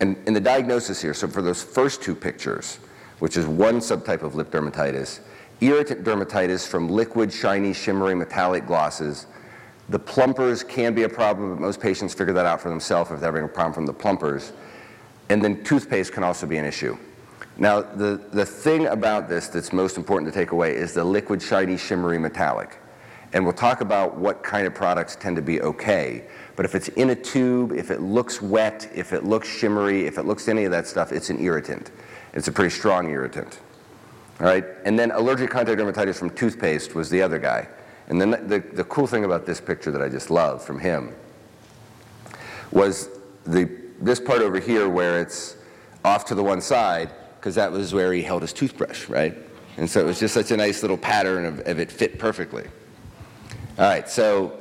And 0.00 0.16
in 0.26 0.34
the 0.34 0.40
diagnosis 0.40 1.00
here, 1.00 1.14
so 1.14 1.28
for 1.28 1.42
those 1.42 1.62
first 1.62 2.02
two 2.02 2.16
pictures, 2.16 2.78
which 3.20 3.36
is 3.36 3.46
one 3.46 3.78
subtype 3.78 4.22
of 4.22 4.34
lip 4.34 4.50
dermatitis, 4.50 5.20
irritant 5.62 6.04
dermatitis 6.04 6.66
from 6.66 6.88
liquid, 6.88 7.32
shiny, 7.32 7.72
shimmery, 7.72 8.14
metallic 8.14 8.66
glosses. 8.66 9.26
The 9.88 9.98
plumpers 9.98 10.62
can 10.62 10.94
be 10.94 11.04
a 11.04 11.08
problem, 11.08 11.50
but 11.50 11.60
most 11.60 11.80
patients 11.80 12.14
figure 12.14 12.34
that 12.34 12.46
out 12.46 12.60
for 12.60 12.68
themselves 12.68 13.10
if 13.10 13.20
they're 13.20 13.28
having 13.28 13.44
a 13.44 13.48
problem 13.48 13.74
from 13.74 13.86
the 13.86 13.92
plumpers. 13.92 14.52
And 15.28 15.42
then 15.42 15.62
toothpaste 15.64 16.12
can 16.12 16.24
also 16.24 16.46
be 16.46 16.56
an 16.56 16.64
issue. 16.64 16.96
Now, 17.58 17.82
the, 17.82 18.20
the 18.32 18.46
thing 18.46 18.86
about 18.86 19.28
this 19.28 19.48
that's 19.48 19.72
most 19.72 19.96
important 19.96 20.32
to 20.32 20.38
take 20.38 20.52
away 20.52 20.74
is 20.74 20.94
the 20.94 21.04
liquid, 21.04 21.42
shiny, 21.42 21.76
shimmery, 21.76 22.18
metallic. 22.18 22.78
And 23.34 23.44
we'll 23.44 23.54
talk 23.54 23.80
about 23.80 24.16
what 24.16 24.42
kind 24.42 24.66
of 24.66 24.74
products 24.74 25.16
tend 25.16 25.36
to 25.36 25.42
be 25.42 25.60
okay. 25.62 26.24
But 26.54 26.66
if 26.66 26.74
it's 26.74 26.88
in 26.88 27.10
a 27.10 27.14
tube, 27.14 27.72
if 27.72 27.90
it 27.90 28.00
looks 28.00 28.42
wet, 28.42 28.90
if 28.94 29.12
it 29.12 29.24
looks 29.24 29.48
shimmery, 29.48 30.06
if 30.06 30.18
it 30.18 30.24
looks 30.24 30.48
any 30.48 30.64
of 30.64 30.70
that 30.72 30.86
stuff, 30.86 31.12
it's 31.12 31.30
an 31.30 31.40
irritant. 31.40 31.90
It's 32.34 32.48
a 32.48 32.52
pretty 32.52 32.70
strong 32.70 33.10
irritant. 33.10 33.58
Right? 34.42 34.64
And 34.84 34.98
then 34.98 35.12
allergic 35.12 35.50
contact 35.50 35.78
dermatitis 35.78 36.16
from 36.16 36.30
toothpaste 36.30 36.96
was 36.96 37.08
the 37.08 37.22
other 37.22 37.38
guy. 37.38 37.68
And 38.08 38.20
then 38.20 38.30
the, 38.30 38.58
the 38.58 38.82
cool 38.84 39.06
thing 39.06 39.24
about 39.24 39.46
this 39.46 39.60
picture 39.60 39.92
that 39.92 40.02
I 40.02 40.08
just 40.08 40.30
love 40.30 40.64
from 40.64 40.80
him 40.80 41.14
was 42.72 43.08
the, 43.44 43.70
this 44.00 44.18
part 44.18 44.40
over 44.40 44.58
here 44.58 44.88
where 44.88 45.20
it's 45.20 45.56
off 46.04 46.24
to 46.24 46.34
the 46.34 46.42
one 46.42 46.60
side, 46.60 47.12
because 47.38 47.54
that 47.54 47.70
was 47.70 47.94
where 47.94 48.12
he 48.12 48.20
held 48.20 48.42
his 48.42 48.52
toothbrush, 48.52 49.08
right? 49.08 49.36
And 49.76 49.88
so 49.88 50.00
it 50.00 50.06
was 50.06 50.18
just 50.18 50.34
such 50.34 50.50
a 50.50 50.56
nice 50.56 50.82
little 50.82 50.98
pattern 50.98 51.44
of, 51.44 51.60
of 51.60 51.78
it 51.78 51.92
fit 51.92 52.18
perfectly. 52.18 52.64
All 53.78 53.84
right, 53.84 54.08
so 54.08 54.58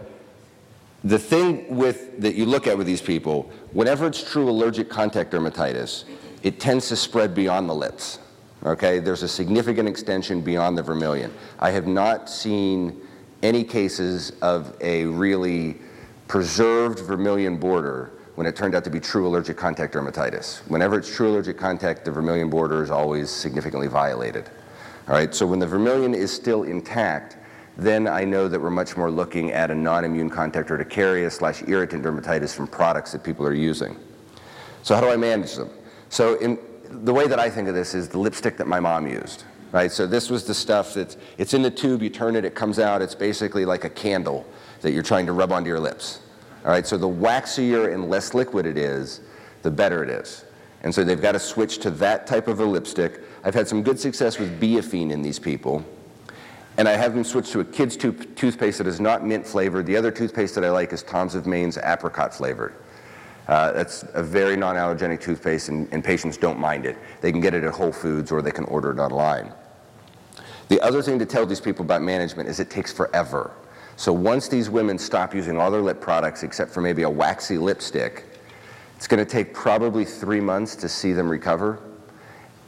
the 1.04 1.18
thing 1.18 1.76
with 1.76 2.22
that 2.22 2.36
you 2.36 2.46
look 2.46 2.68
at 2.68 2.78
with 2.78 2.86
these 2.86 3.02
people, 3.02 3.52
whenever 3.72 4.06
it's 4.06 4.24
true 4.24 4.48
allergic 4.48 4.90
contact 4.90 5.32
dermatitis, 5.32 6.04
it 6.44 6.60
tends 6.60 6.88
to 6.90 6.96
spread 6.96 7.34
beyond 7.34 7.68
the 7.68 7.74
lips. 7.74 8.20
Okay, 8.64 9.00
there's 9.00 9.24
a 9.24 9.28
significant 9.28 9.90
extension 9.90 10.42
beyond 10.42 10.78
the 10.78 10.84
vermilion. 10.84 11.34
I 11.60 11.72
have 11.72 11.88
not 11.88 12.30
seen 12.30 13.02
any 13.42 13.64
cases 13.64 14.34
of 14.42 14.78
a 14.82 15.06
really 15.06 15.78
preserved 16.28 17.00
vermilion 17.00 17.58
border 17.58 18.12
when 18.36 18.46
it 18.46 18.56
turned 18.56 18.76
out 18.76 18.84
to 18.84 18.90
be 18.90 19.00
true 19.00 19.28
allergic 19.28 19.58
contact 19.58 19.96
dermatitis. 19.96 20.60
Whenever 20.70 20.98
it's 20.98 21.14
true 21.14 21.30
allergic 21.30 21.58
contact, 21.58 22.06
the 22.06 22.12
vermilion 22.12 22.50
border 22.50 22.84
is 22.84 22.92
always 22.92 23.32
significantly 23.32 23.88
violated. 23.88 24.50
All 25.08 25.16
right, 25.16 25.34
so 25.34 25.48
when 25.48 25.60
the 25.60 25.68
vermilion 25.68 26.14
is 26.14 26.32
still 26.32 26.64
intact, 26.64 27.38
then 27.78 28.08
I 28.08 28.24
know 28.24 28.48
that 28.48 28.60
we're 28.60 28.70
much 28.70 28.96
more 28.96 29.10
looking 29.10 29.52
at 29.52 29.72
a 29.72 29.76
non-immune 29.76 30.30
contact 30.30 30.70
urticaria 30.70 31.32
slash 31.32 31.64
irritant 31.68 32.04
dermatitis 32.04 32.54
from 32.54 32.68
products 32.68 33.12
that 33.14 33.24
people 33.24 33.46
are 33.46 33.54
using. 33.54 33.98
So 34.84 34.94
how 34.94 35.02
do 35.02 35.10
I 35.10 35.18
manage 35.18 35.56
them? 35.56 35.70
So 36.10 36.36
in, 36.36 36.60
the 36.92 37.14
way 37.14 37.28
that 37.28 37.40
I 37.40 37.50
think 37.50 37.68
of 37.68 37.76
this 37.76 37.94
is 37.94 38.10
the 38.10 38.20
lipstick 38.20 38.58
that 38.58 38.68
my 38.68 38.80
mom 38.80 39.08
used, 39.08 39.44
right? 39.72 39.92
So 39.92 40.06
this 40.06 40.30
was 40.30 40.46
the 40.46 40.54
stuff 40.54 40.94
that's, 40.94 41.18
it's 41.38 41.54
in 41.54 41.62
the 41.62 41.72
tube, 41.72 42.02
you 42.02 42.10
turn 42.10 42.36
it, 42.36 42.46
it 42.46 42.56
comes 42.56 42.80
out, 42.80 43.02
it's 43.02 43.16
basically 43.16 43.66
like 43.66 43.84
a 43.84 43.90
candle 43.90 44.46
that 44.82 44.92
you're 44.92 45.04
trying 45.04 45.26
to 45.26 45.32
rub 45.32 45.52
onto 45.52 45.68
your 45.68 45.80
lips. 45.80 46.20
All 46.64 46.72
right, 46.72 46.86
so 46.86 46.98
the 46.98 47.10
waxier 47.10 47.94
and 47.94 48.10
less 48.10 48.34
liquid 48.34 48.66
it 48.66 48.78
is, 48.78 49.22
the 49.64 49.72
better 49.72 50.04
it 50.04 50.10
is. 50.10 50.46
And 50.84 50.94
so 50.94 51.04
they've 51.04 51.22
got 51.22 51.34
to 51.34 51.40
switch 51.40 51.80
to 51.80 51.92
that 51.92 52.28
type 52.28 52.48
of 52.48 52.60
a 52.60 52.66
lipstick. 52.66 53.22
I've 53.44 53.54
had 53.54 53.68
some 53.68 53.84
good 53.84 54.00
success 54.00 54.40
with 54.40 54.60
Biafine 54.60 55.12
in 55.12 55.22
these 55.22 55.40
people. 55.40 55.86
And 56.78 56.88
I 56.88 56.94
have 56.94 57.14
them 57.14 57.24
switch 57.24 57.52
to 57.52 57.60
a 57.60 57.66
kid's 57.66 57.98
toothpaste 57.98 58.78
that 58.78 58.88
is 58.88 59.00
not 59.00 59.26
mint 59.26 59.46
flavored. 59.46 59.86
The 59.86 59.98
other 59.98 60.10
toothpaste 60.10 60.56
that 60.56 60.64
I 60.64 60.70
like 60.70 60.94
is 60.94 61.04
Tom's 61.04 61.36
of 61.36 61.46
Maine's 61.46 61.78
apricot 61.78 62.34
flavored. 62.34 62.74
Uh, 63.48 63.72
that's 63.72 64.04
a 64.14 64.24
very 64.24 64.56
non-allergenic 64.56 65.20
toothpaste, 65.20 65.70
and, 65.70 65.88
and 65.92 66.04
patients 66.04 66.38
don't 66.38 66.60
mind 66.60 66.86
it. 66.86 66.98
They 67.22 67.32
can 67.32 67.42
get 67.42 67.54
it 67.54 67.64
at 67.64 67.74
Whole 67.74 67.92
Foods 67.92 68.32
or 68.32 68.42
they 68.42 68.52
can 68.52 68.66
order 68.66 68.92
it 68.92 69.00
online. 69.00 69.52
The 70.70 70.80
other 70.82 71.02
thing 71.02 71.20
to 71.20 71.26
tell 71.26 71.46
these 71.46 71.60
people 71.60 71.84
about 71.84 72.02
management 72.02 72.48
is 72.48 72.60
it 72.60 72.70
takes 72.70 72.94
forever. 72.94 73.52
So 73.98 74.14
once 74.14 74.48
these 74.48 74.70
women 74.70 74.98
stop 74.98 75.36
using 75.36 75.58
all 75.58 75.70
their 75.70 75.82
lip 75.82 76.00
products 76.00 76.44
except 76.44 76.72
for 76.72 76.82
maybe 76.82 77.04
a 77.04 77.10
waxy 77.10 77.58
lipstick, 77.58 78.26
it's 78.96 79.08
going 79.08 79.24
to 79.24 79.30
take 79.30 79.54
probably 79.54 80.06
three 80.06 80.40
months 80.40 80.76
to 80.78 80.88
see 80.88 81.12
them 81.12 81.28
recover. 81.28 81.80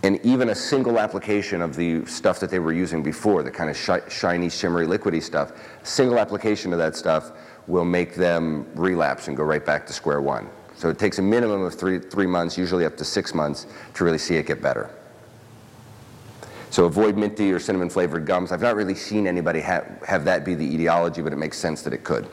And 0.03 0.19
even 0.25 0.49
a 0.49 0.55
single 0.55 0.99
application 0.99 1.61
of 1.61 1.77
the 1.77 2.05
stuff 2.05 2.41
that 2.41 2.49
they 2.49 2.59
were 2.59 2.73
using 2.73 3.01
before, 3.01 3.41
the 3.41 3.51
kind 3.51 3.69
of 3.69 3.77
shi 3.77 3.99
shiny, 4.09 4.49
shimmery, 4.49 4.85
liquidy 4.85 5.23
stuff, 5.23 5.53
a 5.81 5.85
single 5.85 6.19
application 6.19 6.73
of 6.73 6.79
that 6.79 6.95
stuff 6.95 7.31
will 7.67 7.85
make 7.85 8.15
them 8.15 8.67
relapse 8.75 9.29
and 9.29 9.37
go 9.37 9.43
right 9.43 9.65
back 9.65 9.87
to 9.87 9.93
square 9.93 10.21
one. 10.21 10.49
So 10.83 10.89
it 10.89 10.99
takes 10.99 11.17
a 11.17 11.21
minimum 11.21 11.61
of 11.61 11.73
three, 11.73 11.97
three 11.97 12.27
months, 12.27 12.57
usually 12.57 12.83
up 12.83 12.97
to 12.97 13.05
six 13.05 13.33
months, 13.33 13.67
to 13.93 14.03
really 14.03 14.17
see 14.17 14.35
it 14.35 14.47
get 14.47 14.61
better. 14.61 14.89
So 16.71 16.83
avoid 16.83 17.15
minty 17.15 17.53
or 17.53 17.59
cinnamon 17.59 17.89
flavored 17.89 18.25
gums. 18.25 18.51
I've 18.51 18.61
not 18.61 18.75
really 18.75 18.93
seen 18.93 19.25
anybody 19.25 19.61
ha 19.61 19.83
have 20.05 20.25
that 20.25 20.43
be 20.43 20.55
the 20.55 20.65
etiology, 20.65 21.21
but 21.21 21.31
it 21.31 21.37
makes 21.37 21.57
sense 21.57 21.83
that 21.83 21.93
it 21.93 22.03
could. 22.03 22.27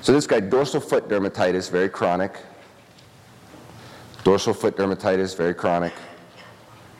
So 0.00 0.12
this 0.12 0.26
guy, 0.26 0.40
dorsal 0.40 0.80
foot 0.80 1.08
dermatitis, 1.08 1.70
very 1.70 1.88
chronic. 1.88 2.36
Dorsal 4.24 4.52
foot 4.52 4.76
dermatitis, 4.76 5.36
very 5.36 5.54
chronic. 5.54 5.92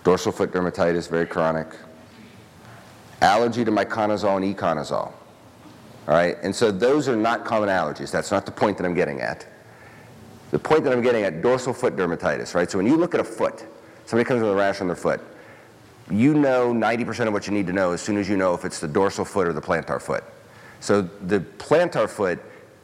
Dorsal 0.05 0.31
foot 0.31 0.53
dermatitis, 0.53 1.11
very 1.11 1.27
chronic. 1.27 1.67
Allergy 3.21 3.65
to 3.65 3.73
miconazole 3.73 4.37
and 4.37 4.57
econazole. 4.57 5.13
All 6.07 6.15
right, 6.15 6.37
and 6.45 6.55
so 6.55 6.71
those 6.71 7.09
are 7.09 7.17
not 7.17 7.45
common 7.45 7.69
allergies. 7.69 8.13
That's 8.13 8.31
not 8.31 8.47
the 8.47 8.53
point 8.53 8.79
that 8.79 8.87
I'm 8.87 8.95
getting 8.95 9.23
at. 9.23 9.45
The 10.51 10.59
point 10.59 10.85
that 10.85 10.93
I'm 10.93 11.03
getting 11.03 11.25
at, 11.25 11.43
dorsal 11.43 11.73
foot 11.73 11.97
dermatitis, 11.97 12.55
right? 12.55 12.71
So 12.71 12.79
when 12.79 12.87
you 12.87 12.97
look 12.97 13.15
at 13.15 13.21
a 13.21 13.25
foot, 13.25 13.65
somebody 14.07 14.27
comes 14.27 14.43
with 14.43 14.51
a 14.51 14.55
rash 14.55 14.81
on 14.81 14.89
their 14.89 14.97
foot, 14.97 15.21
you 16.11 16.35
know 16.35 16.73
90% 16.73 17.29
of 17.29 17.33
what 17.33 17.47
you 17.47 17.53
need 17.53 17.67
to 17.69 17.73
know 17.73 17.93
as 17.93 18.01
soon 18.01 18.17
as 18.17 18.29
you 18.29 18.37
know 18.37 18.53
if 18.55 18.65
it's 18.65 18.81
the 18.81 18.89
dorsal 18.89 19.25
foot 19.25 19.47
or 19.47 19.53
the 19.53 19.61
plantar 19.61 20.03
foot. 20.03 20.25
So 20.81 21.03
the 21.03 21.41
plantar 21.41 22.09
foot 22.09 22.41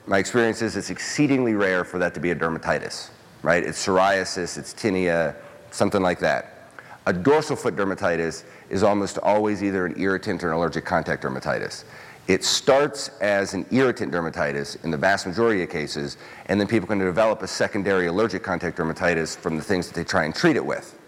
my 0.07 0.19
experience 0.19 0.62
is 0.62 0.77
it's 0.77 0.91
exceedingly 0.91 1.55
rare 1.55 1.85
for 1.85 1.99
that 1.99 2.14
to 2.14 2.21
be 2.21 2.31
a 2.31 2.37
dermatitis, 2.37 3.11
right? 3.43 3.62
It's 3.62 3.85
psoriasis, 3.85 4.57
it's 4.57 4.73
tinea, 4.73 5.35
something 5.73 6.01
like 6.01 6.21
that. 6.21 6.71
A 7.07 7.12
dorsal 7.12 7.57
foot 7.57 7.77
dermatitis 7.77 8.45
is 8.71 8.83
almost 8.83 9.19
always 9.19 9.62
either 9.62 9.85
an 9.85 10.01
irritant 10.01 10.45
or 10.45 10.49
an 10.49 10.55
allergic 10.55 10.85
contact 10.85 11.25
dermatitis. 11.25 11.85
It 12.29 12.45
starts 12.45 13.09
as 13.20 13.55
an 13.55 13.66
irritant 13.70 14.12
dermatitis 14.12 14.83
in 14.85 14.91
the 14.91 14.97
vast 14.97 15.27
majority 15.27 15.62
of 15.62 15.70
cases, 15.70 16.16
and 16.47 16.59
then 16.59 16.66
people 16.66 16.89
can 16.89 16.99
develop 16.99 17.43
a 17.43 17.47
secondary 17.47 18.07
allergic 18.09 18.43
contact 18.43 18.79
dermatitis 18.79 19.37
from 19.37 19.57
the 19.57 19.62
things 19.62 19.87
that 19.87 19.95
they 19.95 20.03
try 20.03 20.24
and 20.24 20.35
treat 20.35 20.57
it 20.57 20.64
with. 20.64 20.99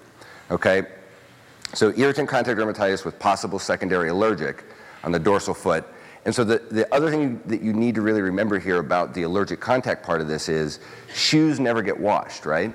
Okay? 0.51 0.87
So, 1.75 1.93
irritant 1.97 2.29
contact 2.29 2.59
dermatitis 2.59 3.05
with 3.05 3.19
possible 3.19 3.59
secondary 3.59 4.11
allergic 4.11 4.65
on 5.03 5.11
the 5.11 5.19
dorsal 5.19 5.55
foot. 5.55 5.85
And 6.25 6.35
so, 6.35 6.45
the, 6.45 6.59
the 6.71 6.93
other 6.95 7.11
thing 7.11 7.41
that 7.47 7.63
you 7.63 7.73
need 7.73 7.97
to 7.97 8.01
really 8.01 8.23
remember 8.23 8.59
here 8.59 8.79
about 8.79 9.13
the 9.13 9.25
allergic 9.25 9.61
contact 9.61 10.05
part 10.05 10.21
of 10.21 10.29
this 10.29 10.49
is 10.49 10.79
shoes 11.13 11.59
never 11.59 11.83
get 11.83 11.99
washed, 11.99 12.47
right? 12.47 12.73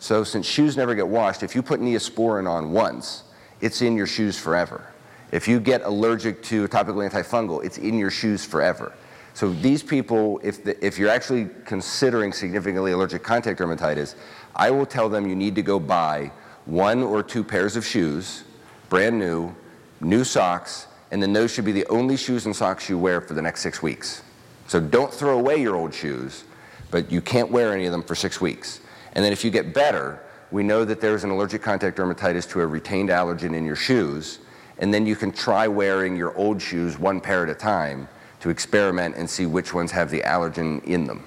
So, 0.00 0.22
since 0.22 0.46
shoes 0.46 0.76
never 0.76 0.94
get 0.94 1.08
washed, 1.08 1.42
if 1.42 1.54
you 1.54 1.62
put 1.62 1.80
neosporin 1.80 2.48
on 2.48 2.72
once, 2.72 3.24
it's 3.62 3.80
in 3.80 3.96
your 3.96 4.06
shoes 4.06 4.38
forever. 4.38 4.92
If 5.32 5.48
you 5.48 5.60
get 5.60 5.82
allergic 5.82 6.42
to 6.44 6.68
topical 6.68 7.02
antifungal, 7.02 7.64
it's 7.64 7.78
in 7.78 7.98
your 7.98 8.10
shoes 8.10 8.44
forever. 8.44 8.92
So 9.34 9.52
these 9.52 9.82
people, 9.82 10.40
if, 10.42 10.64
the, 10.64 10.84
if 10.84 10.98
you're 10.98 11.10
actually 11.10 11.50
considering 11.64 12.32
significantly 12.32 12.92
allergic 12.92 13.22
contact 13.22 13.60
dermatitis, 13.60 14.14
I 14.54 14.70
will 14.70 14.86
tell 14.86 15.08
them 15.08 15.26
you 15.26 15.36
need 15.36 15.54
to 15.56 15.62
go 15.62 15.78
buy 15.78 16.30
one 16.64 17.02
or 17.02 17.22
two 17.22 17.44
pairs 17.44 17.76
of 17.76 17.84
shoes, 17.84 18.44
brand 18.88 19.18
new, 19.18 19.54
new 20.00 20.24
socks, 20.24 20.86
and 21.10 21.22
then 21.22 21.32
those 21.32 21.52
should 21.52 21.64
be 21.64 21.72
the 21.72 21.86
only 21.88 22.16
shoes 22.16 22.46
and 22.46 22.54
socks 22.54 22.88
you 22.88 22.98
wear 22.98 23.20
for 23.20 23.34
the 23.34 23.42
next 23.42 23.60
six 23.60 23.82
weeks. 23.82 24.22
So 24.68 24.80
don't 24.80 25.12
throw 25.12 25.38
away 25.38 25.58
your 25.58 25.76
old 25.76 25.94
shoes, 25.94 26.44
but 26.90 27.12
you 27.12 27.20
can't 27.20 27.50
wear 27.50 27.72
any 27.72 27.86
of 27.86 27.92
them 27.92 28.02
for 28.02 28.14
six 28.14 28.40
weeks. 28.40 28.80
And 29.12 29.24
then 29.24 29.32
if 29.32 29.44
you 29.44 29.50
get 29.50 29.74
better, 29.74 30.20
we 30.50 30.62
know 30.62 30.84
that 30.84 31.00
there's 31.00 31.24
an 31.24 31.30
allergic 31.30 31.62
contact 31.62 31.98
dermatitis 31.98 32.48
to 32.50 32.60
a 32.60 32.66
retained 32.66 33.10
allergen 33.10 33.54
in 33.54 33.64
your 33.64 33.76
shoes, 33.76 34.38
and 34.78 34.92
then 34.92 35.06
you 35.06 35.16
can 35.16 35.32
try 35.32 35.66
wearing 35.66 36.16
your 36.16 36.36
old 36.36 36.60
shoes 36.60 36.98
one 36.98 37.20
pair 37.20 37.42
at 37.42 37.48
a 37.48 37.54
time 37.54 38.08
to 38.40 38.50
experiment 38.50 39.16
and 39.16 39.28
see 39.28 39.46
which 39.46 39.72
ones 39.72 39.90
have 39.90 40.10
the 40.10 40.20
allergen 40.20 40.84
in 40.84 41.06
them. 41.06 41.24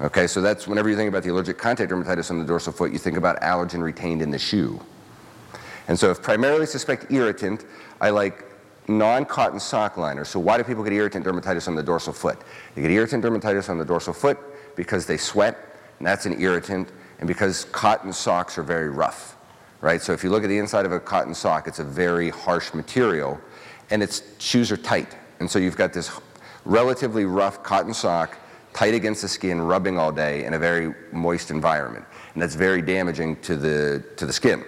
Okay, 0.00 0.26
so 0.26 0.40
that's 0.40 0.68
whenever 0.68 0.88
you 0.88 0.96
think 0.96 1.08
about 1.08 1.22
the 1.22 1.30
allergic 1.30 1.58
contact 1.58 1.90
dermatitis 1.90 2.30
on 2.30 2.38
the 2.38 2.44
dorsal 2.44 2.72
foot, 2.72 2.92
you 2.92 2.98
think 2.98 3.16
about 3.16 3.40
allergen 3.40 3.82
retained 3.82 4.22
in 4.22 4.30
the 4.30 4.38
shoe. 4.38 4.80
And 5.88 5.98
so 5.98 6.10
if 6.10 6.22
primarily 6.22 6.66
suspect 6.66 7.10
irritant, 7.10 7.64
I 8.00 8.10
like 8.10 8.44
non-cotton 8.88 9.60
sock 9.60 9.96
liner. 9.96 10.24
So 10.24 10.38
why 10.38 10.56
do 10.56 10.64
people 10.64 10.84
get 10.84 10.92
irritant 10.92 11.24
dermatitis 11.24 11.66
on 11.68 11.74
the 11.74 11.82
dorsal 11.82 12.12
foot? 12.12 12.38
They 12.74 12.82
get 12.82 12.90
irritant 12.90 13.24
dermatitis 13.24 13.68
on 13.68 13.78
the 13.78 13.84
dorsal 13.84 14.12
foot 14.12 14.38
because 14.76 15.06
they 15.06 15.16
sweat, 15.16 15.56
and 15.98 16.06
that's 16.06 16.26
an 16.26 16.40
irritant, 16.40 16.90
and 17.18 17.26
because 17.26 17.64
cotton 17.66 18.12
socks 18.12 18.58
are 18.58 18.62
very 18.62 18.90
rough 18.90 19.37
right? 19.80 20.02
So 20.02 20.12
if 20.12 20.24
you 20.24 20.30
look 20.30 20.42
at 20.42 20.48
the 20.48 20.58
inside 20.58 20.86
of 20.86 20.92
a 20.92 21.00
cotton 21.00 21.34
sock, 21.34 21.68
it's 21.68 21.78
a 21.78 21.84
very 21.84 22.30
harsh 22.30 22.74
material, 22.74 23.40
and 23.90 24.02
its 24.02 24.22
shoes 24.38 24.72
are 24.72 24.76
tight. 24.76 25.16
And 25.40 25.50
so 25.50 25.58
you've 25.58 25.76
got 25.76 25.92
this 25.92 26.10
relatively 26.64 27.24
rough 27.24 27.62
cotton 27.62 27.94
sock 27.94 28.38
tight 28.72 28.94
against 28.94 29.22
the 29.22 29.28
skin, 29.28 29.60
rubbing 29.60 29.98
all 29.98 30.12
day 30.12 30.44
in 30.44 30.54
a 30.54 30.58
very 30.58 30.94
moist 31.12 31.50
environment. 31.50 32.04
And 32.34 32.42
that's 32.42 32.54
very 32.54 32.82
damaging 32.82 33.36
to 33.42 33.56
the, 33.56 34.04
to 34.16 34.26
the 34.26 34.32
skin. 34.32 34.64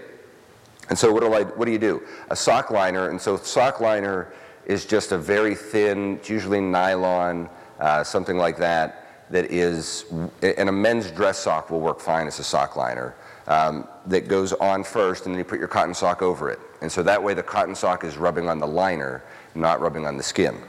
And 0.89 0.99
so 0.99 1.13
what 1.13 1.21
do, 1.21 1.33
I, 1.33 1.43
what 1.45 1.67
do 1.67 1.73
you 1.73 1.79
do? 1.79 2.03
A 2.31 2.37
sock 2.37 2.71
liner, 2.71 3.11
and 3.11 3.21
so 3.21 3.37
sock 3.37 3.81
liner 3.81 4.33
is 4.67 4.85
just 4.87 5.13
a 5.13 5.19
very 5.19 5.55
thin, 5.55 6.17
it's 6.17 6.29
usually 6.29 6.61
nylon, 6.61 7.49
uh, 7.79 8.03
something 8.03 8.37
like 8.37 8.57
that, 8.59 9.29
that 9.31 9.51
is, 9.53 10.07
and 10.43 10.69
a 10.69 10.73
men's 10.73 11.11
dress 11.11 11.39
sock 11.39 11.71
will 11.71 11.81
work 11.81 12.01
fine 12.01 12.27
as 12.27 12.39
a 12.41 12.45
sock 12.45 12.77
liner 12.77 13.15
um, 13.47 13.87
that 14.11 14.29
goes 14.29 14.53
on 14.53 14.85
first, 14.85 15.27
and 15.27 15.35
then 15.35 15.39
you 15.39 15.45
put 15.45 15.59
your 15.59 15.69
cotton 15.69 15.95
sock 15.95 16.21
over 16.21 16.51
it. 16.51 16.59
And 16.83 16.91
so 16.91 17.03
that 17.03 17.23
way 17.23 17.35
the 17.35 17.43
cotton 17.43 17.75
sock 17.75 18.05
is 18.05 18.17
rubbing 18.17 18.49
on 18.49 18.59
the 18.59 18.67
liner, 18.67 19.23
not 19.55 19.81
rubbing 19.81 20.07
on 20.07 20.17
the 20.17 20.23
skin. 20.23 20.61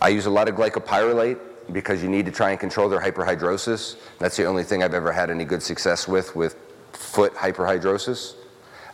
I 0.00 0.08
use 0.08 0.26
a 0.26 0.30
lot 0.30 0.48
of 0.48 0.54
glycopyrrolate 0.54 1.38
because 1.72 2.02
you 2.02 2.08
need 2.08 2.26
to 2.26 2.32
try 2.32 2.50
and 2.50 2.60
control 2.60 2.88
their 2.88 3.00
hyperhidrosis. 3.00 3.96
That's 4.18 4.36
the 4.36 4.44
only 4.44 4.64
thing 4.64 4.82
I've 4.82 4.94
ever 4.94 5.12
had 5.12 5.30
any 5.30 5.44
good 5.44 5.62
success 5.62 6.08
with, 6.08 6.34
with 6.34 6.56
foot 6.92 7.34
hyperhidrosis. 7.34 8.34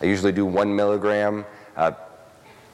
I 0.01 0.05
usually 0.05 0.33
do 0.33 0.45
one 0.45 0.75
milligram 0.75 1.45
uh, 1.77 1.93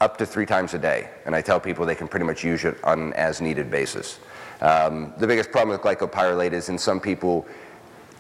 up 0.01 0.17
to 0.19 0.27
three 0.27 0.47
times 0.47 0.75
a 0.75 0.79
day, 0.79 1.09
and 1.25 1.35
I 1.35 1.41
tell 1.41 1.61
people 1.61 1.87
they 1.87 1.95
can 1.95 2.09
pretty 2.09 2.27
much 2.27 2.43
use 2.43 2.65
it 2.65 2.83
on 2.83 3.01
an 3.01 3.13
as 3.15 3.41
needed 3.41 3.71
basis. 3.71 4.19
Um, 4.61 5.13
the 5.19 5.27
biggest 5.27 5.51
problem 5.51 5.77
with 5.77 5.83
glycopyrrolate 5.83 6.53
is 6.53 6.69
in 6.69 6.79
some 6.79 7.01
people, 7.01 7.47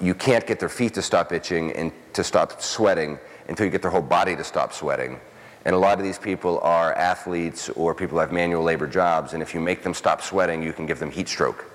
you 0.02 0.14
can't 0.14 0.44
get 0.46 0.58
their 0.58 0.68
feet 0.68 0.92
to 0.94 1.00
stop 1.00 1.32
itching 1.32 1.70
and 1.72 1.92
to 2.12 2.24
stop 2.24 2.60
sweating 2.60 3.18
until 3.48 3.64
you 3.64 3.70
get 3.70 3.82
their 3.82 3.90
whole 3.90 4.02
body 4.02 4.34
to 4.34 4.42
stop 4.42 4.72
sweating. 4.72 5.18
And 5.64 5.76
a 5.76 5.78
lot 5.78 5.98
of 5.98 6.04
these 6.04 6.18
people 6.18 6.58
are 6.60 6.92
athletes 6.94 7.68
or 7.70 7.94
people 7.94 8.16
who 8.16 8.20
have 8.20 8.32
manual 8.32 8.64
labor 8.64 8.88
jobs, 8.88 9.32
and 9.32 9.40
if 9.40 9.54
you 9.54 9.60
make 9.60 9.84
them 9.84 9.94
stop 9.94 10.20
sweating, 10.20 10.60
you 10.60 10.72
can 10.72 10.86
give 10.86 10.98
them 10.98 11.12
heat 11.12 11.28
stroke. 11.28 11.70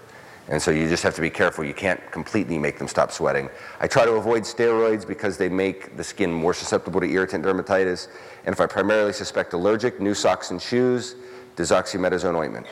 And 0.50 0.62
so 0.62 0.72
you 0.72 0.90
just 0.90 1.04
have 1.04 1.16
to 1.16 1.22
be 1.22 1.30
careful. 1.30 1.64
You 1.64 1.74
can't 1.74 2.02
completely 2.12 2.58
make 2.58 2.78
them 2.78 2.90
stop 2.90 3.12
sweating. 3.12 3.50
I 3.80 3.88
try 3.88 4.04
to 4.04 4.14
avoid 4.14 4.44
steroids 4.44 5.08
because 5.08 5.38
they 5.38 5.48
make 5.50 5.96
the 5.96 6.04
skin 6.04 6.32
more 6.32 6.54
susceptible 6.54 7.00
to 7.00 7.10
irritant 7.10 7.46
dermatitis. 7.46 8.10
And 8.46 8.54
if 8.54 8.60
I 8.60 8.66
primarily 8.66 9.14
suspect 9.14 9.54
allergic, 9.54 10.02
new 10.02 10.14
socks 10.14 10.52
and 10.52 10.62
shoes, 10.62 11.16
desoximetasone 11.56 12.36
ointment. 12.36 12.68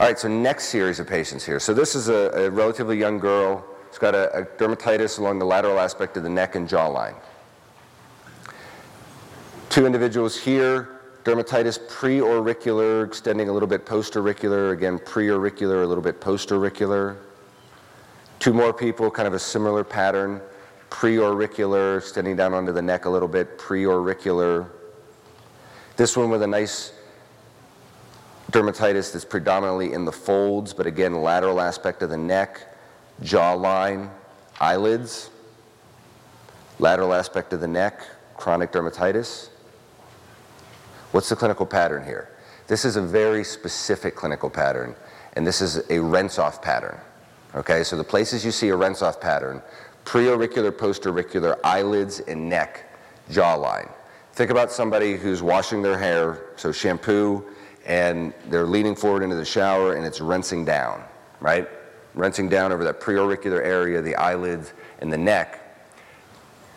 All 0.00 0.06
right, 0.06 0.18
so 0.18 0.28
next 0.28 0.64
series 0.68 1.00
of 1.00 1.06
patients 1.06 1.44
here. 1.44 1.60
So 1.60 1.72
this 1.72 1.94
is 1.94 2.08
a, 2.08 2.30
a 2.34 2.50
relatively 2.50 2.98
young 2.98 3.18
girl 3.18 3.64
it's 3.94 4.00
got 4.00 4.16
a, 4.16 4.36
a 4.36 4.44
dermatitis 4.44 5.20
along 5.20 5.38
the 5.38 5.44
lateral 5.44 5.78
aspect 5.78 6.16
of 6.16 6.24
the 6.24 6.28
neck 6.28 6.56
and 6.56 6.68
jawline. 6.68 7.14
Two 9.68 9.86
individuals 9.86 10.36
here, 10.36 10.98
dermatitis 11.22 11.78
pre-auricular, 11.88 13.04
extending 13.04 13.48
a 13.48 13.52
little 13.52 13.68
bit 13.68 13.86
post-auricular, 13.86 14.72
again 14.72 14.98
pre-auricular, 14.98 15.84
a 15.84 15.86
little 15.86 16.02
bit 16.02 16.20
post-auricular. 16.20 17.16
Two 18.40 18.52
more 18.52 18.72
people, 18.72 19.12
kind 19.12 19.28
of 19.28 19.32
a 19.34 19.38
similar 19.38 19.84
pattern, 19.84 20.40
pre-auricular, 20.90 21.98
extending 21.98 22.34
down 22.34 22.52
onto 22.52 22.72
the 22.72 22.82
neck 22.82 23.04
a 23.04 23.08
little 23.08 23.28
bit, 23.28 23.58
pre-auricular. 23.58 24.72
This 25.96 26.16
one 26.16 26.30
with 26.30 26.42
a 26.42 26.48
nice 26.48 26.94
dermatitis 28.50 29.12
that's 29.12 29.24
predominantly 29.24 29.92
in 29.92 30.04
the 30.04 30.10
folds, 30.10 30.74
but 30.74 30.88
again, 30.88 31.22
lateral 31.22 31.60
aspect 31.60 32.02
of 32.02 32.10
the 32.10 32.18
neck 32.18 32.73
jawline, 33.22 34.10
eyelids, 34.60 35.30
lateral 36.78 37.14
aspect 37.14 37.52
of 37.52 37.60
the 37.60 37.68
neck, 37.68 38.00
chronic 38.36 38.72
dermatitis. 38.72 39.48
What's 41.12 41.28
the 41.28 41.36
clinical 41.36 41.66
pattern 41.66 42.04
here? 42.04 42.30
This 42.66 42.84
is 42.84 42.96
a 42.96 43.02
very 43.02 43.44
specific 43.44 44.16
clinical 44.16 44.50
pattern, 44.50 44.94
and 45.34 45.46
this 45.46 45.60
is 45.60 45.88
a 45.90 46.00
rinse-off 46.00 46.60
pattern. 46.60 46.98
Okay, 47.54 47.84
so 47.84 47.96
the 47.96 48.04
places 48.04 48.44
you 48.44 48.50
see 48.50 48.70
a 48.70 48.76
rinse-off 48.76 49.20
pattern, 49.20 49.62
preauricular, 50.04 50.72
postauricular, 50.72 51.58
eyelids, 51.62 52.20
and 52.20 52.48
neck, 52.48 52.90
jawline. 53.30 53.90
Think 54.32 54.50
about 54.50 54.72
somebody 54.72 55.16
who's 55.16 55.42
washing 55.42 55.82
their 55.82 55.96
hair, 55.96 56.46
so 56.56 56.72
shampoo, 56.72 57.44
and 57.86 58.32
they're 58.48 58.66
leaning 58.66 58.96
forward 58.96 59.22
into 59.22 59.36
the 59.36 59.44
shower 59.44 59.94
and 59.94 60.04
it's 60.04 60.20
rinsing 60.20 60.64
down, 60.64 61.04
right? 61.40 61.68
Rinsing 62.14 62.48
down 62.48 62.72
over 62.72 62.84
that 62.84 63.00
preauricular 63.00 63.62
area, 63.62 64.00
the 64.00 64.16
eyelids, 64.16 64.72
and 65.00 65.12
the 65.12 65.18
neck. 65.18 65.60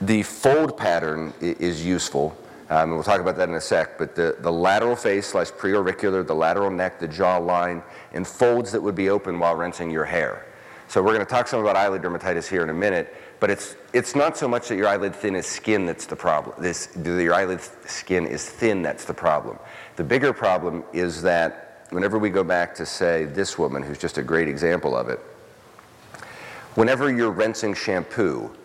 The 0.02 0.24
fold 0.24 0.78
pattern 0.78 1.34
is 1.42 1.86
useful. 1.86 2.38
Um, 2.70 2.92
we'll 2.92 3.04
talk 3.04 3.22
about 3.22 3.38
that 3.38 3.48
in 3.48 3.56
a 3.56 3.62
sec, 3.62 3.98
but 3.98 4.16
the, 4.16 4.36
the 4.40 4.52
lateral 4.52 4.96
face 4.96 5.28
slash 5.28 5.52
preauricular, 5.52 6.26
the 6.26 6.36
lateral 6.36 6.70
neck, 6.70 7.00
the 7.00 7.08
jaw 7.08 7.38
line, 7.38 7.82
and 8.14 8.28
folds 8.28 8.72
that 8.74 8.82
would 8.82 8.96
be 8.96 9.10
open 9.10 9.40
while 9.40 9.56
rinsing 9.56 9.90
your 9.90 10.06
hair. 10.06 10.46
So 10.90 11.02
we're 11.02 11.14
going 11.14 11.26
to 11.26 11.30
talk 11.30 11.48
some 11.48 11.62
about 11.62 11.76
eyelid 11.76 12.02
dermatitis 12.02 12.48
here 12.48 12.64
in 12.64 12.70
a 12.70 12.74
minute, 12.74 13.16
but 13.40 13.50
it's, 13.50 13.76
it's 13.94 14.16
not 14.16 14.38
so 14.38 14.48
much 14.48 14.68
that 14.70 14.76
your 14.76 14.88
eyelid 14.88 15.16
thin 15.16 15.36
is 15.36 15.46
skin 15.46 15.86
that's 15.86 16.06
the 16.06 16.16
problem. 16.16 16.56
This, 16.62 16.90
your 17.04 17.34
eyelid 17.34 17.62
skin 17.86 18.26
is 18.26 18.50
thin 18.50 18.82
that's 18.82 19.06
the 19.06 19.14
problem. 19.14 19.60
The 19.96 20.04
bigger 20.04 20.32
problem 20.34 20.84
is 20.94 21.22
that 21.24 21.86
whenever 21.90 22.18
we 22.18 22.30
go 22.30 22.44
back 22.44 22.76
to, 22.76 22.86
say, 22.86 23.26
this 23.26 23.58
woman, 23.58 23.84
who's 23.84 23.98
just 23.98 24.18
a 24.18 24.24
great 24.24 24.48
example 24.48 24.96
of 24.96 25.10
it, 25.10 25.20
whenever 26.78 27.12
you're 27.12 27.32
rinsing 27.32 27.74
shampoo 27.74 28.56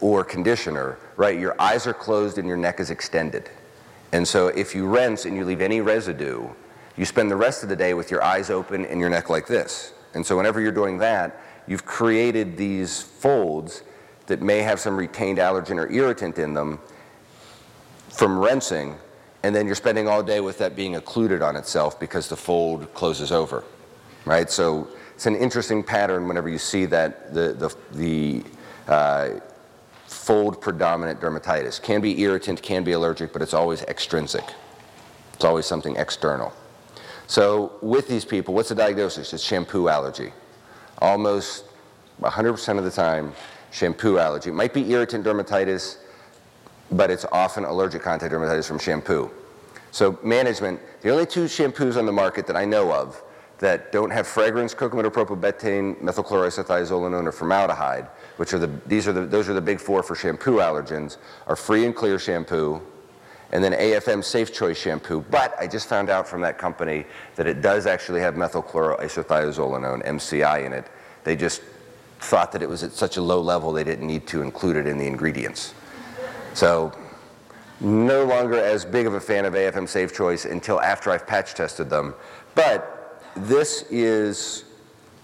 or 0.00 0.22
conditioner, 0.22 0.98
right, 1.16 1.36
your 1.36 1.60
eyes 1.60 1.84
are 1.86 1.92
closed 1.92 2.38
and 2.38 2.46
your 2.46 2.56
neck 2.56 2.78
is 2.78 2.90
extended. 2.90 3.50
And 4.12 4.26
so 4.26 4.46
if 4.46 4.72
you 4.72 4.86
rinse 4.86 5.24
and 5.24 5.36
you 5.36 5.44
leave 5.44 5.60
any 5.60 5.80
residue, 5.80 6.48
you 6.96 7.04
spend 7.04 7.28
the 7.28 7.36
rest 7.36 7.64
of 7.64 7.68
the 7.68 7.74
day 7.74 7.92
with 7.92 8.08
your 8.10 8.22
eyes 8.22 8.50
open 8.50 8.86
and 8.86 9.00
your 9.00 9.10
neck 9.10 9.30
like 9.30 9.48
this. 9.48 9.94
And 10.14 10.24
so 10.24 10.36
whenever 10.36 10.60
you're 10.60 10.70
doing 10.70 10.98
that, 10.98 11.40
you've 11.66 11.84
created 11.84 12.56
these 12.56 13.02
folds 13.02 13.82
that 14.28 14.40
may 14.40 14.60
have 14.62 14.78
some 14.78 14.96
retained 14.96 15.38
allergen 15.38 15.76
or 15.76 15.90
irritant 15.90 16.38
in 16.38 16.54
them 16.54 16.78
from 18.08 18.38
rinsing 18.38 18.96
and 19.42 19.54
then 19.54 19.66
you're 19.66 19.74
spending 19.74 20.08
all 20.08 20.22
day 20.22 20.40
with 20.40 20.58
that 20.58 20.74
being 20.76 20.96
occluded 20.96 21.42
on 21.42 21.56
itself 21.56 21.98
because 21.98 22.28
the 22.28 22.36
fold 22.36 22.92
closes 22.94 23.32
over. 23.32 23.64
right? 24.24 24.50
So 24.50 24.88
it's 25.16 25.24
an 25.24 25.34
interesting 25.34 25.82
pattern 25.82 26.28
whenever 26.28 26.46
you 26.46 26.58
see 26.58 26.84
that 26.84 27.32
the, 27.32 27.54
the, 27.54 27.74
the 27.94 28.44
uh, 28.86 29.40
fold 30.06 30.60
predominant 30.60 31.22
dermatitis. 31.22 31.82
Can 31.82 32.02
be 32.02 32.20
irritant, 32.20 32.60
can 32.60 32.84
be 32.84 32.92
allergic, 32.92 33.32
but 33.32 33.40
it's 33.40 33.54
always 33.54 33.80
extrinsic. 33.84 34.44
It's 35.32 35.42
always 35.42 35.64
something 35.64 35.96
external. 35.96 36.52
So 37.28 37.72
with 37.80 38.08
these 38.08 38.26
people, 38.26 38.52
what's 38.52 38.68
the 38.68 38.74
diagnosis? 38.74 39.32
It's 39.32 39.42
shampoo 39.42 39.88
allergy. 39.88 40.32
Almost 40.98 41.64
100% 42.20 42.76
of 42.76 42.84
the 42.84 42.90
time, 42.90 43.32
shampoo 43.70 44.18
allergy. 44.18 44.50
It 44.50 44.54
might 44.54 44.74
be 44.74 44.92
irritant 44.92 45.24
dermatitis, 45.24 45.96
but 46.90 47.10
it's 47.10 47.24
often 47.32 47.64
allergic 47.64 48.02
contact 48.02 48.34
dermatitis 48.34 48.68
from 48.68 48.78
shampoo. 48.78 49.30
So 49.92 50.18
management, 50.22 50.78
the 51.00 51.08
only 51.08 51.24
two 51.24 51.46
shampoos 51.46 51.96
on 51.96 52.04
the 52.04 52.12
market 52.12 52.46
that 52.48 52.56
I 52.56 52.66
know 52.66 52.92
of 52.92 53.22
that 53.58 53.90
don't 53.90 54.10
have 54.10 54.26
fragrance, 54.26 54.74
cocamidopropylbetaine, 54.74 56.00
methylchloroisothiazolinone, 56.02 57.26
or 57.26 57.32
formaldehyde, 57.32 58.06
which 58.36 58.52
are 58.52 58.58
the, 58.58 58.70
these 58.86 59.08
are 59.08 59.12
the, 59.12 59.22
those 59.22 59.48
are 59.48 59.54
the 59.54 59.60
big 59.60 59.80
four 59.80 60.02
for 60.02 60.14
shampoo 60.14 60.56
allergens, 60.56 61.16
are 61.46 61.56
free 61.56 61.86
and 61.86 61.94
clear 61.96 62.18
shampoo, 62.18 62.80
and 63.52 63.62
then 63.62 63.72
AFM 63.72 64.22
Safe 64.22 64.52
Choice 64.52 64.78
shampoo. 64.78 65.24
But 65.30 65.54
I 65.58 65.66
just 65.66 65.88
found 65.88 66.10
out 66.10 66.28
from 66.28 66.40
that 66.42 66.58
company 66.58 67.06
that 67.36 67.46
it 67.46 67.62
does 67.62 67.86
actually 67.86 68.20
have 68.20 68.34
methylchloroisothiazolinone, 68.34 70.04
MCI, 70.04 70.66
in 70.66 70.72
it. 70.72 70.86
They 71.24 71.36
just 71.36 71.62
thought 72.18 72.52
that 72.52 72.62
it 72.62 72.68
was 72.68 72.82
at 72.82 72.92
such 72.92 73.16
a 73.16 73.22
low 73.22 73.40
level 73.40 73.72
they 73.72 73.84
didn't 73.84 74.06
need 74.06 74.26
to 74.26 74.42
include 74.42 74.76
it 74.76 74.86
in 74.86 74.98
the 74.98 75.06
ingredients. 75.06 75.74
So 76.54 76.92
no 77.80 78.24
longer 78.24 78.58
as 78.58 78.84
big 78.84 79.06
of 79.06 79.14
a 79.14 79.20
fan 79.20 79.44
of 79.44 79.54
AFM 79.54 79.88
Safe 79.88 80.14
Choice 80.14 80.44
until 80.44 80.80
after 80.80 81.10
I've 81.10 81.26
patch 81.26 81.54
tested 81.54 81.90
them. 81.90 82.14
But 82.54 82.95
this 83.36 83.84
is, 83.90 84.64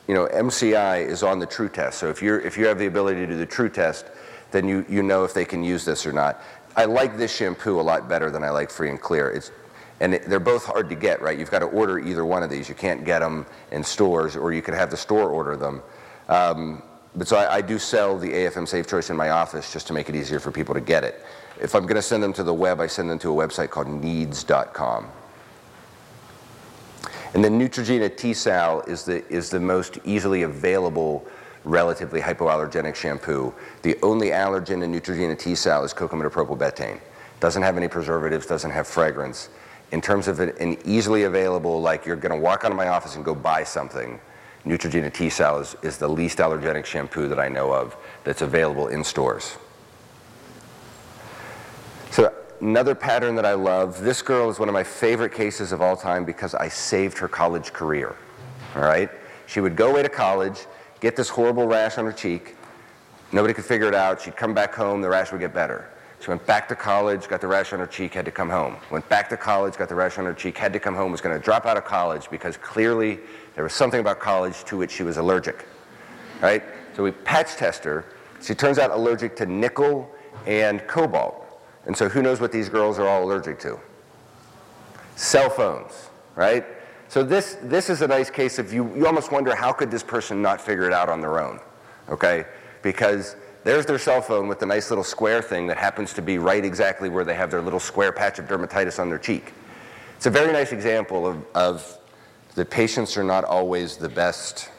you 0.08 0.14
know, 0.14 0.26
MCI 0.26 1.06
is 1.06 1.22
on 1.22 1.38
the 1.38 1.46
true 1.46 1.68
test. 1.68 1.98
So 1.98 2.08
if, 2.08 2.22
you're, 2.22 2.40
if 2.40 2.56
you 2.56 2.66
have 2.66 2.78
the 2.78 2.86
ability 2.86 3.20
to 3.20 3.26
do 3.26 3.36
the 3.36 3.46
true 3.46 3.68
test, 3.68 4.06
then 4.50 4.68
you, 4.68 4.84
you 4.88 5.02
know 5.02 5.24
if 5.24 5.34
they 5.34 5.44
can 5.44 5.64
use 5.64 5.84
this 5.84 6.06
or 6.06 6.12
not. 6.12 6.42
I 6.76 6.84
like 6.84 7.16
this 7.16 7.34
shampoo 7.34 7.80
a 7.80 7.82
lot 7.82 8.08
better 8.08 8.30
than 8.30 8.42
I 8.42 8.50
like 8.50 8.70
Free 8.70 8.90
and 8.90 9.00
Clear. 9.00 9.30
It's, 9.30 9.50
and 10.00 10.14
it, 10.14 10.24
they're 10.24 10.40
both 10.40 10.64
hard 10.64 10.88
to 10.88 10.94
get, 10.94 11.20
right? 11.20 11.38
You've 11.38 11.50
got 11.50 11.60
to 11.60 11.66
order 11.66 11.98
either 11.98 12.24
one 12.24 12.42
of 12.42 12.50
these. 12.50 12.68
You 12.68 12.74
can't 12.74 13.04
get 13.04 13.20
them 13.20 13.46
in 13.70 13.84
stores, 13.84 14.36
or 14.36 14.52
you 14.52 14.62
could 14.62 14.74
have 14.74 14.90
the 14.90 14.96
store 14.96 15.30
order 15.30 15.56
them. 15.56 15.82
Um, 16.28 16.82
but 17.14 17.28
so 17.28 17.36
I, 17.36 17.56
I, 17.56 17.60
do 17.60 17.78
sell 17.78 18.18
the 18.18 18.28
AFM 18.28 18.66
Safe 18.66 18.86
Choice 18.86 19.10
in 19.10 19.16
my 19.16 19.30
office 19.30 19.72
just 19.72 19.86
to 19.88 19.92
make 19.92 20.08
it 20.08 20.16
easier 20.16 20.40
for 20.40 20.50
people 20.50 20.74
to 20.74 20.80
get 20.80 21.04
it. 21.04 21.24
If 21.60 21.74
I'm 21.74 21.82
going 21.82 21.96
to 21.96 22.02
send 22.02 22.22
them 22.22 22.32
to 22.34 22.42
the 22.42 22.54
web, 22.54 22.80
I 22.80 22.86
send 22.86 23.10
them 23.10 23.18
to 23.20 23.38
a 23.38 23.46
website 23.46 23.70
called 23.70 23.88
needs.com. 23.88 25.10
And 27.34 27.42
then 27.42 27.58
Neutrogena 27.58 28.14
T-Sal 28.14 28.82
is 28.82 29.04
the, 29.04 29.26
is 29.32 29.48
the 29.48 29.60
most 29.60 29.98
easily 30.04 30.42
available 30.42 31.26
relatively 31.64 32.20
hypoallergenic 32.20 32.94
shampoo. 32.94 33.54
The 33.82 33.96
only 34.02 34.28
allergen 34.28 34.82
in 34.82 34.92
Neutrogena 34.92 35.38
T-Sal 35.38 35.84
is 35.84 35.94
cocamidopropylbetaine. 35.94 37.00
Doesn't 37.40 37.62
have 37.62 37.76
any 37.76 37.88
preservatives, 37.88 38.46
doesn't 38.46 38.70
have 38.70 38.86
fragrance. 38.86 39.48
In 39.92 40.00
terms 40.00 40.28
of 40.28 40.40
an 40.40 40.76
easily 40.84 41.24
available, 41.24 41.80
like 41.80 42.04
you're 42.06 42.16
going 42.16 42.34
to 42.34 42.40
walk 42.40 42.64
out 42.64 42.70
of 42.70 42.76
my 42.76 42.88
office 42.88 43.16
and 43.16 43.24
go 43.24 43.34
buy 43.34 43.64
something, 43.64 44.20
Neutrogena 44.66 45.12
T-Sal 45.12 45.58
is, 45.60 45.76
is 45.82 45.98
the 45.98 46.08
least 46.08 46.38
allergenic 46.38 46.84
shampoo 46.84 47.28
that 47.28 47.38
I 47.38 47.48
know 47.48 47.72
of 47.72 47.96
that's 48.24 48.42
available 48.42 48.88
in 48.88 49.02
stores. 49.02 49.56
So 52.10 52.32
another 52.62 52.94
pattern 52.94 53.34
that 53.34 53.44
I 53.44 53.54
love, 53.54 54.00
this 54.00 54.22
girl 54.22 54.48
is 54.48 54.60
one 54.60 54.68
of 54.68 54.72
my 54.72 54.84
favorite 54.84 55.32
cases 55.32 55.72
of 55.72 55.82
all 55.82 55.96
time 55.96 56.24
because 56.24 56.54
I 56.54 56.68
saved 56.68 57.18
her 57.18 57.26
college 57.26 57.72
career. 57.72 58.14
All 58.76 58.82
right? 58.82 59.10
She 59.46 59.60
would 59.60 59.74
go 59.74 59.90
away 59.90 60.02
to 60.04 60.08
college, 60.08 60.66
get 61.00 61.16
this 61.16 61.28
horrible 61.28 61.66
rash 61.66 61.98
on 61.98 62.04
her 62.04 62.12
cheek. 62.12 62.54
Nobody 63.32 63.52
could 63.52 63.64
figure 63.64 63.88
it 63.88 63.94
out. 63.94 64.22
She'd 64.22 64.36
come 64.36 64.54
back 64.54 64.74
home, 64.74 65.00
the 65.00 65.08
rash 65.08 65.32
would 65.32 65.40
get 65.40 65.52
better. 65.52 65.88
She 66.20 66.28
went 66.28 66.46
back 66.46 66.68
to 66.68 66.76
college, 66.76 67.26
got 67.26 67.40
the 67.40 67.48
rash 67.48 67.72
on 67.72 67.80
her 67.80 67.86
cheek, 67.86 68.14
had 68.14 68.24
to 68.26 68.30
come 68.30 68.48
home. 68.48 68.76
Went 68.92 69.08
back 69.08 69.28
to 69.30 69.36
college, 69.36 69.76
got 69.76 69.88
the 69.88 69.96
rash 69.96 70.18
on 70.18 70.24
her 70.24 70.32
cheek, 70.32 70.56
had 70.56 70.72
to 70.72 70.78
come 70.78 70.94
home, 70.94 71.10
was 71.10 71.20
going 71.20 71.36
to 71.36 71.44
drop 71.44 71.66
out 71.66 71.76
of 71.76 71.84
college 71.84 72.30
because 72.30 72.56
clearly 72.56 73.18
there 73.56 73.64
was 73.64 73.72
something 73.72 73.98
about 73.98 74.20
college 74.20 74.62
to 74.64 74.76
which 74.76 74.92
she 74.92 75.02
was 75.02 75.16
allergic. 75.16 75.66
All 76.36 76.42
right? 76.42 76.62
So 76.94 77.02
we 77.02 77.10
patch 77.10 77.56
test 77.56 77.82
her. 77.82 78.04
She 78.40 78.54
turns 78.54 78.78
out 78.78 78.92
allergic 78.92 79.34
to 79.36 79.46
nickel 79.46 80.08
and 80.46 80.86
cobalt. 80.86 81.41
And 81.86 81.96
so 81.96 82.08
who 82.08 82.22
knows 82.22 82.40
what 82.40 82.52
these 82.52 82.68
girls 82.68 82.98
are 82.98 83.06
all 83.06 83.24
allergic 83.24 83.58
to? 83.60 83.78
Cell 85.16 85.50
phones, 85.50 86.10
right? 86.36 86.64
So 87.08 87.22
this, 87.22 87.58
this 87.62 87.90
is 87.90 88.02
a 88.02 88.08
nice 88.08 88.30
case 88.30 88.58
of 88.58 88.72
you, 88.72 88.94
you 88.96 89.06
almost 89.06 89.32
wonder 89.32 89.54
how 89.54 89.72
could 89.72 89.90
this 89.90 90.02
person 90.02 90.40
not 90.40 90.60
figure 90.60 90.86
it 90.86 90.92
out 90.92 91.08
on 91.08 91.20
their 91.20 91.40
own, 91.40 91.60
okay? 92.08 92.46
Because 92.82 93.36
there's 93.64 93.84
their 93.84 93.98
cell 93.98 94.22
phone 94.22 94.48
with 94.48 94.58
the 94.58 94.66
nice 94.66 94.90
little 94.90 95.04
square 95.04 95.42
thing 95.42 95.66
that 95.66 95.76
happens 95.76 96.12
to 96.14 96.22
be 96.22 96.38
right 96.38 96.64
exactly 96.64 97.08
where 97.08 97.24
they 97.24 97.34
have 97.34 97.50
their 97.50 97.60
little 97.60 97.80
square 97.80 98.12
patch 98.12 98.38
of 98.38 98.46
dermatitis 98.46 98.98
on 98.98 99.08
their 99.08 99.18
cheek. 99.18 99.52
It's 100.16 100.26
a 100.26 100.30
very 100.30 100.52
nice 100.52 100.72
example 100.72 101.26
of, 101.26 101.44
of 101.54 101.98
the 102.54 102.64
patients 102.64 103.16
are 103.16 103.24
not 103.24 103.44
always 103.44 103.96
the 103.96 104.08
best, 104.08 104.70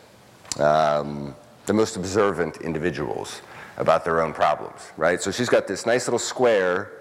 um, 0.60 1.36
the 1.66 1.74
most 1.74 1.98
observant 1.98 2.58
individuals 2.58 3.42
about 3.78 4.06
their 4.06 4.22
own 4.22 4.34
problems, 4.34 4.92
right? 4.98 5.22
So 5.22 5.32
she's 5.32 5.50
got 5.50 5.68
this 5.68 5.86
nice 5.86 6.08
little 6.08 6.20
square 6.20 6.92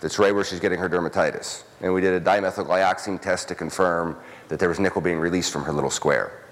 that's 0.00 0.18
right 0.18 0.34
where 0.34 0.44
she's 0.44 0.60
getting 0.60 0.78
her 0.78 0.88
dermatitis. 0.88 1.64
And 1.80 1.92
we 1.92 2.00
did 2.00 2.14
a 2.14 2.24
dimethylglyoxime 2.24 3.20
test 3.20 3.48
to 3.48 3.54
confirm 3.54 4.16
that 4.48 4.58
there 4.58 4.68
was 4.68 4.80
nickel 4.80 5.00
being 5.00 5.18
released 5.18 5.52
from 5.52 5.64
her 5.64 5.72
little 5.72 5.90
square. 5.90 6.42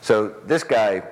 So 0.00 0.28
this 0.46 0.64
guy 0.64 1.02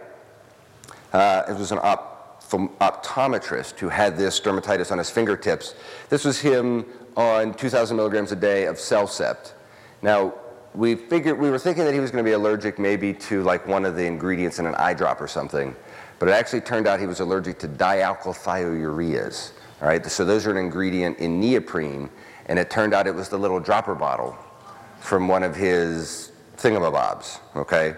uh, 1.12 1.44
it 1.49 1.57
was 1.57 1.72
an 1.72 1.78
op- 1.82 2.42
optometrist 2.80 3.78
who 3.78 3.88
had 3.88 4.16
this 4.16 4.40
dermatitis 4.40 4.92
on 4.92 4.99
his 4.99 5.11
fingertips. 5.11 5.74
This 6.09 6.24
was 6.24 6.38
him 6.38 6.84
on 7.16 7.55
2,000 7.55 7.96
milligrams 7.96 8.32
a 8.32 8.36
day 8.36 8.66
of 8.66 8.76
Cellcept. 8.76 9.53
Now, 10.03 10.34
we 10.74 10.94
figured 10.94 11.38
we 11.38 11.51
were 11.51 11.59
thinking 11.59 11.84
that 11.84 11.94
he 11.94 12.01
was 12.01 12.11
going 12.11 12.22
to 12.22 12.28
be 12.28 12.34
allergic 12.34 12.78
maybe 12.78 13.12
to 13.14 13.42
like 13.42 13.66
one 13.66 13.84
of 13.84 13.96
the 13.96 14.05
ingredients 14.05 14.59
in 14.59 14.66
an 14.66 14.74
eye 14.74 14.94
drop 14.94 15.20
or 15.20 15.26
something, 15.26 15.74
but 16.18 16.28
it 16.28 16.32
actually 16.32 16.60
turned 16.60 16.86
out 16.86 17.00
he 17.00 17.06
was 17.06 17.20
allergic 17.20 17.58
to 17.60 17.68
dialkylthioureas. 17.68 19.52
All 19.80 19.88
right, 19.88 20.04
so 20.04 20.24
those 20.24 20.46
are 20.46 20.50
an 20.50 20.56
ingredient 20.56 21.18
in 21.18 21.40
neoprene, 21.40 22.10
and 22.46 22.58
it 22.58 22.70
turned 22.70 22.94
out 22.94 23.06
it 23.06 23.14
was 23.14 23.28
the 23.28 23.38
little 23.38 23.60
dropper 23.60 23.94
bottle 23.94 24.36
from 25.00 25.28
one 25.28 25.42
of 25.42 25.54
his 25.54 26.32
thingamabobs, 26.56 27.38
okay? 27.56 27.94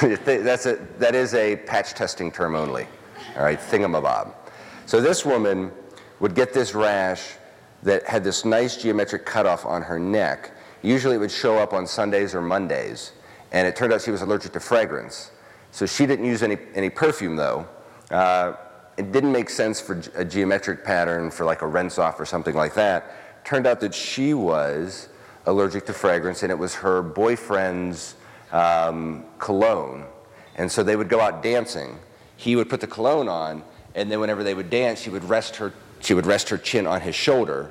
That's 0.24 0.66
a, 0.66 0.76
that 0.98 1.14
is 1.14 1.34
a 1.34 1.56
patch 1.56 1.94
testing 1.94 2.30
term 2.30 2.54
only, 2.54 2.86
all 3.36 3.42
right, 3.42 3.58
thingamabob. 3.58 4.32
So 4.86 5.00
this 5.00 5.24
woman 5.24 5.72
would 6.20 6.34
get 6.34 6.52
this 6.52 6.74
rash 6.74 7.34
that 7.82 8.04
had 8.04 8.24
this 8.24 8.44
nice 8.44 8.76
geometric 8.76 9.24
cutoff 9.24 9.66
on 9.66 9.82
her 9.82 9.98
neck. 9.98 10.52
Usually 10.82 11.16
it 11.16 11.18
would 11.18 11.30
show 11.30 11.58
up 11.58 11.72
on 11.72 11.86
Sundays 11.86 12.34
or 12.34 12.40
Mondays, 12.40 13.12
and 13.52 13.66
it 13.66 13.76
turned 13.76 13.92
out 13.92 14.02
she 14.02 14.10
was 14.10 14.22
allergic 14.22 14.52
to 14.52 14.60
fragrance. 14.60 15.30
So 15.72 15.86
she 15.86 16.06
didn't 16.06 16.24
use 16.24 16.42
any, 16.42 16.58
any 16.74 16.90
perfume 16.90 17.36
though. 17.36 17.66
Uh, 18.10 18.54
it 18.98 19.12
didn't 19.12 19.30
make 19.32 19.48
sense 19.48 19.80
for 19.80 20.02
a 20.16 20.24
geometric 20.24 20.84
pattern 20.84 21.30
for 21.30 21.44
like 21.44 21.62
a 21.62 21.66
rinse 21.66 21.98
off 21.98 22.18
or 22.18 22.26
something 22.26 22.54
like 22.54 22.74
that. 22.74 23.44
Turned 23.44 23.66
out 23.66 23.80
that 23.80 23.94
she 23.94 24.34
was 24.34 25.08
allergic 25.46 25.86
to 25.86 25.92
fragrance, 25.92 26.42
and 26.42 26.50
it 26.50 26.58
was 26.58 26.74
her 26.74 27.00
boyfriend's 27.00 28.16
um, 28.52 29.24
cologne. 29.38 30.04
And 30.56 30.70
so 30.70 30.82
they 30.82 30.96
would 30.96 31.08
go 31.08 31.20
out 31.20 31.42
dancing. 31.42 31.98
He 32.36 32.56
would 32.56 32.68
put 32.68 32.80
the 32.80 32.88
cologne 32.88 33.28
on, 33.28 33.62
and 33.94 34.10
then 34.10 34.18
whenever 34.18 34.42
they 34.42 34.54
would 34.54 34.68
dance, 34.68 35.00
she 35.00 35.10
would 35.10 35.24
rest 35.24 35.54
her, 35.56 35.72
she 36.00 36.12
would 36.12 36.26
rest 36.26 36.48
her 36.48 36.58
chin 36.58 36.86
on 36.86 37.00
his 37.00 37.14
shoulder, 37.14 37.70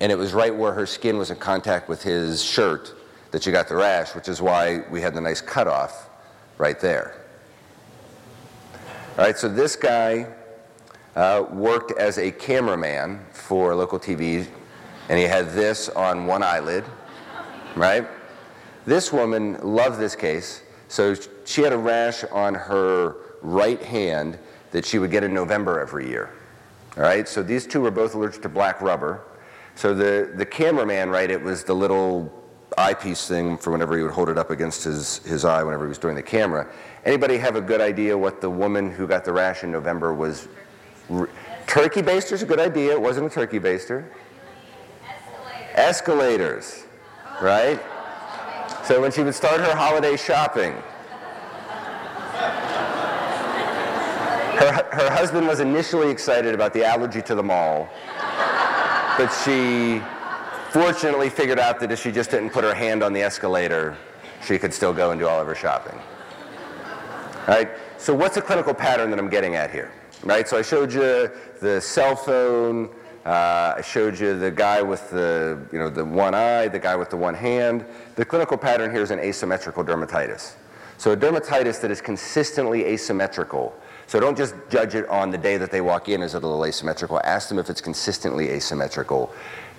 and 0.00 0.10
it 0.10 0.16
was 0.16 0.32
right 0.32 0.54
where 0.54 0.72
her 0.72 0.86
skin 0.86 1.16
was 1.16 1.30
in 1.30 1.36
contact 1.36 1.88
with 1.88 2.02
his 2.02 2.42
shirt 2.42 2.92
that 3.30 3.44
she 3.44 3.52
got 3.52 3.68
the 3.68 3.76
rash, 3.76 4.14
which 4.16 4.28
is 4.28 4.42
why 4.42 4.82
we 4.90 5.00
had 5.00 5.14
the 5.14 5.20
nice 5.20 5.40
cutoff 5.40 6.09
right 6.60 6.78
there. 6.78 7.14
All 9.16 9.24
right, 9.24 9.36
so 9.36 9.48
this 9.48 9.76
guy 9.76 10.26
uh, 11.16 11.46
worked 11.50 11.98
as 11.98 12.18
a 12.18 12.30
cameraman 12.30 13.24
for 13.32 13.74
local 13.74 13.98
TV 13.98 14.46
and 15.08 15.18
he 15.18 15.24
had 15.24 15.52
this 15.52 15.88
on 15.88 16.26
one 16.26 16.42
eyelid, 16.42 16.84
right? 17.74 18.06
This 18.84 19.10
woman 19.10 19.58
loved 19.62 19.98
this 19.98 20.14
case, 20.14 20.62
so 20.88 21.16
she 21.46 21.62
had 21.62 21.72
a 21.72 21.78
rash 21.78 22.24
on 22.24 22.54
her 22.54 23.16
right 23.40 23.82
hand 23.82 24.38
that 24.70 24.84
she 24.84 24.98
would 24.98 25.10
get 25.10 25.24
in 25.24 25.32
November 25.32 25.80
every 25.80 26.08
year. 26.08 26.30
All 26.98 27.04
right, 27.04 27.26
so 27.26 27.42
these 27.42 27.66
two 27.66 27.80
were 27.80 27.90
both 27.90 28.14
allergic 28.14 28.42
to 28.42 28.50
black 28.50 28.82
rubber. 28.82 29.22
So 29.76 29.94
the, 29.94 30.30
the 30.36 30.44
cameraman, 30.44 31.08
right, 31.08 31.30
it 31.30 31.42
was 31.42 31.64
the 31.64 31.74
little 31.74 32.39
eyepiece 32.78 33.26
thing 33.26 33.56
for 33.56 33.70
whenever 33.70 33.96
he 33.96 34.02
would 34.02 34.12
hold 34.12 34.28
it 34.28 34.38
up 34.38 34.50
against 34.50 34.84
his, 34.84 35.18
his 35.18 35.44
eye 35.44 35.62
whenever 35.62 35.84
he 35.84 35.88
was 35.88 35.98
doing 35.98 36.14
the 36.14 36.22
camera. 36.22 36.66
Anybody 37.04 37.38
have 37.38 37.56
a 37.56 37.60
good 37.60 37.80
idea 37.80 38.16
what 38.16 38.40
the 38.40 38.50
woman 38.50 38.90
who 38.90 39.06
got 39.06 39.24
the 39.24 39.32
rash 39.32 39.64
in 39.64 39.72
November 39.72 40.14
was? 40.14 40.48
Turkey 41.66 42.02
baster's 42.02 42.42
a 42.42 42.46
good 42.46 42.60
idea. 42.60 42.92
It 42.92 43.00
wasn't 43.00 43.26
a 43.26 43.30
turkey 43.30 43.58
baster. 43.58 44.04
Escalators, 45.74 46.84
right? 47.40 47.80
So 48.84 49.00
when 49.00 49.12
she 49.12 49.22
would 49.22 49.34
start 49.34 49.60
her 49.60 49.74
holiday 49.74 50.16
shopping, 50.16 50.72
her, 54.58 54.72
her 54.92 55.10
husband 55.10 55.46
was 55.46 55.60
initially 55.60 56.10
excited 56.10 56.54
about 56.54 56.72
the 56.72 56.84
allergy 56.84 57.22
to 57.22 57.34
the 57.34 57.42
mall, 57.42 57.88
but 59.16 59.28
she 59.44 60.02
fortunately 60.70 61.28
figured 61.28 61.58
out 61.58 61.80
that 61.80 61.90
if 61.90 62.00
she 62.00 62.12
just 62.12 62.30
didn't 62.30 62.50
put 62.50 62.62
her 62.62 62.74
hand 62.74 63.02
on 63.02 63.12
the 63.12 63.20
escalator, 63.22 63.96
she 64.44 64.58
could 64.58 64.72
still 64.72 64.92
go 64.92 65.10
and 65.10 65.20
do 65.20 65.26
all 65.26 65.40
of 65.40 65.46
her 65.46 65.54
shopping. 65.54 65.98
Right? 67.48 67.70
So 67.98 68.14
what's 68.14 68.36
the 68.36 68.42
clinical 68.42 68.72
pattern 68.72 69.10
that 69.10 69.18
I'm 69.18 69.28
getting 69.28 69.56
at 69.56 69.70
here? 69.70 69.90
Right? 70.22 70.48
So 70.48 70.56
I 70.56 70.62
showed 70.62 70.92
you 70.92 71.30
the 71.60 71.80
cell 71.80 72.14
phone, 72.14 72.88
uh, 73.26 73.74
I 73.76 73.82
showed 73.82 74.18
you 74.18 74.38
the 74.38 74.50
guy 74.50 74.80
with 74.80 75.10
the, 75.10 75.60
you 75.72 75.78
know, 75.78 75.90
the 75.90 76.04
one 76.04 76.34
eye, 76.34 76.68
the 76.68 76.78
guy 76.78 76.96
with 76.96 77.10
the 77.10 77.16
one 77.16 77.34
hand. 77.34 77.84
The 78.14 78.24
clinical 78.24 78.56
pattern 78.56 78.90
here 78.90 79.02
is 79.02 79.10
an 79.10 79.18
asymmetrical 79.18 79.84
dermatitis. 79.84 80.54
So 80.98 81.12
a 81.12 81.16
dermatitis 81.16 81.80
that 81.80 81.90
is 81.90 82.00
consistently 82.00 82.84
asymmetrical. 82.84 83.74
So 84.06 84.20
don't 84.20 84.36
just 84.36 84.54
judge 84.70 84.94
it 84.94 85.08
on 85.08 85.30
the 85.30 85.38
day 85.38 85.56
that 85.56 85.70
they 85.70 85.80
walk 85.80 86.08
in 86.08 86.22
as 86.22 86.34
a 86.34 86.40
little 86.40 86.64
asymmetrical. 86.64 87.20
Ask 87.24 87.48
them 87.48 87.58
if 87.58 87.70
it's 87.70 87.80
consistently 87.80 88.50
asymmetrical. 88.50 89.32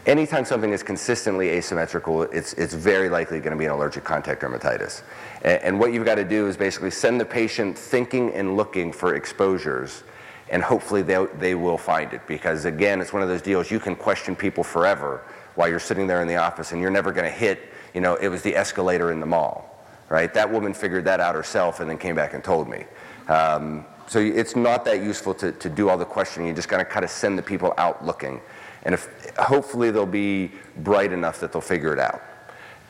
Anytime 0.07 0.45
something 0.45 0.71
is 0.71 0.81
consistently 0.81 1.49
asymmetrical, 1.49 2.23
it's, 2.23 2.53
it's 2.53 2.73
very 2.73 3.07
likely 3.07 3.39
going 3.39 3.51
to 3.51 3.57
be 3.57 3.65
an 3.65 3.71
allergic 3.71 4.03
contact 4.03 4.41
dermatitis. 4.41 5.03
And, 5.43 5.61
and 5.61 5.79
what 5.79 5.93
you've 5.93 6.05
got 6.05 6.15
to 6.15 6.23
do 6.23 6.47
is 6.47 6.57
basically 6.57 6.89
send 6.89 7.21
the 7.21 7.25
patient 7.25 7.77
thinking 7.77 8.33
and 8.33 8.57
looking 8.57 8.91
for 8.91 9.15
exposures 9.15 10.03
and 10.49 10.61
hopefully 10.61 11.01
they, 11.01 11.25
they 11.37 11.55
will 11.55 11.77
find 11.77 12.13
it. 12.13 12.21
Because 12.27 12.65
again 12.65 12.99
it's 12.99 13.13
one 13.13 13.21
of 13.21 13.29
those 13.29 13.43
deals 13.43 13.69
you 13.69 13.79
can 13.79 13.95
question 13.95 14.35
people 14.35 14.63
forever 14.63 15.23
while 15.55 15.67
you're 15.67 15.79
sitting 15.79 16.07
there 16.07 16.21
in 16.21 16.27
the 16.27 16.35
office 16.35 16.71
and 16.71 16.81
you're 16.81 16.89
never 16.89 17.11
going 17.11 17.25
to 17.25 17.37
hit 17.37 17.69
you 17.93 18.01
know 18.01 18.15
it 18.15 18.27
was 18.29 18.41
the 18.41 18.55
escalator 18.55 19.11
in 19.11 19.19
the 19.19 19.25
mall 19.25 19.71
right? 20.11 20.33
That 20.33 20.51
woman 20.51 20.73
figured 20.73 21.05
that 21.05 21.21
out 21.21 21.35
herself 21.35 21.79
and 21.79 21.89
then 21.89 21.97
came 21.97 22.15
back 22.15 22.33
and 22.33 22.43
told 22.43 22.67
me. 22.67 22.83
Um, 23.29 23.85
so 24.07 24.19
it's 24.19 24.57
not 24.57 24.83
that 24.83 25.01
useful 25.01 25.33
to, 25.35 25.53
to 25.53 25.69
do 25.69 25.87
all 25.87 25.97
the 25.97 26.03
questioning. 26.03 26.49
You 26.49 26.53
just 26.53 26.67
got 26.67 26.79
to 26.79 26.85
kind 26.85 27.05
of 27.05 27.09
send 27.09 27.39
the 27.39 27.41
people 27.41 27.73
out 27.77 28.05
looking 28.05 28.41
and 28.83 28.93
if 28.93 29.35
hopefully 29.37 29.91
they'll 29.91 30.05
be 30.05 30.51
bright 30.77 31.11
enough 31.11 31.39
that 31.39 31.51
they'll 31.51 31.61
figure 31.61 31.93
it 31.93 31.99
out. 31.99 32.21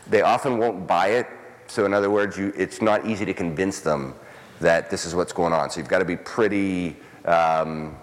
They 0.08 0.22
often 0.22 0.58
won't 0.58 0.88
buy 0.88 1.08
it. 1.10 1.28
So 1.68 1.86
in 1.86 1.94
other 1.94 2.10
words 2.10 2.38
you, 2.38 2.54
it's 2.58 2.82
not 2.82 3.06
easy 3.06 3.26
to 3.26 3.34
convince 3.34 3.80
them 3.80 4.16
that 4.60 4.90
this 4.90 5.06
is 5.06 5.16
what's 5.16 5.34
going 5.34 5.54
on. 5.54 5.70
So 5.70 5.80
you've 5.80 5.90
got 5.90 6.00
to 6.00 6.06
be 6.06 6.16
pretty 6.16 6.96
um, 7.26 7.96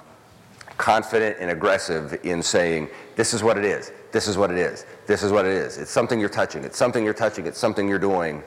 confident 0.77 1.37
and 1.41 1.51
aggressive 1.51 2.19
in 2.25 2.43
saying, 2.43 2.89
this 3.17 3.35
is 3.35 3.43
what 3.43 3.59
it 3.59 3.65
is, 3.65 3.93
this 4.13 4.29
is 4.29 4.37
what 4.37 4.51
it 4.51 4.59
is, 4.59 4.87
this 5.07 5.23
is 5.23 5.33
what 5.33 5.45
it 5.45 5.53
is. 5.53 5.79
It's 5.79 5.91
something 5.91 6.19
you're 6.19 6.29
touching, 6.29 6.65
it's 6.65 6.79
something 6.79 7.05
you're 7.05 7.15
touching, 7.15 7.47
it's 7.47 7.59
something 7.59 7.89
you're 7.89 7.99
doing. 7.99 8.43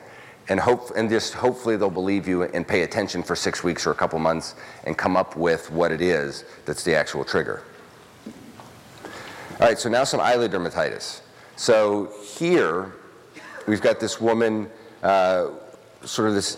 And, 0.48 0.58
hope, 0.58 0.90
and 0.96 1.08
just 1.08 1.34
hopefully 1.34 1.76
they'll 1.76 1.88
believe 1.88 2.26
you 2.26 2.42
and 2.42 2.66
pay 2.66 2.82
attention 2.82 3.22
for 3.22 3.36
six 3.36 3.62
weeks 3.62 3.86
or 3.86 3.92
a 3.92 3.94
couple 3.94 4.18
months 4.18 4.56
and 4.84 4.98
come 4.98 5.16
up 5.16 5.36
with 5.36 5.70
what 5.70 5.92
it 5.92 6.00
is 6.00 6.44
that's 6.64 6.82
the 6.82 6.96
actual 6.96 7.24
trigger. 7.24 7.62
All 9.62 9.68
right, 9.68 9.78
so 9.78 9.88
now 9.88 10.02
some 10.02 10.18
eyelid 10.18 10.50
dermatitis. 10.50 11.20
So 11.54 12.12
here 12.20 12.96
we've 13.68 13.80
got 13.80 14.00
this 14.00 14.20
woman, 14.20 14.68
uh, 15.04 15.50
sort 16.04 16.30
of 16.30 16.34
this, 16.34 16.56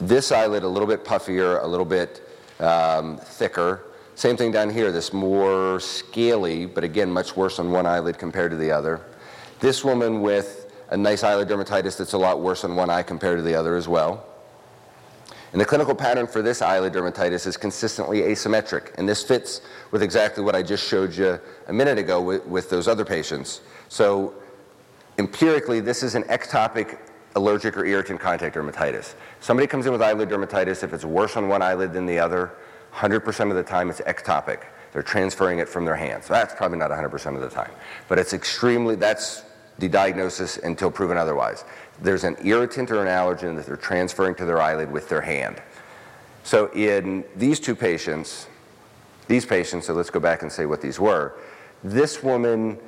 this 0.00 0.32
eyelid 0.32 0.62
a 0.62 0.68
little 0.68 0.88
bit 0.88 1.04
puffier, 1.04 1.62
a 1.62 1.66
little 1.66 1.84
bit 1.84 2.26
um, 2.60 3.18
thicker. 3.18 3.82
Same 4.14 4.38
thing 4.38 4.52
down 4.52 4.70
here, 4.70 4.90
this 4.90 5.12
more 5.12 5.78
scaly, 5.80 6.64
but 6.64 6.82
again, 6.82 7.10
much 7.10 7.36
worse 7.36 7.58
on 7.58 7.70
one 7.70 7.84
eyelid 7.84 8.16
compared 8.16 8.52
to 8.52 8.56
the 8.56 8.70
other. 8.70 9.02
This 9.60 9.84
woman 9.84 10.22
with 10.22 10.72
a 10.88 10.96
nice 10.96 11.24
eyelid 11.24 11.46
dermatitis 11.46 11.98
that's 11.98 12.14
a 12.14 12.18
lot 12.18 12.40
worse 12.40 12.64
on 12.64 12.74
one 12.74 12.88
eye 12.88 13.02
compared 13.02 13.36
to 13.36 13.42
the 13.42 13.54
other 13.54 13.76
as 13.76 13.86
well. 13.86 14.24
And 15.54 15.60
the 15.60 15.64
clinical 15.64 15.94
pattern 15.94 16.26
for 16.26 16.42
this 16.42 16.60
eyelid 16.60 16.94
dermatitis 16.94 17.46
is 17.46 17.56
consistently 17.56 18.22
asymmetric, 18.22 18.92
and 18.98 19.08
this 19.08 19.22
fits 19.22 19.60
with 19.92 20.02
exactly 20.02 20.42
what 20.42 20.56
I 20.56 20.64
just 20.64 20.84
showed 20.84 21.14
you 21.14 21.38
a 21.68 21.72
minute 21.72 21.96
ago 21.96 22.20
with, 22.20 22.44
with 22.46 22.70
those 22.70 22.88
other 22.88 23.04
patients. 23.04 23.60
So 23.88 24.34
empirically, 25.16 25.78
this 25.78 26.02
is 26.02 26.16
an 26.16 26.24
ectopic 26.24 26.98
allergic 27.36 27.76
or 27.76 27.84
irritant 27.84 28.18
contact 28.18 28.56
dermatitis. 28.56 29.14
Somebody 29.38 29.68
comes 29.68 29.86
in 29.86 29.92
with 29.92 30.02
eyelid 30.02 30.28
dermatitis, 30.28 30.82
if 30.82 30.92
it's 30.92 31.04
worse 31.04 31.36
on 31.36 31.46
one 31.46 31.62
eyelid 31.62 31.92
than 31.92 32.04
the 32.04 32.18
other, 32.18 32.50
100% 32.92 33.48
of 33.48 33.54
the 33.54 33.62
time 33.62 33.90
it's 33.90 34.00
ectopic. 34.00 34.64
They're 34.92 35.04
transferring 35.04 35.60
it 35.60 35.68
from 35.68 35.84
their 35.84 35.94
hands. 35.94 36.26
So 36.26 36.34
that's 36.34 36.52
probably 36.52 36.78
not 36.78 36.90
100% 36.90 37.36
of 37.36 37.40
the 37.40 37.48
time. 37.48 37.70
But 38.08 38.18
it's 38.18 38.32
extremely, 38.32 38.96
that's 38.96 39.44
the 39.78 39.88
diagnosis 39.88 40.56
until 40.58 40.90
proven 40.90 41.16
otherwise. 41.16 41.64
There's 42.04 42.24
an 42.24 42.36
irritant 42.44 42.90
or 42.90 43.00
an 43.00 43.08
allergen 43.08 43.56
that 43.56 43.64
they're 43.64 43.76
transferring 43.76 44.34
to 44.34 44.44
their 44.44 44.60
eyelid 44.60 44.92
with 44.92 45.08
their 45.08 45.22
hand. 45.22 45.62
So 46.42 46.70
in 46.74 47.24
these 47.34 47.58
two 47.58 47.74
patients, 47.74 48.46
these 49.26 49.46
patients, 49.46 49.86
so 49.86 49.94
let's 49.94 50.10
go 50.10 50.20
back 50.20 50.42
and 50.42 50.52
say 50.52 50.66
what 50.66 50.82
these 50.82 51.00
were. 51.00 51.34
This 51.82 52.22
woman, 52.22 52.78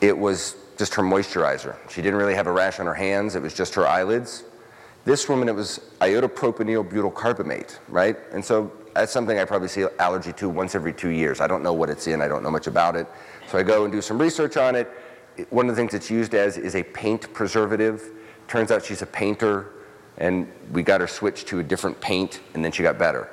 it 0.00 0.16
was 0.16 0.54
just 0.78 0.94
her 0.94 1.02
moisturizer. 1.02 1.76
She 1.90 2.00
didn't 2.00 2.20
really 2.20 2.36
have 2.36 2.46
a 2.46 2.52
rash 2.52 2.78
on 2.78 2.86
her 2.86 2.94
hands, 2.94 3.34
it 3.34 3.42
was 3.42 3.52
just 3.52 3.74
her 3.74 3.86
eyelids. 3.86 4.44
This 5.04 5.28
woman, 5.28 5.48
it 5.48 5.54
was 5.54 5.80
iodopropynyl 6.00 6.88
butyl 6.88 7.10
carbamate, 7.10 7.80
right? 7.88 8.16
And 8.32 8.44
so 8.44 8.70
that's 8.94 9.10
something 9.10 9.40
I 9.40 9.44
probably 9.44 9.68
see 9.68 9.86
allergy 9.98 10.32
to 10.34 10.48
once 10.48 10.76
every 10.76 10.92
two 10.92 11.08
years. 11.08 11.40
I 11.40 11.48
don't 11.48 11.64
know 11.64 11.72
what 11.72 11.90
it's 11.90 12.06
in, 12.06 12.22
I 12.22 12.28
don't 12.28 12.44
know 12.44 12.50
much 12.50 12.68
about 12.68 12.94
it. 12.94 13.08
So 13.48 13.58
I 13.58 13.64
go 13.64 13.82
and 13.82 13.92
do 13.92 14.00
some 14.00 14.18
research 14.18 14.56
on 14.56 14.76
it. 14.76 14.88
One 15.50 15.68
of 15.68 15.74
the 15.74 15.80
things 15.80 15.94
it's 15.94 16.10
used 16.10 16.34
as 16.34 16.58
is 16.58 16.74
a 16.74 16.82
paint 16.82 17.32
preservative. 17.32 18.10
Turns 18.48 18.70
out 18.70 18.84
she's 18.84 19.02
a 19.02 19.06
painter, 19.06 19.72
and 20.18 20.50
we 20.72 20.82
got 20.82 21.00
her 21.00 21.06
switched 21.06 21.46
to 21.48 21.60
a 21.60 21.62
different 21.62 22.00
paint, 22.00 22.40
and 22.54 22.64
then 22.64 22.72
she 22.72 22.82
got 22.82 22.98
better 22.98 23.30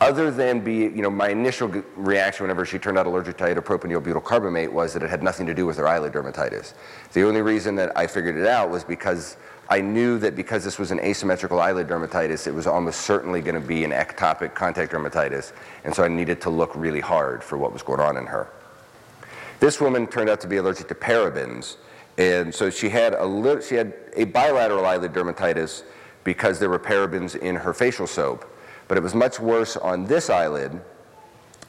other 0.00 0.30
than 0.30 0.60
be, 0.60 0.74
you 0.74 1.02
know, 1.02 1.10
my 1.10 1.28
initial 1.28 1.68
reaction 1.96 2.44
whenever 2.44 2.66
she 2.66 2.78
turned 2.78 2.98
out 2.98 3.06
allergic 3.06 3.36
to 3.38 3.44
iodopropynyl 3.44 4.02
butyl 4.02 4.20
carbamate 4.20 4.70
was 4.70 4.92
that 4.92 5.02
it 5.02 5.08
had 5.08 5.22
nothing 5.22 5.46
to 5.46 5.54
do 5.54 5.64
with 5.64 5.78
her 5.78 5.88
eyelid 5.88 6.12
dermatitis. 6.12 6.74
The 7.12 7.26
only 7.26 7.40
reason 7.40 7.74
that 7.76 7.96
I 7.96 8.06
figured 8.06 8.36
it 8.36 8.46
out 8.46 8.70
was 8.70 8.84
because 8.84 9.36
I 9.68 9.80
knew 9.80 10.18
that 10.18 10.36
because 10.36 10.64
this 10.64 10.78
was 10.78 10.90
an 10.90 11.00
asymmetrical 11.00 11.60
eyelid 11.60 11.88
dermatitis, 11.88 12.46
it 12.46 12.52
was 12.52 12.66
almost 12.66 13.02
certainly 13.02 13.40
going 13.40 13.54
to 13.54 13.66
be 13.66 13.84
an 13.84 13.90
ectopic 13.90 14.54
contact 14.54 14.92
dermatitis, 14.92 15.52
and 15.84 15.94
so 15.94 16.04
I 16.04 16.08
needed 16.08 16.40
to 16.42 16.50
look 16.50 16.74
really 16.76 17.00
hard 17.00 17.42
for 17.42 17.56
what 17.56 17.72
was 17.72 17.82
going 17.82 18.00
on 18.00 18.16
in 18.16 18.26
her. 18.26 18.48
This 19.60 19.80
woman 19.80 20.06
turned 20.06 20.28
out 20.28 20.40
to 20.40 20.48
be 20.48 20.56
allergic 20.56 20.88
to 20.88 20.94
parabens, 20.94 21.76
and 22.18 22.54
so 22.54 22.70
she 22.70 22.88
had 22.88 23.14
a 23.14 23.62
she 23.62 23.74
had 23.74 23.94
a 24.14 24.24
bilateral 24.24 24.84
eyelid 24.84 25.12
dermatitis 25.12 25.82
because 26.24 26.58
there 26.58 26.68
were 26.68 26.78
parabens 26.78 27.36
in 27.36 27.54
her 27.54 27.72
facial 27.72 28.06
soap. 28.06 28.44
But 28.88 28.98
it 28.98 29.02
was 29.02 29.14
much 29.14 29.40
worse 29.40 29.76
on 29.76 30.06
this 30.06 30.30
eyelid 30.30 30.80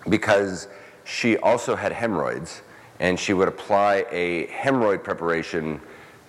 because 0.10 0.68
she 1.04 1.38
also 1.38 1.76
had 1.76 1.92
hemorrhoids 1.92 2.62
and 3.00 3.20
she 3.20 3.34
would 3.34 3.48
apply 3.48 4.06
a 4.12 4.48
hemorrhoid 4.48 5.04
preparation 5.04 5.80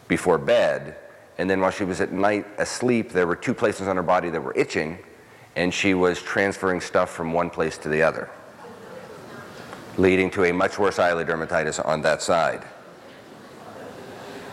before 0.06 0.38
bed. 0.38 0.96
And 1.38 1.48
then 1.48 1.60
while 1.60 1.70
she 1.70 1.84
was 1.84 2.00
at 2.00 2.12
night 2.12 2.46
asleep, 2.58 3.10
there 3.10 3.26
were 3.26 3.36
two 3.36 3.54
places 3.54 3.88
on 3.88 3.96
her 3.96 4.02
body 4.02 4.28
that 4.30 4.42
were 4.42 4.56
itching, 4.56 4.98
and 5.56 5.72
she 5.72 5.94
was 5.94 6.20
transferring 6.20 6.80
stuff 6.80 7.10
from 7.10 7.32
one 7.32 7.48
place 7.48 7.78
to 7.78 7.88
the 7.88 8.02
other, 8.02 8.28
leading 9.98 10.30
to 10.30 10.44
a 10.44 10.52
much 10.52 10.78
worse 10.78 10.98
eyelid 10.98 11.26
dermatitis 11.26 11.84
on 11.84 12.00
that 12.02 12.22
side. 12.22 12.64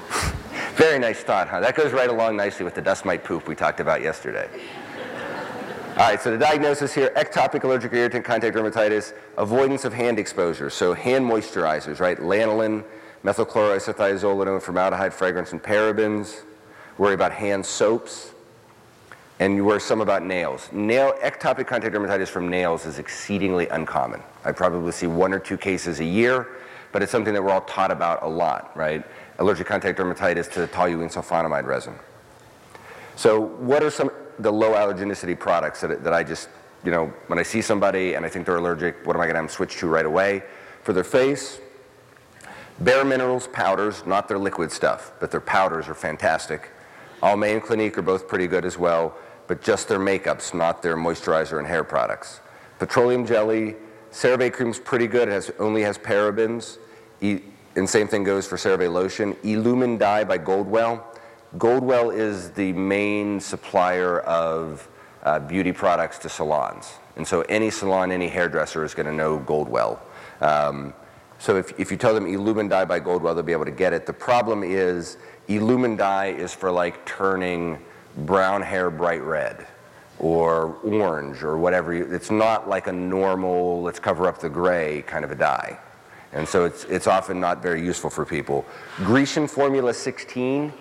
Very 0.75 0.99
nice 0.99 1.21
thought, 1.21 1.47
huh? 1.47 1.61
That 1.61 1.75
goes 1.75 1.93
right 1.93 2.09
along 2.09 2.35
nicely 2.35 2.65
with 2.65 2.75
the 2.75 2.81
dust 2.81 3.05
mite 3.05 3.23
poop 3.23 3.47
we 3.47 3.55
talked 3.55 3.79
about 3.79 4.01
yesterday. 4.01 4.49
All 5.91 6.09
right, 6.09 6.21
so 6.21 6.31
the 6.31 6.37
diagnosis 6.37 6.93
here, 6.93 7.11
ectopic 7.15 7.63
allergic 7.63 7.93
irritant 7.93 8.25
contact 8.25 8.55
dermatitis, 8.55 9.13
avoidance 9.37 9.85
of 9.85 9.93
hand 9.93 10.19
exposure. 10.19 10.69
So 10.69 10.93
hand 10.93 11.23
moisturizers, 11.25 12.01
right? 12.01 12.17
Lanolin, 12.17 12.83
methylchloroisothiazolidine, 13.23 14.61
formaldehyde, 14.61 15.13
fragrance, 15.13 15.53
and 15.53 15.63
parabens. 15.63 16.41
Worry 16.97 17.13
about 17.13 17.31
hand 17.31 17.65
soaps. 17.65 18.34
And 19.39 19.65
worry 19.65 19.81
some 19.81 19.99
about 19.99 20.23
nails. 20.23 20.69
Nail, 20.71 21.13
ectopic 21.21 21.67
contact 21.67 21.93
dermatitis 21.93 22.29
from 22.29 22.49
nails 22.49 22.85
is 22.85 22.99
exceedingly 22.99 23.67
uncommon. 23.67 24.23
I 24.45 24.53
probably 24.53 24.91
see 24.93 25.07
one 25.07 25.33
or 25.33 25.39
two 25.39 25.57
cases 25.57 25.99
a 25.99 26.05
year, 26.05 26.47
but 26.93 27.03
it's 27.03 27.11
something 27.11 27.33
that 27.33 27.43
we're 27.43 27.51
all 27.51 27.61
taught 27.61 27.91
about 27.91 28.23
a 28.23 28.27
lot, 28.27 28.71
right? 28.77 29.03
Allergic 29.39 29.67
contact 29.67 29.99
dermatitis 29.99 30.49
to 30.53 30.67
toluene 30.67 31.11
sulfonamide 31.11 31.65
resin. 31.65 31.95
So 33.17 33.41
what 33.41 33.83
are 33.83 33.89
some 33.89 34.09
the 34.39 34.51
low 34.51 34.73
allergenicity 34.73 35.37
products 35.37 35.81
that, 35.81 36.03
that 36.03 36.13
I 36.13 36.23
just, 36.23 36.49
you 36.83 36.91
know, 36.91 37.07
when 37.27 37.39
I 37.39 37.43
see 37.43 37.61
somebody 37.61 38.15
and 38.15 38.25
I 38.25 38.29
think 38.29 38.45
they're 38.45 38.57
allergic, 38.57 39.05
what 39.05 39.15
am 39.15 39.21
I 39.21 39.27
going 39.27 39.47
to 39.47 39.53
switch 39.53 39.77
to 39.77 39.87
right 39.87 40.05
away? 40.05 40.43
For 40.83 40.93
their 40.93 41.05
face, 41.05 41.59
Bare 42.79 43.05
Minerals 43.05 43.47
powders, 43.47 44.05
not 44.05 44.27
their 44.27 44.37
liquid 44.37 44.71
stuff, 44.71 45.13
but 45.19 45.31
their 45.31 45.39
powders 45.39 45.87
are 45.87 45.93
fantastic. 45.93 46.69
Almay 47.23 47.53
and 47.53 47.63
Clinique 47.63 47.97
are 47.97 48.01
both 48.01 48.27
pretty 48.27 48.47
good 48.47 48.65
as 48.65 48.77
well, 48.77 49.15
but 49.47 49.61
just 49.61 49.87
their 49.87 49.99
makeups, 49.99 50.53
not 50.53 50.81
their 50.81 50.95
moisturizer 50.95 51.59
and 51.59 51.67
hair 51.67 51.83
products. 51.83 52.39
Petroleum 52.79 53.25
jelly, 53.25 53.75
CeraVe 54.11 54.51
cream's 54.51 54.79
pretty 54.79 55.07
good. 55.07 55.27
It 55.27 55.33
has, 55.33 55.51
only 55.59 55.81
has 55.83 55.97
parabens. 55.97 56.77
E- 57.21 57.41
and 57.75 57.89
same 57.89 58.07
thing 58.07 58.23
goes 58.23 58.47
for 58.47 58.55
CeraVe 58.55 58.91
lotion. 58.91 59.33
Elumen 59.43 59.99
Dye 59.99 60.23
by 60.23 60.37
Goldwell. 60.37 61.03
Goldwell 61.57 62.09
is 62.09 62.51
the 62.51 62.73
main 62.73 63.39
supplier 63.39 64.19
of 64.21 64.87
uh, 65.23 65.39
beauty 65.39 65.71
products 65.71 66.17
to 66.19 66.29
salons. 66.29 66.93
And 67.15 67.27
so 67.27 67.41
any 67.43 67.69
salon, 67.69 68.11
any 68.11 68.27
hairdresser 68.27 68.83
is 68.83 68.93
going 68.93 69.05
to 69.05 69.13
know 69.13 69.39
Goldwell. 69.39 69.99
Um, 70.41 70.93
so 71.37 71.57
if, 71.57 71.77
if 71.79 71.91
you 71.91 71.97
tell 71.97 72.13
them 72.13 72.25
Elumen 72.25 72.69
Dye 72.69 72.85
by 72.85 72.99
Goldwell, 72.99 73.35
they'll 73.35 73.43
be 73.43 73.51
able 73.51 73.65
to 73.65 73.71
get 73.71 73.93
it. 73.93 74.05
The 74.05 74.13
problem 74.13 74.63
is 74.63 75.17
Elumen 75.47 75.97
Dye 75.97 76.27
is 76.27 76.53
for 76.53 76.71
like 76.71 77.05
turning 77.05 77.79
brown 78.17 78.61
hair 78.61 78.89
bright 78.89 79.21
red 79.21 79.67
or 80.19 80.77
orange 80.83 81.43
or 81.43 81.57
whatever. 81.57 81.93
It's 81.93 82.31
not 82.31 82.69
like 82.69 82.87
a 82.87 82.91
normal, 82.91 83.81
let's 83.81 83.99
cover 83.99 84.27
up 84.27 84.39
the 84.39 84.49
gray 84.49 85.03
kind 85.07 85.25
of 85.25 85.31
a 85.31 85.35
dye. 85.35 85.77
And 86.33 86.47
so 86.47 86.65
it's, 86.65 86.83
it's 86.85 87.07
often 87.07 87.39
not 87.39 87.61
very 87.61 87.83
useful 87.83 88.09
for 88.09 88.25
people. 88.25 88.65
Grecian 88.97 89.47
Formula 89.47 89.93
16 89.93 90.73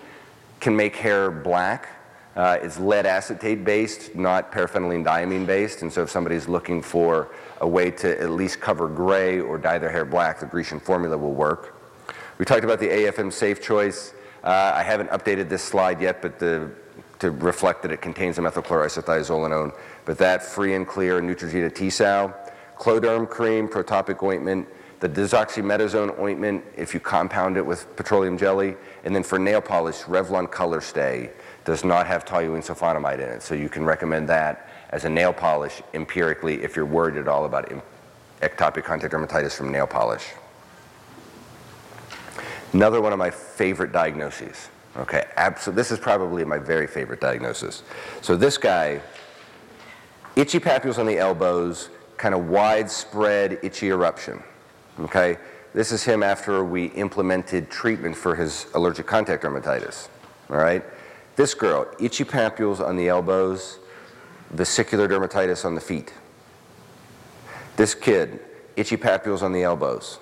can 0.59 0.75
make 0.75 0.95
hair 0.95 1.31
black. 1.31 1.89
Uh, 2.35 2.57
it's 2.61 2.77
lead 2.79 3.05
acetate 3.05 3.63
based, 3.63 4.13
not 4.15 4.51
paraphenylene 4.51 5.05
diamine 5.05 5.45
based. 5.45 5.81
And 5.81 5.91
so 5.91 6.03
if 6.03 6.09
somebody's 6.09 6.49
looking 6.49 6.81
for 6.81 7.29
a 7.61 7.67
way 7.67 7.89
to 7.91 8.21
at 8.21 8.31
least 8.31 8.59
cover 8.59 8.89
gray 8.89 9.39
or 9.39 9.57
dye 9.57 9.77
their 9.77 9.89
hair 9.89 10.03
black, 10.03 10.41
the 10.41 10.45
Grecian 10.45 10.79
formula 10.79 11.17
will 11.17 11.33
work. 11.33 11.75
We 12.37 12.43
talked 12.43 12.65
about 12.65 12.79
the 12.79 12.89
AFM 12.89 13.31
Safe 13.31 13.61
Choice. 13.61 14.13
Uh, 14.43 14.73
I 14.75 14.83
haven't 14.83 15.09
updated 15.11 15.47
this 15.47 15.63
slide 15.63 16.01
yet, 16.01 16.21
but 16.21 16.37
the, 16.37 16.69
to 17.19 17.31
reflect 17.31 17.81
that 17.83 17.91
it 17.91 18.01
contains 18.01 18.37
a 18.37 18.41
methylchloroisothiazolinone. 18.41 19.75
But 20.05 20.17
that 20.17 20.43
free 20.43 20.73
and 20.73 20.87
clear 20.87 21.21
Neutrogena 21.21 21.73
T-Sal, 21.73 22.35
Cloderm 22.77 23.29
cream, 23.29 23.67
protopic 23.67 24.21
ointment, 24.21 24.67
the 24.99 25.09
desoximetasone 25.09 26.17
ointment 26.19 26.63
if 26.75 26.93
you 26.93 26.99
compound 26.99 27.57
it 27.57 27.65
with 27.65 27.95
petroleum 27.95 28.37
jelly, 28.37 28.75
and 29.03 29.15
then 29.15 29.23
for 29.23 29.37
nail 29.37 29.61
polish, 29.61 30.01
Revlon 30.03 30.49
Color 30.49 30.81
Stay 30.81 31.29
does 31.63 31.83
not 31.83 32.07
have 32.07 32.25
toluene 32.25 32.63
sulfonamide 32.63 33.15
in 33.15 33.29
it, 33.29 33.41
so 33.41 33.55
you 33.55 33.69
can 33.69 33.83
recommend 33.83 34.29
that 34.29 34.69
as 34.89 35.05
a 35.05 35.09
nail 35.09 35.33
polish 35.33 35.81
empirically 35.93 36.63
if 36.63 36.75
you're 36.75 36.85
worried 36.85 37.17
at 37.17 37.27
all 37.27 37.45
about 37.45 37.71
ectopic 38.41 38.83
contact 38.83 39.13
dermatitis 39.13 39.55
from 39.55 39.71
nail 39.71 39.87
polish. 39.87 40.25
Another 42.73 43.01
one 43.01 43.13
of 43.13 43.19
my 43.19 43.29
favorite 43.29 43.91
diagnoses. 43.91 44.69
Okay, 44.97 45.25
absolutely. 45.35 45.81
This 45.81 45.91
is 45.91 45.99
probably 45.99 46.45
my 46.45 46.57
very 46.57 46.87
favorite 46.87 47.19
diagnosis. 47.19 47.83
So 48.21 48.35
this 48.35 48.57
guy, 48.57 49.01
itchy 50.35 50.59
papules 50.59 50.97
on 50.97 51.05
the 51.05 51.17
elbows, 51.17 51.89
kind 52.17 52.33
of 52.33 52.47
widespread 52.47 53.59
itchy 53.61 53.89
eruption. 53.89 54.41
Okay, 55.01 55.37
this 55.73 55.91
is 55.91 56.03
him 56.03 56.23
after 56.23 56.63
we 56.63 56.85
implemented 56.87 57.69
treatment 57.69 58.15
for 58.15 58.35
his 58.35 58.67
allergic 58.73 59.05
contact 59.05 59.43
dermatitis. 59.43 60.07
All 60.49 60.57
right, 60.57 60.83
this 61.35 61.53
girl, 61.53 61.85
itchy 61.99 62.23
papules 62.23 62.79
on 62.79 62.95
the 62.95 63.09
elbows, 63.09 63.79
vesicular 64.51 65.09
dermatitis 65.09 65.65
on 65.65 65.75
the 65.75 65.81
feet. 65.81 66.13
This 67.75 67.93
kid, 67.93 68.39
itchy 68.77 68.95
papules 68.95 69.41
on 69.41 69.51
the 69.51 69.63
elbows. 69.63 70.19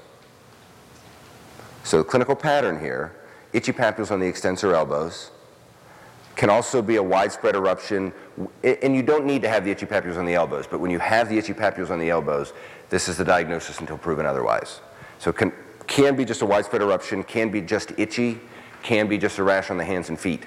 So 1.84 2.00
the 2.00 2.04
clinical 2.04 2.36
pattern 2.36 2.80
here, 2.80 3.14
itchy 3.54 3.72
papules 3.72 4.12
on 4.12 4.20
the 4.20 4.28
extensor 4.28 4.74
elbows, 4.74 5.32
can 6.36 6.50
also 6.50 6.82
be 6.82 6.96
a 6.96 7.04
widespread 7.04 7.56
eruption, 7.56 8.12
and 8.64 8.96
you 8.96 9.04
don't 9.04 9.26
need 9.26 9.42
to 9.44 9.50
have 9.50 9.64
the 9.64 9.72
itchy 9.72 9.86
papules 9.86 10.18
on 10.18 10.26
the 10.26 10.34
elbows, 10.34 10.66
but 10.68 10.80
when 10.80 10.90
you 10.90 11.00
have 11.00 11.30
the 11.30 11.38
itchy 11.38 11.54
papules 11.54 11.92
on 11.92 12.00
the 12.00 12.10
elbows, 12.10 12.54
this 12.90 13.08
is 13.08 13.18
the 13.18 13.26
diagnosis 13.26 13.80
until 13.80 13.98
proven 13.98 14.26
otherwise. 14.26 14.82
So 15.20 15.32
can, 15.32 15.54
can 15.88 16.16
be 16.16 16.26
just 16.26 16.42
a 16.42 16.46
widespread 16.46 16.82
eruption, 16.82 17.24
can 17.24 17.52
be 17.52 17.62
just 17.62 17.92
itchy, 17.98 18.40
can 18.82 19.08
be 19.08 19.18
just 19.18 19.38
a 19.38 19.44
rash 19.44 19.70
on 19.70 19.78
the 19.78 19.86
hands 19.86 20.10
and 20.10 20.20
feet. 20.20 20.44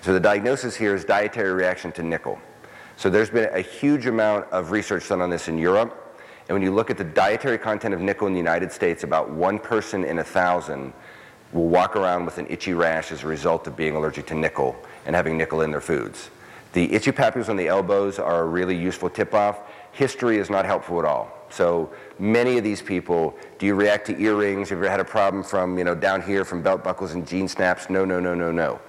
So 0.00 0.12
the 0.12 0.20
diagnosis 0.20 0.74
here 0.74 0.94
is 0.94 1.04
dietary 1.04 1.52
reaction 1.52 1.92
to 1.92 2.02
nickel. 2.02 2.38
So 2.96 3.08
there's 3.08 3.30
been 3.30 3.48
a 3.54 3.60
huge 3.60 4.06
amount 4.06 4.46
of 4.50 4.70
research 4.70 5.08
done 5.08 5.20
on 5.20 5.30
this 5.30 5.48
in 5.48 5.58
Europe. 5.58 6.18
And 6.48 6.56
when 6.56 6.62
you 6.62 6.72
look 6.72 6.90
at 6.90 6.98
the 6.98 7.04
dietary 7.04 7.58
content 7.58 7.94
of 7.94 8.00
nickel 8.00 8.26
in 8.26 8.32
the 8.32 8.38
United 8.38 8.72
States, 8.72 9.04
about 9.04 9.30
one 9.30 9.58
person 9.58 10.04
in 10.04 10.18
a 10.18 10.24
thousand 10.24 10.92
will 11.52 11.68
walk 11.68 11.96
around 11.96 12.24
with 12.24 12.38
an 12.38 12.46
itchy 12.48 12.74
rash 12.74 13.12
as 13.12 13.22
a 13.22 13.26
result 13.26 13.66
of 13.66 13.76
being 13.76 13.94
allergic 13.94 14.26
to 14.26 14.34
nickel 14.34 14.76
and 15.06 15.14
having 15.14 15.36
nickel 15.36 15.60
in 15.60 15.70
their 15.70 15.80
foods. 15.80 16.30
The 16.72 16.92
itchy 16.92 17.12
papules 17.12 17.48
on 17.48 17.56
the 17.56 17.68
elbows 17.68 18.18
are 18.18 18.42
a 18.42 18.46
really 18.46 18.76
useful 18.76 19.10
tip-off. 19.10 19.60
History 19.92 20.38
is 20.38 20.48
not 20.48 20.64
helpful 20.64 20.98
at 20.98 21.04
all. 21.04 21.30
So 21.50 21.92
many 22.18 22.56
of 22.56 22.64
these 22.64 22.80
people, 22.80 23.36
do 23.58 23.66
you 23.66 23.74
react 23.74 24.06
to 24.06 24.18
earrings? 24.18 24.70
Have 24.70 24.78
you 24.78 24.84
ever 24.84 24.90
had 24.90 25.00
a 25.00 25.04
problem 25.04 25.42
from, 25.42 25.76
you 25.76 25.84
know, 25.84 25.94
down 25.94 26.22
here 26.22 26.46
from 26.46 26.62
belt 26.62 26.82
buckles 26.82 27.12
and 27.12 27.28
jean 27.28 27.46
snaps? 27.46 27.90
No, 27.90 28.06
no, 28.06 28.18
no, 28.18 28.34
no, 28.34 28.50
no. 28.50 28.80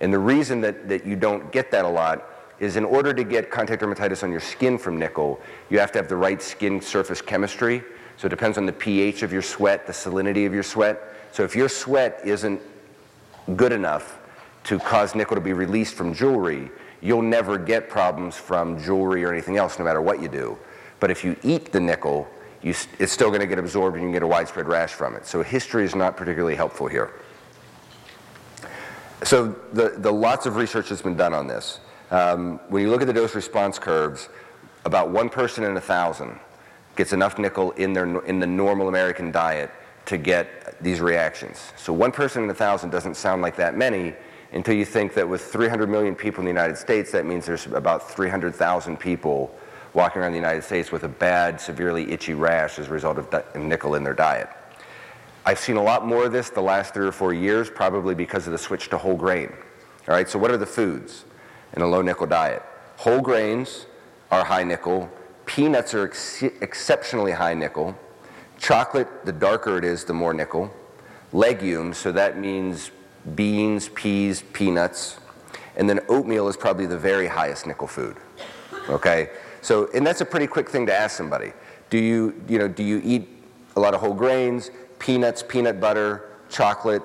And 0.00 0.12
the 0.12 0.20
reason 0.20 0.60
that, 0.60 0.88
that 0.88 1.04
you 1.04 1.16
don't 1.16 1.50
get 1.50 1.72
that 1.72 1.84
a 1.84 1.88
lot 1.88 2.28
is 2.60 2.76
in 2.76 2.84
order 2.84 3.12
to 3.12 3.24
get 3.24 3.50
contact 3.50 3.82
dermatitis 3.82 4.22
on 4.22 4.30
your 4.30 4.40
skin 4.40 4.78
from 4.78 4.96
nickel, 4.96 5.40
you 5.68 5.80
have 5.80 5.90
to 5.90 5.98
have 5.98 6.06
the 6.06 6.14
right 6.14 6.40
skin 6.40 6.80
surface 6.80 7.20
chemistry. 7.20 7.82
So 8.16 8.26
it 8.26 8.30
depends 8.30 8.58
on 8.58 8.66
the 8.66 8.72
pH 8.72 9.22
of 9.22 9.32
your 9.32 9.42
sweat, 9.42 9.86
the 9.86 9.92
salinity 9.92 10.46
of 10.46 10.54
your 10.54 10.62
sweat. 10.62 11.00
So 11.32 11.44
if 11.44 11.56
your 11.56 11.68
sweat 11.68 12.20
isn't 12.24 12.60
good 13.56 13.72
enough 13.72 14.18
to 14.64 14.78
cause 14.78 15.14
nickel 15.14 15.34
to 15.34 15.40
be 15.40 15.52
released 15.52 15.94
from 15.94 16.14
jewelry, 16.14 16.70
you'll 17.00 17.22
never 17.22 17.58
get 17.58 17.88
problems 17.88 18.36
from 18.36 18.80
jewelry 18.80 19.24
or 19.24 19.32
anything 19.32 19.56
else, 19.56 19.78
no 19.78 19.84
matter 19.84 20.00
what 20.00 20.22
you 20.22 20.28
do. 20.28 20.56
But 21.00 21.10
if 21.10 21.24
you 21.24 21.36
eat 21.42 21.72
the 21.72 21.80
nickel, 21.80 22.28
you, 22.62 22.74
it's 22.98 23.12
still 23.12 23.28
going 23.28 23.40
to 23.40 23.46
get 23.46 23.58
absorbed 23.58 23.96
and 23.96 24.04
you 24.04 24.08
can 24.08 24.12
get 24.12 24.22
a 24.22 24.26
widespread 24.26 24.68
rash 24.68 24.92
from 24.92 25.16
it. 25.16 25.26
So 25.26 25.42
history 25.42 25.84
is 25.84 25.96
not 25.96 26.16
particularly 26.16 26.54
helpful 26.54 26.86
here. 26.86 27.12
So 29.24 29.48
the, 29.72 29.94
the 29.98 30.12
lots 30.12 30.46
of 30.46 30.56
research 30.56 30.88
that's 30.88 31.02
been 31.02 31.16
done 31.16 31.34
on 31.34 31.46
this. 31.46 31.80
Um, 32.10 32.60
when 32.68 32.82
you 32.82 32.90
look 32.90 33.00
at 33.00 33.06
the 33.06 33.12
dose 33.12 33.34
response 33.34 33.78
curves, 33.78 34.28
about 34.84 35.10
one 35.10 35.28
person 35.28 35.64
in 35.64 35.76
a 35.76 35.80
thousand 35.80 36.38
gets 36.96 37.12
enough 37.12 37.38
nickel 37.38 37.72
in, 37.72 37.92
their, 37.92 38.24
in 38.24 38.38
the 38.38 38.46
normal 38.46 38.88
American 38.88 39.30
diet 39.30 39.70
to 40.06 40.16
get 40.16 40.80
these 40.82 41.00
reactions. 41.00 41.72
So 41.76 41.92
one 41.92 42.12
person 42.12 42.44
in 42.44 42.50
a 42.50 42.54
thousand 42.54 42.90
doesn't 42.90 43.16
sound 43.16 43.42
like 43.42 43.56
that 43.56 43.76
many 43.76 44.14
until 44.52 44.74
you 44.74 44.84
think 44.84 45.14
that 45.14 45.28
with 45.28 45.42
300 45.42 45.88
million 45.88 46.14
people 46.14 46.40
in 46.40 46.44
the 46.44 46.50
United 46.50 46.76
States, 46.76 47.10
that 47.12 47.24
means 47.24 47.46
there's 47.46 47.66
about 47.66 48.10
300,000 48.10 48.98
people 48.98 49.54
walking 49.94 50.20
around 50.20 50.32
the 50.32 50.38
United 50.38 50.62
States 50.62 50.92
with 50.92 51.04
a 51.04 51.08
bad, 51.08 51.60
severely 51.60 52.10
itchy 52.10 52.34
rash 52.34 52.78
as 52.78 52.88
a 52.88 52.90
result 52.90 53.18
of 53.18 53.30
di- 53.30 53.44
nickel 53.56 53.94
in 53.94 54.04
their 54.04 54.14
diet. 54.14 54.48
I've 55.44 55.58
seen 55.58 55.76
a 55.76 55.82
lot 55.82 56.06
more 56.06 56.26
of 56.26 56.32
this 56.32 56.50
the 56.50 56.60
last 56.60 56.94
three 56.94 57.06
or 57.06 57.12
four 57.12 57.32
years, 57.32 57.70
probably 57.70 58.14
because 58.14 58.46
of 58.46 58.52
the 58.52 58.58
switch 58.58 58.90
to 58.90 58.98
whole 58.98 59.16
grain. 59.16 59.52
All 60.08 60.14
right, 60.14 60.28
so 60.28 60.38
what 60.38 60.50
are 60.50 60.56
the 60.56 60.66
foods? 60.66 61.24
in 61.74 61.82
a 61.82 61.86
low 61.86 62.02
nickel 62.02 62.26
diet. 62.26 62.62
Whole 62.96 63.20
grains 63.20 63.86
are 64.30 64.44
high 64.44 64.64
nickel. 64.64 65.10
Peanuts 65.46 65.94
are 65.94 66.04
ex- 66.06 66.42
exceptionally 66.42 67.32
high 67.32 67.54
nickel. 67.54 67.96
Chocolate, 68.58 69.08
the 69.24 69.32
darker 69.32 69.76
it 69.78 69.84
is, 69.84 70.04
the 70.04 70.12
more 70.12 70.32
nickel. 70.32 70.70
Legumes, 71.32 71.98
so 71.98 72.12
that 72.12 72.38
means 72.38 72.90
beans, 73.34 73.88
peas, 73.88 74.42
peanuts. 74.52 75.18
And 75.76 75.88
then 75.88 76.00
oatmeal 76.08 76.48
is 76.48 76.56
probably 76.56 76.86
the 76.86 76.98
very 76.98 77.26
highest 77.26 77.66
nickel 77.66 77.86
food. 77.86 78.16
Okay? 78.88 79.30
So, 79.62 79.88
and 79.94 80.06
that's 80.06 80.20
a 80.20 80.24
pretty 80.24 80.46
quick 80.46 80.68
thing 80.68 80.86
to 80.86 80.94
ask 80.94 81.16
somebody. 81.16 81.52
Do 81.90 81.98
you, 81.98 82.40
you 82.48 82.58
know, 82.58 82.68
do 82.68 82.82
you 82.82 83.00
eat 83.04 83.28
a 83.76 83.80
lot 83.80 83.94
of 83.94 84.00
whole 84.00 84.14
grains, 84.14 84.70
peanuts, 84.98 85.42
peanut 85.42 85.80
butter, 85.80 86.30
chocolate, 86.48 87.02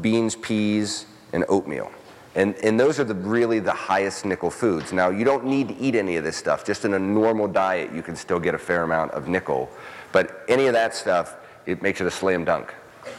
beans, 0.00 0.34
peas, 0.36 1.06
and 1.32 1.44
oatmeal? 1.48 1.90
And, 2.38 2.54
and 2.62 2.78
those 2.78 3.00
are 3.00 3.04
the, 3.04 3.16
really 3.16 3.58
the 3.58 3.72
highest 3.72 4.24
nickel 4.24 4.48
foods. 4.48 4.92
Now, 4.92 5.10
you 5.10 5.24
don't 5.24 5.44
need 5.44 5.66
to 5.70 5.76
eat 5.76 5.96
any 5.96 6.14
of 6.14 6.22
this 6.22 6.36
stuff. 6.36 6.64
Just 6.64 6.84
in 6.84 6.94
a 6.94 6.98
normal 6.98 7.48
diet, 7.48 7.92
you 7.92 8.00
can 8.00 8.14
still 8.14 8.38
get 8.38 8.54
a 8.54 8.58
fair 8.58 8.84
amount 8.84 9.10
of 9.10 9.26
nickel. 9.26 9.68
But 10.12 10.44
any 10.46 10.68
of 10.68 10.72
that 10.72 10.94
stuff, 10.94 11.34
it 11.66 11.82
makes 11.82 12.00
it 12.00 12.06
a 12.06 12.12
slam 12.12 12.44
dunk. 12.44 12.72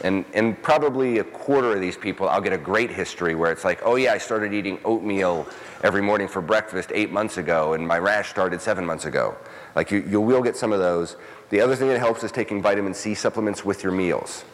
And, 0.04 0.24
and 0.32 0.60
probably 0.62 1.18
a 1.18 1.24
quarter 1.24 1.74
of 1.74 1.82
these 1.82 1.98
people, 1.98 2.30
I'll 2.30 2.40
get 2.40 2.54
a 2.54 2.58
great 2.58 2.90
history 2.90 3.34
where 3.34 3.52
it's 3.52 3.62
like, 3.62 3.80
oh 3.84 3.96
yeah, 3.96 4.14
I 4.14 4.18
started 4.18 4.54
eating 4.54 4.78
oatmeal 4.86 5.46
every 5.84 6.00
morning 6.00 6.26
for 6.26 6.40
breakfast 6.40 6.90
eight 6.94 7.12
months 7.12 7.36
ago, 7.36 7.74
and 7.74 7.86
my 7.86 7.98
rash 7.98 8.30
started 8.30 8.62
seven 8.62 8.86
months 8.86 9.04
ago. 9.04 9.36
Like 9.76 9.90
you, 9.90 10.02
you 10.08 10.22
will 10.22 10.42
get 10.42 10.56
some 10.56 10.72
of 10.72 10.78
those. 10.78 11.16
The 11.50 11.60
other 11.60 11.76
thing 11.76 11.88
that 11.88 11.98
helps 11.98 12.24
is 12.24 12.32
taking 12.32 12.62
vitamin 12.62 12.94
C 12.94 13.14
supplements 13.14 13.66
with 13.66 13.82
your 13.82 13.92
meals. 13.92 14.44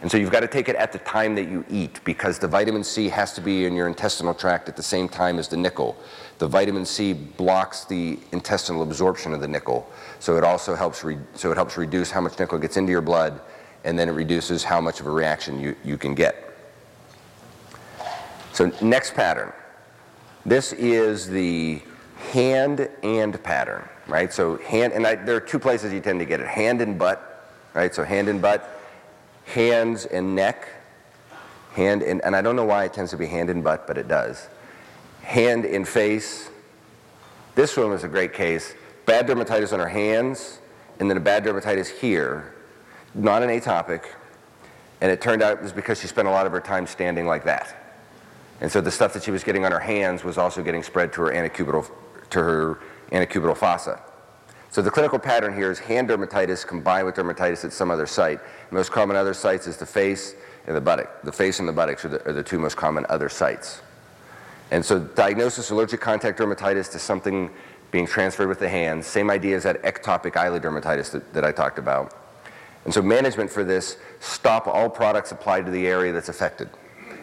And 0.00 0.10
so 0.10 0.16
you've 0.16 0.30
got 0.30 0.40
to 0.40 0.48
take 0.48 0.68
it 0.68 0.76
at 0.76 0.92
the 0.92 0.98
time 1.00 1.34
that 1.34 1.48
you 1.48 1.64
eat 1.68 2.00
because 2.04 2.38
the 2.38 2.46
vitamin 2.46 2.84
C 2.84 3.08
has 3.08 3.32
to 3.34 3.40
be 3.40 3.64
in 3.64 3.74
your 3.74 3.88
intestinal 3.88 4.32
tract 4.32 4.68
at 4.68 4.76
the 4.76 4.82
same 4.82 5.08
time 5.08 5.38
as 5.38 5.48
the 5.48 5.56
nickel. 5.56 5.96
The 6.38 6.46
vitamin 6.46 6.84
C 6.84 7.12
blocks 7.12 7.84
the 7.84 8.18
intestinal 8.30 8.82
absorption 8.82 9.32
of 9.32 9.40
the 9.40 9.48
nickel. 9.48 9.90
So 10.20 10.36
it 10.36 10.44
also 10.44 10.76
helps, 10.76 11.04
so 11.34 11.50
it 11.50 11.56
helps 11.56 11.76
reduce 11.76 12.12
how 12.12 12.20
much 12.20 12.38
nickel 12.38 12.58
gets 12.58 12.76
into 12.76 12.92
your 12.92 13.00
blood 13.00 13.40
and 13.84 13.98
then 13.98 14.08
it 14.08 14.12
reduces 14.12 14.62
how 14.62 14.80
much 14.80 15.00
of 15.00 15.06
a 15.06 15.10
reaction 15.10 15.58
you, 15.58 15.74
you 15.84 15.98
can 15.98 16.14
get. 16.14 16.54
So 18.52 18.72
next 18.80 19.14
pattern. 19.14 19.52
This 20.46 20.72
is 20.72 21.28
the 21.28 21.82
hand 22.32 22.88
and 23.02 23.42
pattern, 23.42 23.88
right? 24.06 24.32
So 24.32 24.58
hand, 24.58 24.92
and 24.92 25.06
I, 25.06 25.16
there 25.16 25.36
are 25.36 25.40
two 25.40 25.58
places 25.58 25.92
you 25.92 26.00
tend 26.00 26.20
to 26.20 26.24
get 26.24 26.40
it, 26.40 26.46
hand 26.46 26.80
and 26.80 26.98
butt, 26.98 27.54
right? 27.74 27.94
So 27.94 28.04
hand 28.04 28.28
and 28.28 28.40
butt 28.40 28.77
hands 29.48 30.06
and 30.06 30.34
neck, 30.34 30.68
hand 31.72 32.02
and, 32.02 32.22
and 32.24 32.36
I 32.36 32.42
don't 32.42 32.56
know 32.56 32.64
why 32.64 32.84
it 32.84 32.92
tends 32.92 33.10
to 33.12 33.16
be 33.16 33.26
hand 33.26 33.50
and 33.50 33.62
butt, 33.64 33.86
but 33.86 33.98
it 33.98 34.08
does. 34.08 34.48
Hand 35.22 35.64
and 35.64 35.86
face. 35.86 36.50
This 37.54 37.76
one 37.76 37.90
was 37.90 38.04
a 38.04 38.08
great 38.08 38.32
case. 38.32 38.74
Bad 39.06 39.26
dermatitis 39.26 39.72
on 39.72 39.80
her 39.80 39.88
hands, 39.88 40.60
and 41.00 41.08
then 41.10 41.16
a 41.16 41.20
bad 41.20 41.44
dermatitis 41.44 41.88
here, 41.88 42.54
not 43.14 43.42
an 43.42 43.48
atopic, 43.48 44.04
and 45.00 45.10
it 45.10 45.20
turned 45.20 45.42
out 45.42 45.58
it 45.58 45.62
was 45.62 45.72
because 45.72 46.00
she 46.00 46.06
spent 46.06 46.28
a 46.28 46.30
lot 46.30 46.46
of 46.46 46.52
her 46.52 46.60
time 46.60 46.86
standing 46.86 47.26
like 47.26 47.44
that. 47.44 47.74
And 48.60 48.70
so 48.70 48.80
the 48.80 48.90
stuff 48.90 49.12
that 49.12 49.22
she 49.22 49.30
was 49.30 49.44
getting 49.44 49.64
on 49.64 49.72
her 49.72 49.78
hands 49.78 50.24
was 50.24 50.36
also 50.36 50.62
getting 50.62 50.82
spread 50.82 51.12
to 51.14 51.22
her 51.22 51.32
antecubital, 51.32 51.88
to 52.30 52.38
her 52.40 52.80
antecubital 53.12 53.56
fossa. 53.56 54.00
So 54.70 54.82
the 54.82 54.90
clinical 54.90 55.18
pattern 55.18 55.54
here 55.54 55.70
is 55.70 55.78
hand 55.78 56.08
dermatitis 56.08 56.66
combined 56.66 57.06
with 57.06 57.14
dermatitis 57.14 57.64
at 57.64 57.72
some 57.72 57.90
other 57.90 58.06
site. 58.06 58.40
The 58.68 58.74
most 58.74 58.92
common 58.92 59.16
other 59.16 59.32
sites 59.32 59.66
is 59.66 59.76
the 59.78 59.86
face 59.86 60.34
and 60.66 60.76
the 60.76 60.80
buttock. 60.80 61.22
The 61.22 61.32
face 61.32 61.58
and 61.58 61.68
the 61.68 61.72
buttocks 61.72 62.04
are 62.04 62.08
the, 62.08 62.28
are 62.28 62.32
the 62.32 62.42
two 62.42 62.58
most 62.58 62.76
common 62.76 63.06
other 63.08 63.28
sites. 63.28 63.80
And 64.70 64.84
so 64.84 64.98
diagnosis 64.98 65.70
allergic 65.70 66.00
contact 66.00 66.38
dermatitis 66.38 66.90
to 66.92 66.98
something 66.98 67.50
being 67.90 68.06
transferred 68.06 68.48
with 68.48 68.58
the 68.58 68.68
hands, 68.68 69.06
same 69.06 69.30
idea 69.30 69.56
as 69.56 69.62
that 69.62 69.82
ectopic 69.82 70.36
eyelid 70.36 70.62
dermatitis 70.62 71.10
that, 71.12 71.32
that 71.32 71.44
I 71.44 71.52
talked 71.52 71.78
about. 71.78 72.14
And 72.84 72.92
so 72.92 73.00
management 73.00 73.50
for 73.50 73.64
this, 73.64 73.96
stop 74.20 74.66
all 74.66 74.90
products 74.90 75.32
applied 75.32 75.64
to 75.64 75.70
the 75.70 75.86
area 75.86 76.12
that's 76.12 76.28
affected. 76.28 76.68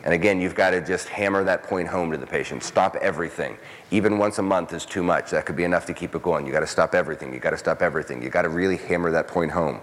And 0.05 0.13
again, 0.13 0.39
you've 0.39 0.53
got 0.53 0.69
to 0.69 0.81
just 0.81 1.09
hammer 1.09 1.43
that 1.43 1.63
point 1.63 1.87
home 1.87 2.11
to 2.11 2.17
the 2.17 2.27
patient. 2.27 2.61
Stop 2.61 2.95
everything. 2.97 3.57
Even 3.89 4.19
once 4.19 4.37
a 4.37 4.43
month 4.43 4.71
is 4.71 4.85
too 4.85 5.01
much. 5.01 5.31
That 5.31 5.47
could 5.47 5.55
be 5.55 5.63
enough 5.63 5.87
to 5.87 5.95
keep 5.95 6.13
it 6.13 6.21
going. 6.21 6.45
You've 6.45 6.53
got 6.53 6.59
to 6.59 6.67
stop 6.67 6.93
everything. 6.93 7.33
You've 7.33 7.41
got 7.41 7.49
to 7.49 7.57
stop 7.57 7.81
everything. 7.81 8.21
You've 8.21 8.31
got 8.31 8.43
to 8.43 8.49
really 8.49 8.77
hammer 8.77 9.09
that 9.09 9.27
point 9.27 9.49
home. 9.49 9.81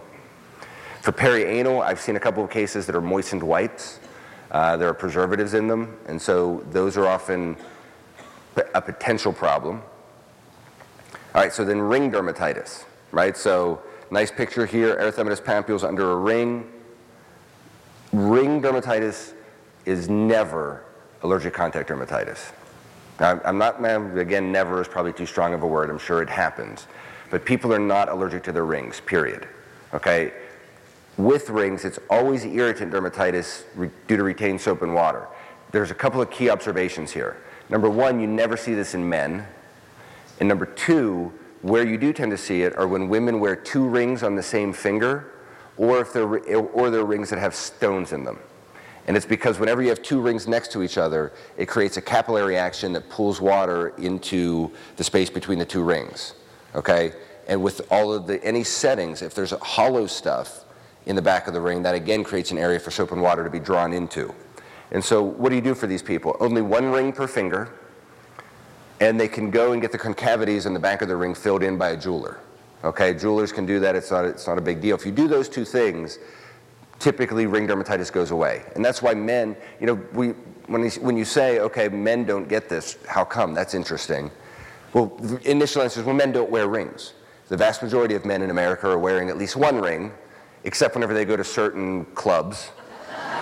For 1.00 1.10
perianal, 1.10 1.82
I've 1.84 1.98
seen 2.00 2.14
a 2.14 2.20
couple 2.20 2.44
of 2.44 2.50
cases 2.50 2.86
that 2.86 2.94
are 2.94 3.00
moistened 3.00 3.42
wipes. 3.42 3.98
Uh, 4.52 4.76
there 4.76 4.88
are 4.88 4.94
preservatives 4.94 5.54
in 5.54 5.66
them, 5.66 5.98
and 6.06 6.22
so 6.22 6.62
those 6.70 6.96
are 6.96 7.08
often 7.08 7.56
a 8.74 8.80
potential 8.80 9.32
problem. 9.32 9.82
All 11.34 11.42
right, 11.42 11.52
so 11.52 11.64
then 11.64 11.80
ring 11.80 12.12
dermatitis, 12.12 12.84
right? 13.10 13.36
So 13.36 13.82
nice 14.12 14.30
picture 14.30 14.66
here, 14.66 14.94
erythematous 14.96 15.42
papules 15.42 15.82
under 15.82 16.12
a 16.12 16.16
ring. 16.16 16.70
Ring 18.12 18.62
dermatitis 18.62 19.32
is 19.84 20.08
never 20.08 20.84
allergic 21.22 21.54
contact 21.54 21.88
dermatitis. 21.88 22.52
Now, 23.20 23.40
I'm 23.44 23.58
not, 23.58 23.84
again, 24.18 24.50
never 24.50 24.80
is 24.80 24.88
probably 24.88 25.12
too 25.12 25.26
strong 25.26 25.54
of 25.54 25.62
a 25.62 25.66
word. 25.66 25.90
I'm 25.90 25.98
sure 25.98 26.22
it 26.22 26.30
happens. 26.30 26.86
But 27.30 27.44
people 27.44 27.72
are 27.72 27.78
not 27.78 28.08
allergic 28.08 28.42
to 28.44 28.52
their 28.52 28.64
rings, 28.64 29.00
period. 29.00 29.46
Okay? 29.94 30.32
With 31.16 31.50
rings, 31.50 31.84
it's 31.84 31.98
always 32.10 32.44
irritant 32.44 32.92
dermatitis 32.92 33.64
due 34.06 34.16
to 34.16 34.22
retained 34.22 34.60
soap 34.60 34.82
and 34.82 34.94
water. 34.94 35.26
There's 35.70 35.90
a 35.90 35.94
couple 35.94 36.20
of 36.20 36.30
key 36.30 36.50
observations 36.50 37.12
here. 37.12 37.36
Number 37.68 37.88
one, 37.88 38.20
you 38.20 38.26
never 38.26 38.56
see 38.56 38.74
this 38.74 38.94
in 38.94 39.08
men. 39.08 39.46
And 40.40 40.48
number 40.48 40.66
two, 40.66 41.32
where 41.62 41.86
you 41.86 41.96
do 41.96 42.12
tend 42.12 42.32
to 42.32 42.38
see 42.38 42.62
it 42.62 42.76
are 42.76 42.88
when 42.88 43.08
women 43.08 43.38
wear 43.40 43.54
two 43.54 43.86
rings 43.86 44.22
on 44.22 44.34
the 44.34 44.42
same 44.42 44.72
finger 44.72 45.32
or 45.76 46.00
if 46.00 46.12
they're, 46.12 46.26
or 46.26 46.90
they're 46.90 47.04
rings 47.04 47.30
that 47.30 47.38
have 47.38 47.54
stones 47.54 48.12
in 48.12 48.24
them. 48.24 48.38
And 49.06 49.16
it's 49.16 49.26
because 49.26 49.58
whenever 49.58 49.82
you 49.82 49.88
have 49.88 50.02
two 50.02 50.20
rings 50.20 50.46
next 50.46 50.70
to 50.72 50.82
each 50.82 50.96
other, 50.96 51.32
it 51.56 51.66
creates 51.66 51.96
a 51.96 52.02
capillary 52.02 52.56
action 52.56 52.92
that 52.92 53.08
pulls 53.08 53.40
water 53.40 53.88
into 53.98 54.70
the 54.96 55.04
space 55.04 55.28
between 55.28 55.58
the 55.58 55.64
two 55.64 55.82
rings. 55.82 56.34
Okay? 56.74 57.12
And 57.48 57.62
with 57.62 57.80
all 57.90 58.12
of 58.12 58.26
the 58.26 58.42
any 58.44 58.62
settings, 58.62 59.22
if 59.22 59.34
there's 59.34 59.50
hollow 59.50 60.06
stuff 60.06 60.64
in 61.06 61.16
the 61.16 61.22
back 61.22 61.48
of 61.48 61.54
the 61.54 61.60
ring, 61.60 61.82
that 61.82 61.96
again 61.96 62.22
creates 62.22 62.52
an 62.52 62.58
area 62.58 62.78
for 62.78 62.92
soap 62.92 63.10
and 63.10 63.20
water 63.20 63.42
to 63.42 63.50
be 63.50 63.58
drawn 63.58 63.92
into. 63.92 64.32
And 64.92 65.04
so 65.04 65.22
what 65.22 65.48
do 65.48 65.56
you 65.56 65.62
do 65.62 65.74
for 65.74 65.86
these 65.86 66.02
people? 66.02 66.36
Only 66.38 66.62
one 66.62 66.92
ring 66.92 67.12
per 67.12 67.26
finger, 67.26 67.72
and 69.00 69.18
they 69.18 69.26
can 69.26 69.50
go 69.50 69.72
and 69.72 69.82
get 69.82 69.90
the 69.90 69.98
concavities 69.98 70.66
in 70.66 70.74
the 70.74 70.80
back 70.80 71.02
of 71.02 71.08
the 71.08 71.16
ring 71.16 71.34
filled 71.34 71.62
in 71.62 71.76
by 71.76 71.90
a 71.90 71.96
jeweler. 71.96 72.38
Okay, 72.84 73.14
jewelers 73.14 73.52
can 73.52 73.64
do 73.64 73.80
that, 73.80 73.96
it's 73.96 74.10
not, 74.10 74.24
it's 74.24 74.46
not 74.46 74.58
a 74.58 74.60
big 74.60 74.80
deal. 74.80 74.96
If 74.96 75.06
you 75.06 75.12
do 75.12 75.28
those 75.28 75.48
two 75.48 75.64
things, 75.64 76.18
typically 76.98 77.46
ring 77.46 77.66
dermatitis 77.66 78.12
goes 78.12 78.30
away. 78.30 78.62
And 78.74 78.84
that's 78.84 79.02
why 79.02 79.14
men, 79.14 79.56
you 79.80 79.86
know, 79.86 79.94
we, 80.12 80.28
when, 80.66 80.88
when 80.88 81.16
you 81.16 81.24
say, 81.24 81.58
okay, 81.60 81.88
men 81.88 82.24
don't 82.24 82.48
get 82.48 82.68
this, 82.68 82.98
how 83.08 83.24
come? 83.24 83.54
That's 83.54 83.74
interesting. 83.74 84.30
Well, 84.92 85.06
the 85.06 85.50
initial 85.50 85.82
answer 85.82 86.00
is, 86.00 86.06
well, 86.06 86.14
men 86.14 86.32
don't 86.32 86.50
wear 86.50 86.68
rings. 86.68 87.14
The 87.48 87.56
vast 87.56 87.82
majority 87.82 88.14
of 88.14 88.24
men 88.24 88.42
in 88.42 88.50
America 88.50 88.88
are 88.88 88.98
wearing 88.98 89.28
at 89.28 89.36
least 89.36 89.56
one 89.56 89.80
ring, 89.80 90.12
except 90.64 90.94
whenever 90.94 91.14
they 91.14 91.24
go 91.24 91.36
to 91.36 91.44
certain 91.44 92.04
clubs 92.14 92.70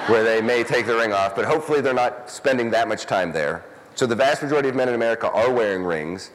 where 0.07 0.25
they 0.25 0.41
may 0.41 0.65
take 0.65 0.87
the 0.87 0.97
ring 0.97 1.13
off, 1.13 1.37
but 1.37 1.45
hopefully 1.45 1.81
they're 1.81 1.95
not 1.95 2.31
spending 2.31 2.71
that 2.71 2.89
much 2.89 3.07
time 3.07 3.33
there. 3.33 3.65
So 3.95 4.07
the 4.07 4.17
vast 4.17 4.43
majority 4.43 4.69
of 4.69 4.75
men 4.75 4.89
in 4.89 4.95
America 4.95 5.31
are 5.31 5.53
wearing 5.53 5.85
rings, 5.85 6.31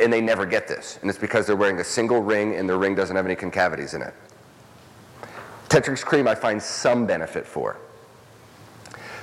and 0.00 0.12
they 0.12 0.20
never 0.20 0.44
get 0.44 0.66
this. 0.66 0.98
And 1.00 1.08
it's 1.08 1.18
because 1.18 1.46
they're 1.46 1.56
wearing 1.56 1.78
a 1.78 1.84
single 1.84 2.20
ring 2.20 2.56
and 2.56 2.68
their 2.68 2.78
ring 2.78 2.94
doesn't 2.94 3.14
have 3.14 3.24
any 3.24 3.36
concavities 3.36 3.94
in 3.94 4.02
it. 4.02 4.12
Tetrix 5.74 6.04
cream 6.04 6.28
I 6.28 6.36
find 6.36 6.62
some 6.62 7.04
benefit 7.04 7.44
for. 7.44 7.76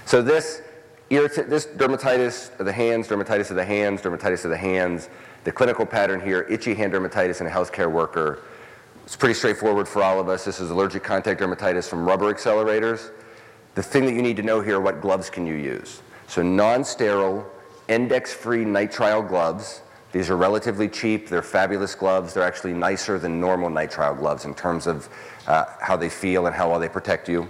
So 0.05 0.21
this, 0.21 0.61
this 1.09 1.65
dermatitis 1.65 2.59
of 2.59 2.65
the 2.65 2.73
hands, 2.73 3.07
dermatitis 3.07 3.51
of 3.51 3.55
the 3.55 3.63
hands, 3.63 4.01
dermatitis 4.01 4.43
of 4.43 4.49
the 4.49 4.57
hands, 4.57 5.07
the 5.45 5.51
clinical 5.53 5.85
pattern 5.85 6.19
here, 6.19 6.45
itchy 6.49 6.73
hand 6.73 6.91
dermatitis 6.91 7.39
in 7.39 7.47
a 7.47 7.49
healthcare 7.49 7.89
worker. 7.89 8.39
It's 9.05 9.15
pretty 9.15 9.33
straightforward 9.33 9.87
for 9.87 10.03
all 10.03 10.19
of 10.19 10.27
us. 10.27 10.43
This 10.43 10.59
is 10.59 10.71
allergic 10.71 11.03
contact 11.03 11.39
dermatitis 11.39 11.87
from 11.87 12.05
rubber 12.05 12.33
accelerators. 12.33 13.11
The 13.75 13.83
thing 13.83 14.05
that 14.05 14.13
you 14.13 14.21
need 14.21 14.35
to 14.35 14.43
know 14.43 14.59
here, 14.59 14.81
what 14.81 14.99
gloves 14.99 15.29
can 15.29 15.47
you 15.47 15.55
use? 15.55 16.01
So 16.27 16.41
non-sterile, 16.41 17.49
index-free 17.87 18.65
nitrile 18.65 19.25
gloves. 19.25 19.83
These 20.11 20.29
are 20.29 20.35
relatively 20.35 20.89
cheap. 20.89 21.29
They're 21.29 21.41
fabulous 21.41 21.95
gloves. 21.95 22.33
They're 22.33 22.43
actually 22.43 22.73
nicer 22.73 23.17
than 23.17 23.39
normal 23.39 23.69
nitrile 23.69 24.17
gloves 24.17 24.45
in 24.45 24.53
terms 24.53 24.87
of 24.87 25.07
uh, 25.47 25.65
how 25.79 25.95
they 25.95 26.09
feel 26.09 26.47
and 26.47 26.55
how 26.55 26.69
well 26.69 26.79
they 26.79 26.89
protect 26.89 27.29
you. 27.29 27.47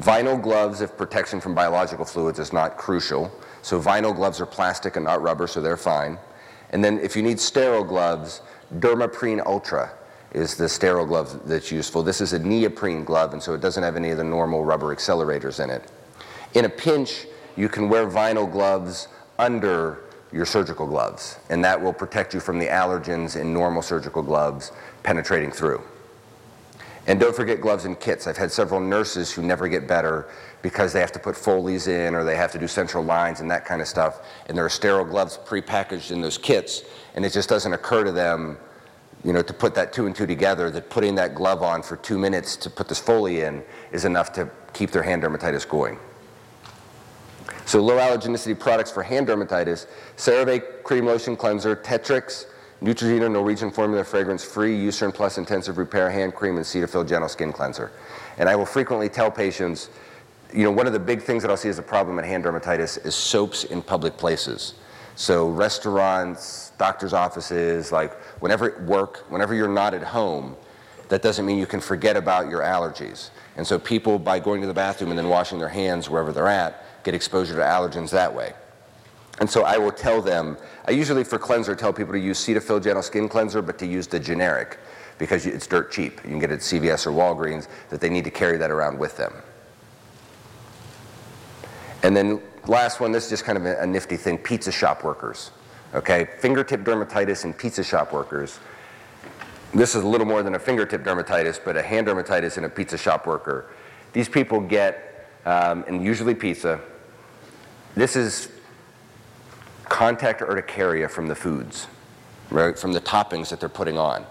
Vinyl 0.00 0.40
gloves, 0.40 0.80
if 0.82 0.96
protection 0.96 1.40
from 1.40 1.54
biological 1.54 2.04
fluids 2.04 2.38
is 2.38 2.52
not 2.52 2.76
crucial. 2.76 3.32
So 3.62 3.80
vinyl 3.80 4.14
gloves 4.14 4.40
are 4.40 4.46
plastic 4.46 4.96
and 4.96 5.04
not 5.04 5.20
rubber, 5.22 5.46
so 5.46 5.60
they're 5.60 5.76
fine. 5.76 6.18
And 6.70 6.84
then 6.84 6.98
if 7.00 7.16
you 7.16 7.22
need 7.22 7.40
sterile 7.40 7.84
gloves, 7.84 8.42
Dermaprene 8.78 9.44
Ultra 9.44 9.92
is 10.32 10.56
the 10.56 10.68
sterile 10.68 11.06
glove 11.06 11.40
that's 11.44 11.72
useful. 11.72 12.02
This 12.02 12.20
is 12.20 12.32
a 12.32 12.38
neoprene 12.38 13.04
glove, 13.04 13.32
and 13.32 13.42
so 13.42 13.52
it 13.52 13.60
doesn't 13.60 13.82
have 13.82 13.96
any 13.96 14.10
of 14.10 14.18
the 14.18 14.24
normal 14.24 14.64
rubber 14.64 14.94
accelerators 14.94 15.62
in 15.62 15.70
it. 15.70 15.90
In 16.54 16.64
a 16.64 16.68
pinch, 16.68 17.26
you 17.56 17.68
can 17.68 17.88
wear 17.88 18.06
vinyl 18.06 18.50
gloves 18.50 19.08
under 19.38 20.04
your 20.32 20.46
surgical 20.46 20.86
gloves, 20.86 21.38
and 21.48 21.64
that 21.64 21.80
will 21.80 21.92
protect 21.92 22.34
you 22.34 22.40
from 22.40 22.58
the 22.58 22.66
allergens 22.66 23.40
in 23.40 23.52
normal 23.52 23.82
surgical 23.82 24.22
gloves 24.22 24.72
penetrating 25.02 25.50
through. 25.50 25.82
And 27.06 27.18
don't 27.18 27.34
forget 27.34 27.60
gloves 27.60 27.86
and 27.86 27.98
kits. 27.98 28.26
I've 28.26 28.36
had 28.36 28.52
several 28.52 28.78
nurses 28.80 29.32
who 29.32 29.42
never 29.42 29.68
get 29.68 29.88
better 29.88 30.28
because 30.62 30.92
they 30.92 31.00
have 31.00 31.12
to 31.12 31.18
put 31.18 31.34
Foleys 31.34 31.88
in 31.88 32.14
or 32.14 32.22
they 32.22 32.36
have 32.36 32.52
to 32.52 32.58
do 32.58 32.68
central 32.68 33.02
lines 33.02 33.40
and 33.40 33.50
that 33.50 33.64
kind 33.64 33.80
of 33.80 33.88
stuff. 33.88 34.20
And 34.46 34.56
there 34.56 34.64
are 34.64 34.70
sterile 34.70 35.04
gloves 35.04 35.38
prepackaged 35.44 36.12
in 36.12 36.20
those 36.20 36.38
kits, 36.38 36.82
and 37.14 37.24
it 37.24 37.32
just 37.32 37.48
doesn't 37.48 37.72
occur 37.72 38.04
to 38.04 38.12
them, 38.12 38.58
you 39.24 39.32
know, 39.32 39.42
to 39.42 39.52
put 39.52 39.74
that 39.74 39.92
two 39.92 40.06
and 40.06 40.14
two 40.14 40.26
together, 40.26 40.70
that 40.70 40.90
putting 40.90 41.14
that 41.16 41.34
glove 41.34 41.62
on 41.62 41.82
for 41.82 41.96
two 41.96 42.18
minutes 42.18 42.54
to 42.56 42.70
put 42.70 42.88
this 42.88 43.00
Foley 43.00 43.40
in 43.40 43.64
is 43.92 44.04
enough 44.04 44.32
to 44.34 44.48
keep 44.72 44.90
their 44.90 45.02
hand 45.02 45.22
dermatitis 45.22 45.68
going. 45.68 45.98
So 47.70 47.80
low 47.80 47.98
allergenicity 47.98 48.58
products 48.58 48.90
for 48.90 49.00
hand 49.00 49.28
dermatitis, 49.28 49.86
CeraVe 50.16 50.82
Cream 50.82 51.06
Lotion 51.06 51.36
Cleanser, 51.36 51.76
Tetrix, 51.76 52.46
Neutrogena 52.82 53.30
Norwegian 53.30 53.70
Formula 53.70 54.02
Fragrance 54.02 54.42
Free, 54.42 54.76
Eucerin 54.76 55.14
Plus 55.14 55.38
Intensive 55.38 55.78
Repair 55.78 56.10
Hand 56.10 56.34
Cream, 56.34 56.56
and 56.56 56.66
Cetaphil 56.66 57.08
Gentle 57.08 57.28
Skin 57.28 57.52
Cleanser. 57.52 57.92
And 58.38 58.48
I 58.48 58.56
will 58.56 58.66
frequently 58.66 59.08
tell 59.08 59.30
patients, 59.30 59.88
you 60.52 60.64
know, 60.64 60.72
one 60.72 60.88
of 60.88 60.92
the 60.92 60.98
big 60.98 61.22
things 61.22 61.44
that 61.44 61.50
I'll 61.52 61.56
see 61.56 61.68
as 61.68 61.78
a 61.78 61.82
problem 61.82 62.18
in 62.18 62.24
hand 62.24 62.42
dermatitis 62.42 63.06
is 63.06 63.14
soaps 63.14 63.62
in 63.62 63.82
public 63.82 64.16
places. 64.16 64.74
So 65.14 65.48
restaurants, 65.48 66.72
doctor's 66.76 67.12
offices, 67.12 67.92
like 67.92 68.14
whenever 68.42 68.74
at 68.74 68.82
work, 68.82 69.26
whenever 69.28 69.54
you're 69.54 69.68
not 69.68 69.94
at 69.94 70.02
home, 70.02 70.56
that 71.08 71.22
doesn't 71.22 71.46
mean 71.46 71.56
you 71.56 71.66
can 71.66 71.80
forget 71.80 72.16
about 72.16 72.48
your 72.48 72.62
allergies. 72.62 73.30
And 73.56 73.64
so 73.64 73.78
people, 73.78 74.18
by 74.18 74.40
going 74.40 74.60
to 74.60 74.66
the 74.66 74.74
bathroom 74.74 75.10
and 75.10 75.18
then 75.18 75.28
washing 75.28 75.60
their 75.60 75.68
hands 75.68 76.10
wherever 76.10 76.32
they're 76.32 76.48
at, 76.48 76.84
get 77.04 77.14
exposure 77.14 77.54
to 77.54 77.62
allergens 77.62 78.10
that 78.10 78.34
way. 78.34 78.54
And 79.40 79.48
so 79.48 79.64
I 79.64 79.78
will 79.78 79.92
tell 79.92 80.20
them, 80.20 80.58
I 80.86 80.90
usually 80.90 81.24
for 81.24 81.38
cleanser 81.38 81.74
tell 81.74 81.92
people 81.92 82.12
to 82.12 82.20
use 82.20 82.38
Cetaphil 82.38 82.82
Gentle 82.82 83.02
Skin 83.02 83.28
Cleanser, 83.28 83.62
but 83.62 83.78
to 83.78 83.86
use 83.86 84.06
the 84.06 84.20
generic 84.20 84.78
because 85.18 85.46
it's 85.46 85.66
dirt 85.66 85.92
cheap. 85.92 86.20
You 86.24 86.30
can 86.30 86.38
get 86.38 86.50
it 86.50 86.54
at 86.54 86.60
CVS 86.60 87.06
or 87.06 87.12
Walgreens, 87.12 87.68
that 87.90 88.00
they 88.00 88.08
need 88.08 88.24
to 88.24 88.30
carry 88.30 88.56
that 88.56 88.70
around 88.70 88.98
with 88.98 89.16
them. 89.16 89.32
And 92.02 92.16
then 92.16 92.40
last 92.66 93.00
one, 93.00 93.12
this 93.12 93.24
is 93.24 93.30
just 93.30 93.44
kind 93.44 93.58
of 93.58 93.66
a, 93.66 93.80
a 93.80 93.86
nifty 93.86 94.16
thing, 94.16 94.38
pizza 94.38 94.72
shop 94.72 95.04
workers. 95.04 95.50
Okay, 95.94 96.28
fingertip 96.38 96.82
dermatitis 96.82 97.44
in 97.44 97.52
pizza 97.52 97.84
shop 97.84 98.12
workers. 98.12 98.58
This 99.74 99.94
is 99.94 100.02
a 100.02 100.06
little 100.06 100.26
more 100.26 100.42
than 100.42 100.54
a 100.54 100.58
fingertip 100.58 101.04
dermatitis, 101.04 101.60
but 101.62 101.76
a 101.76 101.82
hand 101.82 102.06
dermatitis 102.06 102.58
in 102.58 102.64
a 102.64 102.68
pizza 102.68 102.96
shop 102.96 103.26
worker. 103.26 103.70
these 104.12 104.28
people 104.28 104.60
get, 104.60 105.09
um, 105.46 105.84
and 105.88 106.04
usually 106.04 106.34
pizza, 106.34 106.80
this 107.94 108.16
is 108.16 108.50
contact 109.88 110.40
urticaria 110.40 111.08
from 111.08 111.26
the 111.26 111.34
foods, 111.34 111.86
right? 112.50 112.78
From 112.78 112.92
the 112.92 113.00
toppings 113.00 113.50
that 113.50 113.60
they're 113.60 113.68
putting 113.68 113.98
on. 113.98 114.24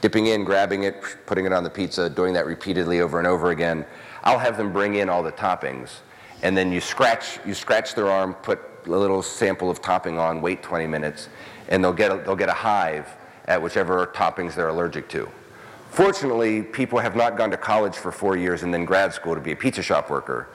Dipping 0.00 0.26
in, 0.26 0.44
grabbing 0.44 0.84
it, 0.84 1.02
putting 1.26 1.44
it 1.46 1.52
on 1.52 1.62
the 1.62 1.70
pizza, 1.70 2.10
doing 2.10 2.34
that 2.34 2.46
repeatedly 2.46 3.00
over 3.00 3.18
and 3.18 3.26
over 3.26 3.50
again. 3.50 3.84
I'll 4.24 4.38
have 4.38 4.56
them 4.56 4.72
bring 4.72 4.96
in 4.96 5.08
all 5.08 5.22
the 5.22 5.32
toppings, 5.32 5.90
and 6.42 6.56
then 6.56 6.72
you 6.72 6.80
scratch, 6.80 7.38
you 7.46 7.54
scratch 7.54 7.94
their 7.94 8.08
arm, 8.08 8.34
put 8.34 8.60
a 8.86 8.90
little 8.90 9.22
sample 9.22 9.70
of 9.70 9.80
topping 9.80 10.18
on, 10.18 10.40
wait 10.40 10.62
20 10.62 10.86
minutes, 10.86 11.28
and 11.68 11.82
they'll 11.82 11.92
get 11.92 12.10
a, 12.10 12.16
they'll 12.24 12.36
get 12.36 12.48
a 12.48 12.54
hive 12.54 13.08
at 13.46 13.60
whichever 13.60 14.06
toppings 14.08 14.54
they're 14.54 14.68
allergic 14.68 15.08
to. 15.10 15.28
Fortunately, 15.92 16.62
people 16.62 16.98
have 17.00 17.14
not 17.14 17.36
gone 17.36 17.50
to 17.50 17.58
college 17.58 17.94
for 17.94 18.10
four 18.10 18.34
years 18.34 18.62
and 18.62 18.72
then 18.72 18.86
grad 18.86 19.12
school 19.12 19.34
to 19.34 19.42
be 19.42 19.52
a 19.52 19.56
pizza 19.56 19.82
shop 19.82 20.08
worker. 20.08 20.48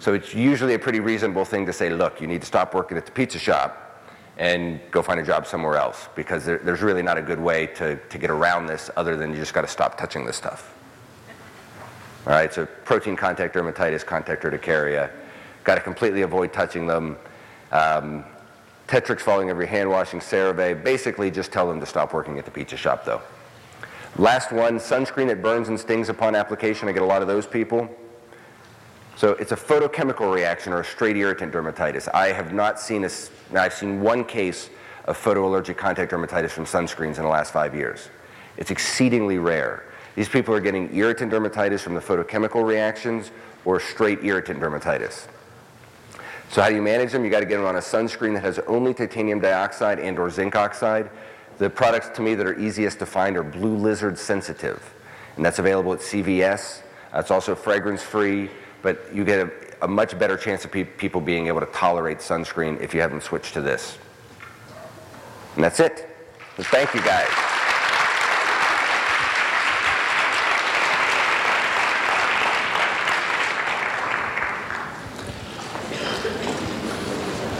So 0.00 0.12
it's 0.12 0.34
usually 0.34 0.74
a 0.74 0.78
pretty 0.78 1.00
reasonable 1.00 1.46
thing 1.46 1.64
to 1.64 1.72
say, 1.72 1.88
look, 1.88 2.20
you 2.20 2.26
need 2.26 2.42
to 2.42 2.46
stop 2.46 2.74
working 2.74 2.98
at 2.98 3.06
the 3.06 3.12
pizza 3.12 3.38
shop 3.38 4.04
and 4.36 4.78
go 4.90 5.00
find 5.00 5.18
a 5.18 5.22
job 5.22 5.46
somewhere 5.46 5.76
else 5.76 6.10
because 6.14 6.44
there, 6.44 6.58
there's 6.58 6.82
really 6.82 7.00
not 7.00 7.16
a 7.16 7.22
good 7.22 7.40
way 7.40 7.68
to, 7.68 7.96
to 7.96 8.18
get 8.18 8.28
around 8.28 8.66
this 8.66 8.90
other 8.94 9.16
than 9.16 9.30
you 9.30 9.36
just 9.36 9.54
got 9.54 9.62
to 9.62 9.66
stop 9.66 9.96
touching 9.96 10.26
this 10.26 10.36
stuff. 10.36 10.74
All 12.26 12.34
right, 12.34 12.52
so 12.52 12.66
protein 12.84 13.16
contact 13.16 13.54
dermatitis, 13.54 14.04
contact 14.04 14.44
urticaria, 14.44 15.10
got 15.64 15.76
to 15.76 15.80
completely 15.80 16.20
avoid 16.20 16.52
touching 16.52 16.86
them. 16.86 17.16
Um, 17.70 18.26
Tetrix 18.88 19.20
falling 19.20 19.50
over 19.50 19.62
your 19.62 19.68
hand 19.68 19.88
washing, 19.88 20.20
CeraVe, 20.20 20.84
basically 20.84 21.30
just 21.30 21.50
tell 21.50 21.66
them 21.66 21.80
to 21.80 21.86
stop 21.86 22.12
working 22.12 22.38
at 22.38 22.44
the 22.44 22.50
pizza 22.50 22.76
shop 22.76 23.06
though. 23.06 23.22
Last 24.18 24.52
one, 24.52 24.78
sunscreen 24.78 25.28
that 25.28 25.40
burns 25.40 25.68
and 25.68 25.80
stings 25.80 26.10
upon 26.10 26.34
application. 26.34 26.86
I 26.88 26.92
get 26.92 27.02
a 27.02 27.06
lot 27.06 27.22
of 27.22 27.28
those 27.28 27.46
people. 27.46 27.88
So 29.16 29.32
it's 29.32 29.52
a 29.52 29.56
photochemical 29.56 30.32
reaction 30.32 30.72
or 30.72 30.80
a 30.80 30.84
straight 30.84 31.16
irritant 31.16 31.52
dermatitis. 31.52 32.08
I 32.12 32.28
have 32.28 32.52
not 32.52 32.78
seen 32.78 33.04
a, 33.04 33.10
I've 33.54 33.72
seen 33.72 34.02
one 34.02 34.24
case 34.24 34.68
of 35.06 35.16
photoallergic 35.16 35.76
contact 35.76 36.12
dermatitis 36.12 36.50
from 36.50 36.64
sunscreens 36.64 37.16
in 37.16 37.22
the 37.22 37.28
last 37.28 37.52
five 37.52 37.74
years. 37.74 38.08
It's 38.58 38.70
exceedingly 38.70 39.38
rare. 39.38 39.84
These 40.14 40.28
people 40.28 40.54
are 40.54 40.60
getting 40.60 40.94
irritant 40.94 41.32
dermatitis 41.32 41.80
from 41.80 41.94
the 41.94 42.00
photochemical 42.00 42.66
reactions 42.66 43.30
or 43.64 43.80
straight 43.80 44.22
irritant 44.24 44.60
dermatitis. 44.60 45.26
So 46.50 46.60
how 46.60 46.68
do 46.68 46.74
you 46.74 46.82
manage 46.82 47.12
them? 47.12 47.24
You 47.24 47.30
got 47.30 47.40
to 47.40 47.46
get 47.46 47.56
them 47.56 47.64
on 47.66 47.76
a 47.76 47.80
sunscreen 47.80 48.34
that 48.34 48.42
has 48.42 48.58
only 48.66 48.92
titanium 48.92 49.40
dioxide 49.40 49.98
and 49.98 50.18
or 50.18 50.28
zinc 50.28 50.54
oxide. 50.54 51.08
The 51.58 51.70
products 51.70 52.08
to 52.16 52.22
me 52.22 52.34
that 52.34 52.46
are 52.46 52.58
easiest 52.58 52.98
to 53.00 53.06
find 53.06 53.36
are 53.36 53.42
Blue 53.42 53.76
Lizard 53.76 54.18
Sensitive, 54.18 54.82
and 55.36 55.44
that's 55.44 55.58
available 55.58 55.92
at 55.92 56.00
CVS. 56.00 56.82
It's 57.14 57.30
also 57.30 57.54
fragrance 57.54 58.02
free, 58.02 58.50
but 58.80 59.14
you 59.14 59.24
get 59.24 59.46
a, 59.46 59.50
a 59.84 59.88
much 59.88 60.18
better 60.18 60.36
chance 60.36 60.64
of 60.64 60.72
pe 60.72 60.84
people 60.84 61.20
being 61.20 61.46
able 61.46 61.60
to 61.60 61.66
tolerate 61.66 62.18
sunscreen 62.18 62.80
if 62.80 62.94
you 62.94 63.00
have 63.00 63.10
them 63.10 63.20
switch 63.20 63.52
to 63.52 63.60
this. 63.60 63.98
And 65.54 65.62
that's 65.62 65.80
it. 65.80 66.08
So 66.56 66.62
thank 66.64 66.94
you 66.94 67.02
guys. 67.02 67.28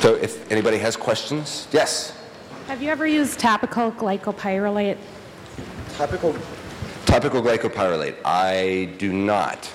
So 0.00 0.16
if 0.16 0.50
anybody 0.50 0.78
has 0.78 0.96
questions, 0.96 1.68
yes. 1.70 2.18
Have 2.68 2.80
you 2.80 2.90
ever 2.90 3.06
used 3.06 3.40
topical 3.40 3.90
glycopyrrolate? 3.92 4.96
Topical 5.96 6.34
topical 7.06 7.42
glycopyrrolate. 7.42 8.16
I 8.24 8.94
do 8.98 9.12
not. 9.12 9.70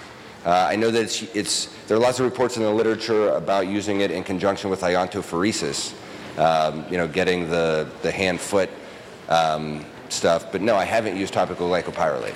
Uh, 0.45 0.67
I 0.69 0.75
know 0.77 0.89
that 0.89 1.03
it's, 1.03 1.23
it's, 1.35 1.65
there 1.87 1.97
are 1.97 1.99
lots 1.99 2.19
of 2.19 2.25
reports 2.25 2.55
in 2.57 2.63
the 2.63 2.71
literature 2.71 3.29
about 3.31 3.67
using 3.67 3.99
it 3.99 4.09
in 4.09 4.23
conjunction 4.23 4.69
with 4.69 4.81
iontophoresis, 4.81 5.93
um, 6.39 6.85
you 6.89 6.97
know, 6.97 7.07
getting 7.07 7.49
the, 7.49 7.87
the 8.01 8.11
hand-foot 8.11 8.69
um, 9.27 9.85
stuff. 10.07 10.51
But 10.51 10.61
no, 10.61 10.75
I 10.75 10.85
haven't 10.85 11.17
used 11.17 11.33
topical 11.33 11.69
glycopyrrolate. 11.69 12.35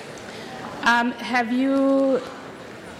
Um, 0.83 1.11
have 1.13 1.51
you 1.51 2.21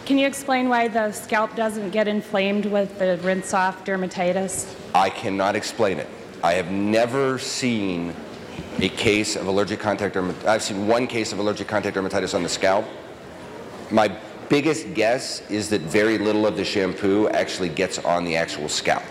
can 0.06 0.18
you 0.18 0.26
explain 0.26 0.70
why 0.70 0.88
the 0.88 1.12
scalp 1.12 1.56
doesn't 1.56 1.92
get 1.92 2.08
inflamed 2.08 2.66
with 2.66 2.98
the 2.98 3.20
rinse 3.22 3.54
off 3.54 3.86
dermatitis? 3.86 4.74
I 4.96 5.10
cannot 5.10 5.56
explain 5.56 6.00
it. 6.00 6.08
I 6.44 6.54
have 6.54 6.72
never 6.72 7.38
seen 7.38 8.16
a 8.80 8.90
case 8.90 9.36
of 9.36 9.48
allergic 9.48 9.80
contact 9.80 10.16
dermatitis. 10.16 10.46
I've 10.46 10.64
seen 10.64 10.88
one 10.88 11.06
case 11.06 11.32
of 11.32 11.40
allergic 11.40 11.68
contact 11.68 11.96
dermatitis 11.96 12.34
on 12.34 12.42
the 12.42 12.50
scalp. 12.50 12.86
My 13.92 14.16
biggest 14.50 14.94
guess 14.94 15.48
is 15.50 15.70
that 15.70 15.82
very 15.82 16.18
little 16.18 16.48
of 16.48 16.58
the 16.58 16.66
shampoo 16.66 17.30
actually 17.30 17.70
gets 17.70 18.00
on 18.00 18.26
the 18.26 18.36
actual 18.36 18.70
scalp. 18.70 19.04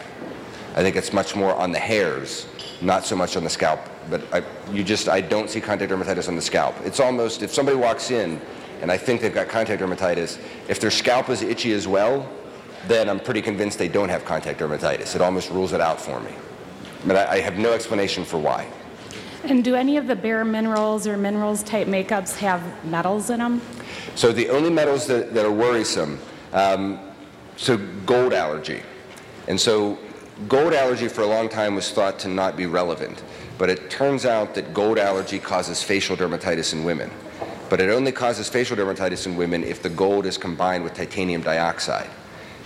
I 0.74 0.82
think 0.82 0.96
it's 0.96 1.12
much 1.12 1.36
more 1.36 1.54
on 1.54 1.72
the 1.72 1.78
hairs, 1.78 2.46
not 2.80 3.04
so 3.04 3.14
much 3.14 3.36
on 3.36 3.44
the 3.44 3.50
scalp. 3.50 3.80
But 4.08 4.22
I, 4.32 4.42
you 4.72 4.82
just, 4.82 5.08
I 5.08 5.20
don't 5.20 5.48
see 5.48 5.60
contact 5.60 5.92
dermatitis 5.92 6.28
on 6.28 6.36
the 6.36 6.42
scalp. 6.42 6.74
It's 6.84 7.00
almost, 7.00 7.42
if 7.42 7.52
somebody 7.52 7.76
walks 7.76 8.10
in 8.10 8.40
and 8.80 8.90
I 8.90 8.96
think 8.96 9.20
they've 9.20 9.34
got 9.34 9.48
contact 9.48 9.82
dermatitis. 9.82 10.38
If 10.68 10.80
their 10.80 10.90
scalp 10.90 11.28
is 11.28 11.42
itchy 11.42 11.72
as 11.72 11.86
well, 11.86 12.28
then 12.88 13.08
I'm 13.08 13.20
pretty 13.20 13.42
convinced 13.42 13.78
they 13.78 13.88
don't 13.88 14.08
have 14.08 14.24
contact 14.24 14.58
dermatitis. 14.58 15.14
It 15.14 15.20
almost 15.20 15.50
rules 15.50 15.72
it 15.72 15.80
out 15.80 16.00
for 16.00 16.18
me. 16.20 16.32
But 17.06 17.16
I, 17.16 17.36
I 17.36 17.40
have 17.40 17.58
no 17.58 17.72
explanation 17.72 18.24
for 18.24 18.38
why. 18.38 18.68
And 19.44 19.64
do 19.64 19.74
any 19.74 19.96
of 19.96 20.06
the 20.06 20.16
bare 20.16 20.44
minerals 20.44 21.06
or 21.06 21.16
minerals 21.16 21.62
type 21.62 21.86
makeups 21.86 22.36
have 22.36 22.62
metals 22.84 23.30
in 23.30 23.38
them? 23.38 23.62
So 24.14 24.32
the 24.32 24.50
only 24.50 24.70
metals 24.70 25.06
that, 25.06 25.32
that 25.34 25.46
are 25.46 25.52
worrisome, 25.52 26.18
um, 26.52 27.00
so 27.56 27.78
gold 28.04 28.32
allergy. 28.32 28.82
And 29.48 29.58
so 29.58 29.98
gold 30.48 30.74
allergy 30.74 31.08
for 31.08 31.22
a 31.22 31.26
long 31.26 31.48
time 31.48 31.74
was 31.74 31.90
thought 31.90 32.18
to 32.20 32.28
not 32.28 32.56
be 32.56 32.66
relevant. 32.66 33.22
But 33.56 33.70
it 33.70 33.90
turns 33.90 34.26
out 34.26 34.54
that 34.54 34.74
gold 34.74 34.98
allergy 34.98 35.38
causes 35.38 35.82
facial 35.82 36.16
dermatitis 36.16 36.72
in 36.72 36.84
women 36.84 37.10
but 37.70 37.80
it 37.80 37.88
only 37.88 38.10
causes 38.10 38.48
facial 38.48 38.76
dermatitis 38.76 39.26
in 39.26 39.36
women 39.36 39.62
if 39.62 39.80
the 39.80 39.88
gold 39.88 40.26
is 40.26 40.36
combined 40.36 40.82
with 40.82 40.92
titanium 40.92 41.40
dioxide. 41.40 42.10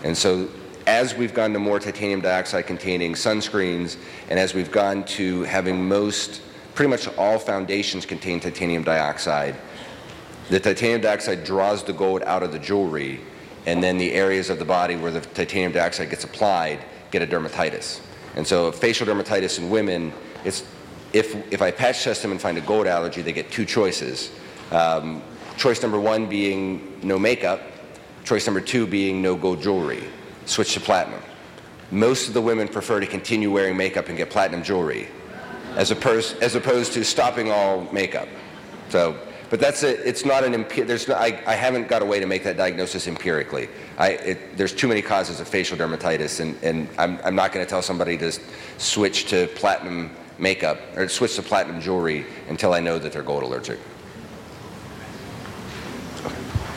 And 0.03 0.16
so 0.16 0.49
as 0.87 1.14
we've 1.14 1.35
gone 1.35 1.53
to 1.53 1.59
more 1.59 1.78
titanium 1.78 2.20
dioxide 2.20 2.66
containing 2.66 3.14
sunscreens, 3.14 3.97
and 4.28 4.39
as 4.39 4.55
we've 4.55 4.70
gone 4.70 5.05
to 5.05 5.43
having 5.45 5.89
most, 5.89 6.43
pretty 6.74 6.91
much 6.91 7.09
all 7.16 7.39
foundations 7.39 8.05
contain 8.05 8.41
titanium 8.41 8.82
dioxide, 8.82 9.57
the 10.51 10.61
titanium 10.61 11.01
dioxide 11.01 11.45
draws 11.45 11.82
the 11.85 11.93
gold 11.93 12.22
out 12.22 12.43
of 12.43 12.53
the 12.53 12.59
jewelry, 12.59 13.20
and 13.66 13.82
then 13.82 13.97
the 13.97 14.12
areas 14.12 14.51
of 14.51 14.59
the 14.59 14.64
body 14.64 14.97
where 14.97 15.11
the 15.11 15.20
titanium 15.20 15.72
dioxide 15.72 16.11
gets 16.11 16.24
applied 16.24 16.85
get 17.11 17.22
a 17.22 17.26
dermatitis. 17.26 18.01
And 18.37 18.47
so 18.47 18.70
facial 18.72 19.07
dermatitis 19.07 19.59
in 19.59 19.70
women, 19.70 20.12
it's, 20.45 20.64
if, 21.12 21.35
if 21.53 21.62
I 21.62 21.70
patch 21.70 22.03
test 22.03 22.22
them 22.22 22.32
and 22.32 22.41
find 22.41 22.59
a 22.59 22.61
gold 22.61 22.87
allergy, 22.87 23.22
they 23.22 23.32
get 23.32 23.51
two 23.51 23.64
choices. 23.64 24.30
Um, 24.70 25.22
choice 25.57 25.80
number 25.80 26.01
one 26.01 26.28
being 26.28 27.01
no 27.03 27.18
makeup. 27.18 27.62
Choice 28.24 28.47
number 28.47 28.61
two 28.61 28.87
being 28.87 29.22
no 29.22 29.37
gold 29.37 29.62
jewelry. 29.62 30.03
Switch 30.47 30.74
to 30.74 30.80
platinum. 30.80 31.20
Most 31.90 32.28
of 32.28 32.34
the 32.34 32.40
women 32.40 32.68
prefer 32.68 33.01
to 33.01 33.07
continue 33.07 33.51
wearing 33.51 33.76
makeup 33.76 34.09
and 34.09 34.16
get 34.16 34.30
platinum 34.30 34.62
jewelry 34.62 35.09
as 35.76 35.90
opposed, 35.90 36.40
as 36.42 36.55
opposed 36.55 36.92
to 36.95 37.05
stopping 37.05 37.51
all 37.51 37.82
makeup. 37.92 38.28
So, 38.88 39.18
but 39.51 39.61
that's 39.61 39.82
a, 39.82 40.09
it's 40.09 40.24
not 40.24 40.45
an, 40.45 40.66
there's 40.86 41.09
no, 41.09 41.14
I, 41.14 41.40
I 41.47 41.55
haven't 41.55 41.88
got 41.88 42.03
a 42.03 42.05
way 42.05 42.20
to 42.20 42.26
make 42.26 42.45
that 42.45 42.57
diagnosis 42.57 43.07
empirically. 43.07 43.68
I, 43.99 44.11
it, 44.11 44.57
there's 44.57 44.72
too 44.72 44.88
many 44.88 45.03
causes 45.03 45.40
of 45.40 45.49
facial 45.49 45.76
dermatitis 45.76 46.40
and, 46.40 46.61
and 46.62 46.88
I'm, 46.99 47.20
I'm 47.24 47.34
not 47.34 47.53
going 47.53 47.64
to 47.64 47.68
tell 47.68 47.82
somebody 47.82 48.16
to 48.18 48.32
switch 48.78 49.26
to 49.26 49.47
platinum 49.49 50.11
makeup 50.38 50.80
or 50.97 51.09
switch 51.09 51.36
to 51.36 51.42
platinum 51.42 51.80
jewelry 51.80 52.26
until 52.49 52.72
I 52.72 52.80
know 52.80 52.99
that 52.99 53.12
they're 53.12 53.22
gold 53.22 53.42
allergic. 53.42 53.78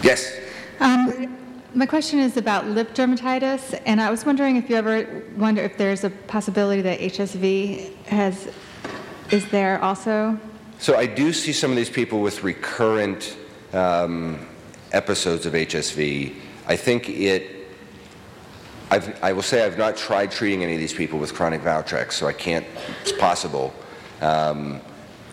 Yes. 0.03 0.39
Um, 0.79 1.37
my 1.77 1.85
question 1.85 2.17
is 2.17 2.37
about 2.37 2.65
lip 2.65 2.95
dermatitis, 2.95 3.79
and 3.85 4.01
I 4.01 4.09
was 4.09 4.25
wondering 4.25 4.55
if 4.55 4.67
you 4.67 4.75
ever 4.75 5.23
wonder 5.37 5.61
if 5.61 5.77
there's 5.77 6.03
a 6.03 6.09
possibility 6.09 6.81
that 6.81 6.99
HSV 6.99 7.95
has 8.05 8.51
is 9.29 9.47
there 9.49 9.79
also. 9.83 10.39
So 10.79 10.97
I 10.97 11.05
do 11.05 11.31
see 11.31 11.53
some 11.53 11.69
of 11.69 11.77
these 11.77 11.89
people 11.89 12.21
with 12.21 12.43
recurrent 12.43 13.37
um, 13.73 14.47
episodes 14.91 15.45
of 15.45 15.53
HSV. 15.53 16.33
I 16.67 16.75
think 16.75 17.09
it. 17.09 17.67
I've, 18.89 19.23
I 19.23 19.33
will 19.33 19.43
say 19.43 19.63
I've 19.63 19.77
not 19.77 19.97
tried 19.97 20.31
treating 20.31 20.63
any 20.63 20.73
of 20.73 20.79
these 20.79 20.93
people 20.93 21.19
with 21.19 21.35
chronic 21.35 21.61
Valtrex, 21.61 22.13
so 22.13 22.25
I 22.25 22.33
can't. 22.33 22.65
It's 23.01 23.11
possible. 23.11 23.71
Um, 24.21 24.81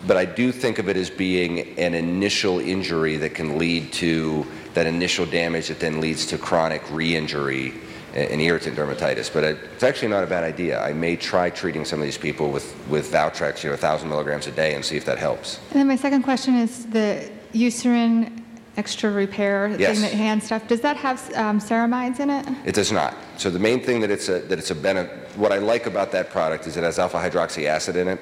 but 0.05 0.17
I 0.17 0.25
do 0.25 0.51
think 0.51 0.77
of 0.77 0.89
it 0.89 0.97
as 0.97 1.09
being 1.09 1.79
an 1.79 1.95
initial 1.95 2.59
injury 2.59 3.17
that 3.17 3.33
can 3.33 3.57
lead 3.57 3.91
to 3.93 4.45
that 4.75 4.85
initial 4.85 5.25
damage 5.25 5.69
that 5.69 5.79
then 5.79 5.99
leads 5.99 6.25
to 6.27 6.37
chronic 6.37 6.83
re-injury 6.91 7.73
and 8.13 8.41
irritant 8.41 8.77
dermatitis. 8.77 9.33
But 9.33 9.43
it's 9.43 9.83
actually 9.83 10.09
not 10.09 10.23
a 10.23 10.27
bad 10.27 10.43
idea. 10.43 10.81
I 10.81 10.93
may 10.93 11.15
try 11.15 11.49
treating 11.49 11.83
some 11.83 11.99
of 11.99 12.05
these 12.05 12.17
people 12.17 12.51
with, 12.51 12.75
with 12.87 13.11
Valtrex, 13.11 13.63
you 13.63 13.69
know, 13.69 13.73
1,000 13.73 14.07
milligrams 14.07 14.47
a 14.47 14.51
day 14.51 14.75
and 14.75 14.85
see 14.85 14.95
if 14.95 15.05
that 15.05 15.17
helps. 15.17 15.59
And 15.71 15.79
then 15.79 15.87
my 15.87 15.95
second 15.95 16.23
question 16.23 16.55
is 16.55 16.85
the 16.87 17.29
Eucerin 17.53 18.41
extra 18.77 19.09
repair 19.09 19.73
Yes. 19.79 19.99
thing, 19.99 20.01
that 20.09 20.13
hand 20.13 20.43
stuff, 20.43 20.67
does 20.67 20.81
that 20.81 20.97
have 20.97 21.19
um, 21.35 21.59
ceramides 21.59 22.19
in 22.19 22.29
it? 22.29 22.45
It 22.65 22.75
does 22.75 22.91
not. 22.91 23.15
So 23.37 23.49
the 23.49 23.59
main 23.59 23.81
thing 23.81 24.01
that 24.01 24.11
it's 24.11 24.27
a, 24.27 24.39
that 24.39 24.59
it's 24.59 24.71
a 24.71 24.75
bene 24.75 25.07
what 25.35 25.51
I 25.51 25.57
like 25.57 25.85
about 25.85 26.11
that 26.11 26.29
product 26.29 26.67
is 26.67 26.77
it 26.77 26.83
has 26.83 26.99
alpha 26.99 27.17
hydroxy 27.17 27.65
acid 27.65 27.95
in 27.95 28.07
it, 28.09 28.19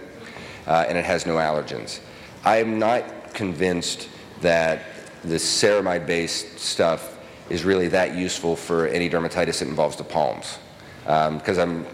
uh, 0.67 0.85
and 0.87 0.97
it 0.97 1.05
has 1.05 1.25
no 1.25 1.35
allergens. 1.35 1.99
I 2.43 2.57
am 2.57 2.77
not 2.79 3.33
convinced 3.33 4.09
that 4.41 4.81
the 5.23 5.35
ceramide-based 5.35 6.59
stuff 6.59 7.17
is 7.49 7.63
really 7.63 7.87
that 7.89 8.15
useful 8.15 8.55
for 8.55 8.87
any 8.87 9.09
dermatitis 9.09 9.59
that 9.59 9.67
involves 9.67 9.95
the 9.95 10.03
palms, 10.03 10.59
um, 11.07 11.37
because 11.37 11.57
I'm 11.57 11.85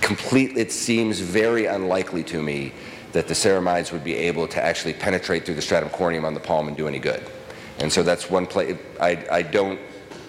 complete, 0.00 0.56
it 0.56 0.72
seems 0.72 1.20
very 1.20 1.66
unlikely 1.66 2.22
to 2.24 2.42
me 2.42 2.72
that 3.12 3.28
the 3.28 3.34
ceramides 3.34 3.92
would 3.92 4.04
be 4.04 4.14
able 4.14 4.46
to 4.48 4.62
actually 4.62 4.92
penetrate 4.92 5.44
through 5.44 5.54
the 5.54 5.62
stratum 5.62 5.88
corneum 5.90 6.24
on 6.24 6.34
the 6.34 6.40
palm 6.40 6.68
and 6.68 6.76
do 6.76 6.86
any 6.86 6.98
good. 6.98 7.22
And 7.78 7.92
so 7.92 8.02
that's 8.02 8.30
one 8.30 8.46
place, 8.46 8.76
I, 9.00 9.26
I 9.30 9.42
don't 9.42 9.78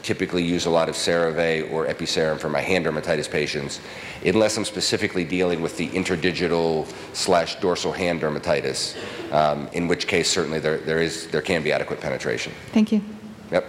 typically 0.07 0.41
use 0.41 0.65
a 0.65 0.69
lot 0.69 0.87
of 0.87 0.95
CeraVe 0.95 1.69
or 1.69 1.85
Epiceram 1.85 2.39
for 2.39 2.47
my 2.47 2.61
hand 2.61 2.85
dermatitis 2.85 3.29
patients 3.29 3.81
unless 4.25 4.55
I'm 4.55 4.63
specifically 4.63 5.25
dealing 5.25 5.61
with 5.61 5.75
the 5.75 5.89
interdigital 5.89 6.87
slash 7.13 7.59
dorsal 7.59 7.91
hand 7.91 8.21
dermatitis, 8.21 8.95
um, 9.33 9.67
in 9.73 9.89
which 9.89 10.07
case 10.07 10.29
certainly 10.29 10.59
there, 10.59 10.77
there, 10.77 11.01
is, 11.01 11.27
there 11.27 11.41
can 11.41 11.61
be 11.61 11.73
adequate 11.73 11.99
penetration. 11.99 12.53
Thank 12.71 12.93
you. 12.93 13.01
Yep. 13.51 13.65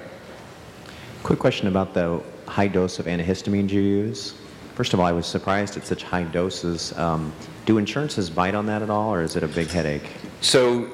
Quick 1.25 1.41
question 1.41 1.67
about 1.67 1.93
the 1.93 2.23
high 2.47 2.69
dose 2.69 3.01
of 3.01 3.07
antihistamines 3.07 3.71
you 3.71 3.81
use. 3.81 4.35
First 4.77 4.95
of 4.95 5.01
all, 5.01 5.07
I 5.07 5.13
was 5.13 5.27
surprised 5.27 5.77
at 5.77 5.85
such 5.85 6.05
high 6.05 6.23
doses. 6.23 6.97
Um, 6.97 7.33
do 7.67 7.79
insurances 7.79 8.31
bite 8.31 8.55
on 8.55 8.65
that 8.67 8.81
at 8.81 8.91
all, 8.91 9.13
or 9.13 9.23
is 9.23 9.35
it 9.35 9.43
a 9.43 9.49
big 9.49 9.67
headache? 9.67 10.09
So, 10.41 10.89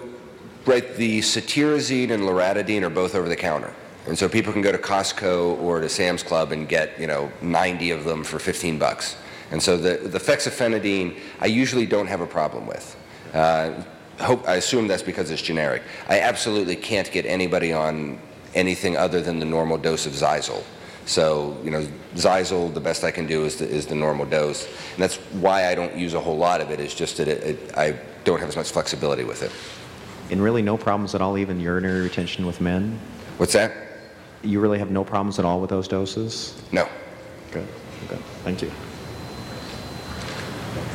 right, 0.64 0.97
the 0.97 1.20
cetirizine 1.20 2.11
and 2.12 2.22
loratadine 2.22 2.82
are 2.82 2.88
both 2.88 3.14
over 3.14 3.28
the 3.28 3.36
counter. 3.36 3.74
And 4.07 4.18
so 4.18 4.28
people 4.28 4.52
can 4.52 4.62
go 4.62 4.72
to 4.72 4.78
Costco 4.78 5.59
or 5.61 5.80
to 5.80 5.88
Sam's 5.88 6.22
Club 6.22 6.52
and 6.52 6.68
get, 6.68 6.98
you 7.00 7.07
know, 7.07 7.32
90 7.40 7.90
of 7.90 8.05
them 8.05 8.22
for 8.22 8.38
15 8.38 8.78
bucks. 8.78 9.16
And 9.50 9.62
so 9.62 9.76
the, 9.76 10.09
the 10.09 10.18
fexofenadine, 10.18 11.18
I 11.40 11.46
usually 11.46 11.86
don't 11.86 12.07
have 12.07 12.20
a 12.20 12.26
problem 12.26 12.66
with. 12.66 12.96
Uh, 13.32 13.82
hope, 14.20 14.46
I 14.46 14.57
assume 14.57 14.88
that's 14.88 15.02
because 15.02 15.30
it's 15.30 15.42
generic. 15.42 15.82
I 16.09 16.20
absolutely 16.20 16.76
can't 16.76 17.11
get 17.11 17.24
anybody 17.24 17.72
on 17.72 18.18
anything 18.55 18.96
other 18.96 19.20
than 19.20 19.38
the 19.38 19.46
normal 19.46 19.78
dose 19.78 20.07
of 20.07 20.12
Xyzal. 20.12 20.62
So, 21.07 21.59
you 21.62 21.70
know, 21.70 21.86
Xyzal, 22.14 22.72
the 22.72 22.80
best 22.80 23.05
I 23.05 23.11
can 23.11 23.26
do 23.26 23.44
is 23.44 23.57
the, 23.57 23.68
is 23.68 23.86
the 23.86 23.94
normal 23.94 24.26
dose. 24.26 24.66
And 24.66 25.02
that's 25.02 25.16
why 25.16 25.68
I 25.68 25.74
don't 25.74 25.96
use 25.96 26.14
a 26.14 26.20
whole 26.20 26.36
lot 26.36 26.61
of 26.61 26.70
it, 26.70 26.80
is 26.80 26.94
just 26.94 27.18
that 27.18 27.28
it, 27.28 27.42
it, 27.42 27.76
I 27.76 27.98
don't 28.24 28.40
have 28.40 28.48
as 28.48 28.57
much 28.57 28.70
flexibility 28.70 29.24
with 29.24 29.42
it. 29.42 29.52
And 30.30 30.42
really 30.42 30.62
no 30.62 30.78
problems 30.78 31.14
at 31.14 31.20
all, 31.20 31.36
even 31.36 31.61
urinary 31.61 32.00
retention 32.00 32.46
with 32.46 32.61
men? 32.61 32.98
What's 33.36 33.52
that? 33.52 33.84
You 34.45 34.61
really 34.61 34.78
have 34.78 34.90
no 34.90 35.05
problems 35.05 35.38
at 35.38 35.45
all 35.45 35.61
with 35.61 35.70
those 35.70 35.88
doses? 35.88 36.62
No. 36.70 36.86
Good, 37.51 37.66
good. 38.09 38.18
Thank 38.45 38.62
you. 38.62 38.70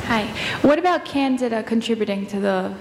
Hi. 0.04 0.26
What 0.62 0.78
about 0.78 1.04
candida 1.04 1.62
contributing 1.62 2.26
to 2.28 2.40
the 2.40 2.74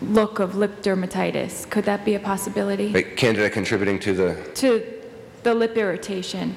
look 0.00 0.38
of 0.38 0.56
lip 0.56 0.82
dermatitis? 0.82 1.68
Could 1.70 1.84
that 1.84 2.04
be 2.04 2.14
a 2.14 2.20
possibility? 2.20 2.92
Wait, 2.92 3.16
Candida 3.16 3.50
contributing 3.50 3.98
to 4.00 4.14
the. 4.14 4.50
To 4.54 4.82
the 5.42 5.54
lip 5.54 5.76
irritation? 5.76 6.56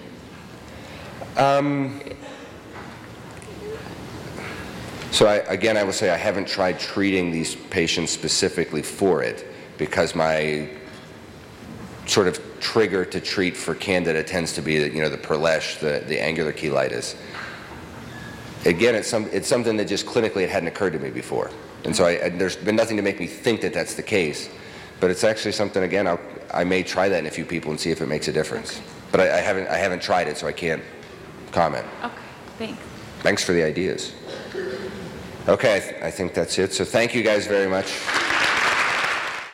Um, 1.38 2.01
so 5.12 5.26
I, 5.26 5.36
again, 5.47 5.78
I 5.78 5.84
will 5.84 5.93
say 5.93 6.10
I 6.10 6.18
haven't 6.18 6.47
tried 6.47 6.80
treating 6.80 7.32
these 7.32 7.55
patients 7.55 8.12
specifically 8.12 8.82
for 8.82 9.22
it 9.22 9.45
because 9.78 10.16
my 10.16 10.70
sort 12.05 12.28
of 12.28 12.49
trigger 12.60 13.05
to 13.05 13.20
treat 13.20 13.55
for 13.55 13.76
Candida 13.76 14.24
tends 14.24 14.53
to 14.53 14.62
be, 14.62 14.74
you 14.74 15.01
know, 15.01 15.10
the 15.10 15.18
perleche, 15.18 15.80
the, 15.80 16.03
the 16.07 16.20
angular 16.20 16.53
cheilitis. 16.53 17.16
Again, 18.66 18.95
it's, 18.95 19.07
some, 19.07 19.28
it's 19.32 19.47
something 19.47 19.78
that 19.78 19.88
just 19.88 20.05
clinically 20.05 20.43
it 20.43 20.49
hadn't 20.49 20.68
occurred 20.68 20.93
to 20.93 20.99
me 20.99 21.10
before. 21.10 21.49
And 21.86 21.95
so 21.95 22.05
I, 22.05 22.12
and 22.12 22.39
there's 22.39 22.57
been 22.57 22.76
nothing 22.76 22.97
to 22.97 23.03
make 23.03 23.20
me 23.20 23.28
think 23.28 23.62
that 23.62 23.74
that's 23.74 23.95
the 23.95 24.03
case. 24.03 24.49
But 24.99 25.12
it's 25.12 25.24
actually 25.24 25.53
something, 25.53 25.84
again, 25.84 26.07
I'll, 26.07 26.20
I 26.53 26.66
may 26.66 26.84
try 26.84 27.07
that 27.07 27.20
in 27.20 27.26
a 27.26 27.32
few 27.32 27.45
people 27.45 27.72
and 27.72 27.80
see 27.80 27.91
if 27.91 28.01
it 28.01 28.07
makes 28.07 28.28
a 28.28 28.34
difference. 28.34 28.82
But 29.12 29.22
I, 29.22 29.38
I, 29.38 29.41
haven't, 29.41 29.68
I 29.68 29.78
haven't 29.78 30.01
tried 30.01 30.28
it, 30.28 30.38
so 30.38 30.45
I 30.45 30.51
can't 30.51 30.84
comment. 31.51 31.86
Okay, 32.03 32.16
thanks. 32.57 32.84
Thanks 33.22 33.43
for 33.43 33.53
the 33.53 33.64
ideas. 33.64 34.14
Okay, 35.47 35.78
I, 35.78 35.80
th- 35.80 36.01
I 36.03 36.12
think 36.12 36.34
that's 36.34 36.60
it. 36.60 36.74
So 36.74 36.84
thank 36.84 37.16
you 37.16 37.24
guys 37.24 37.47
very 37.47 37.68
much. 37.68 37.97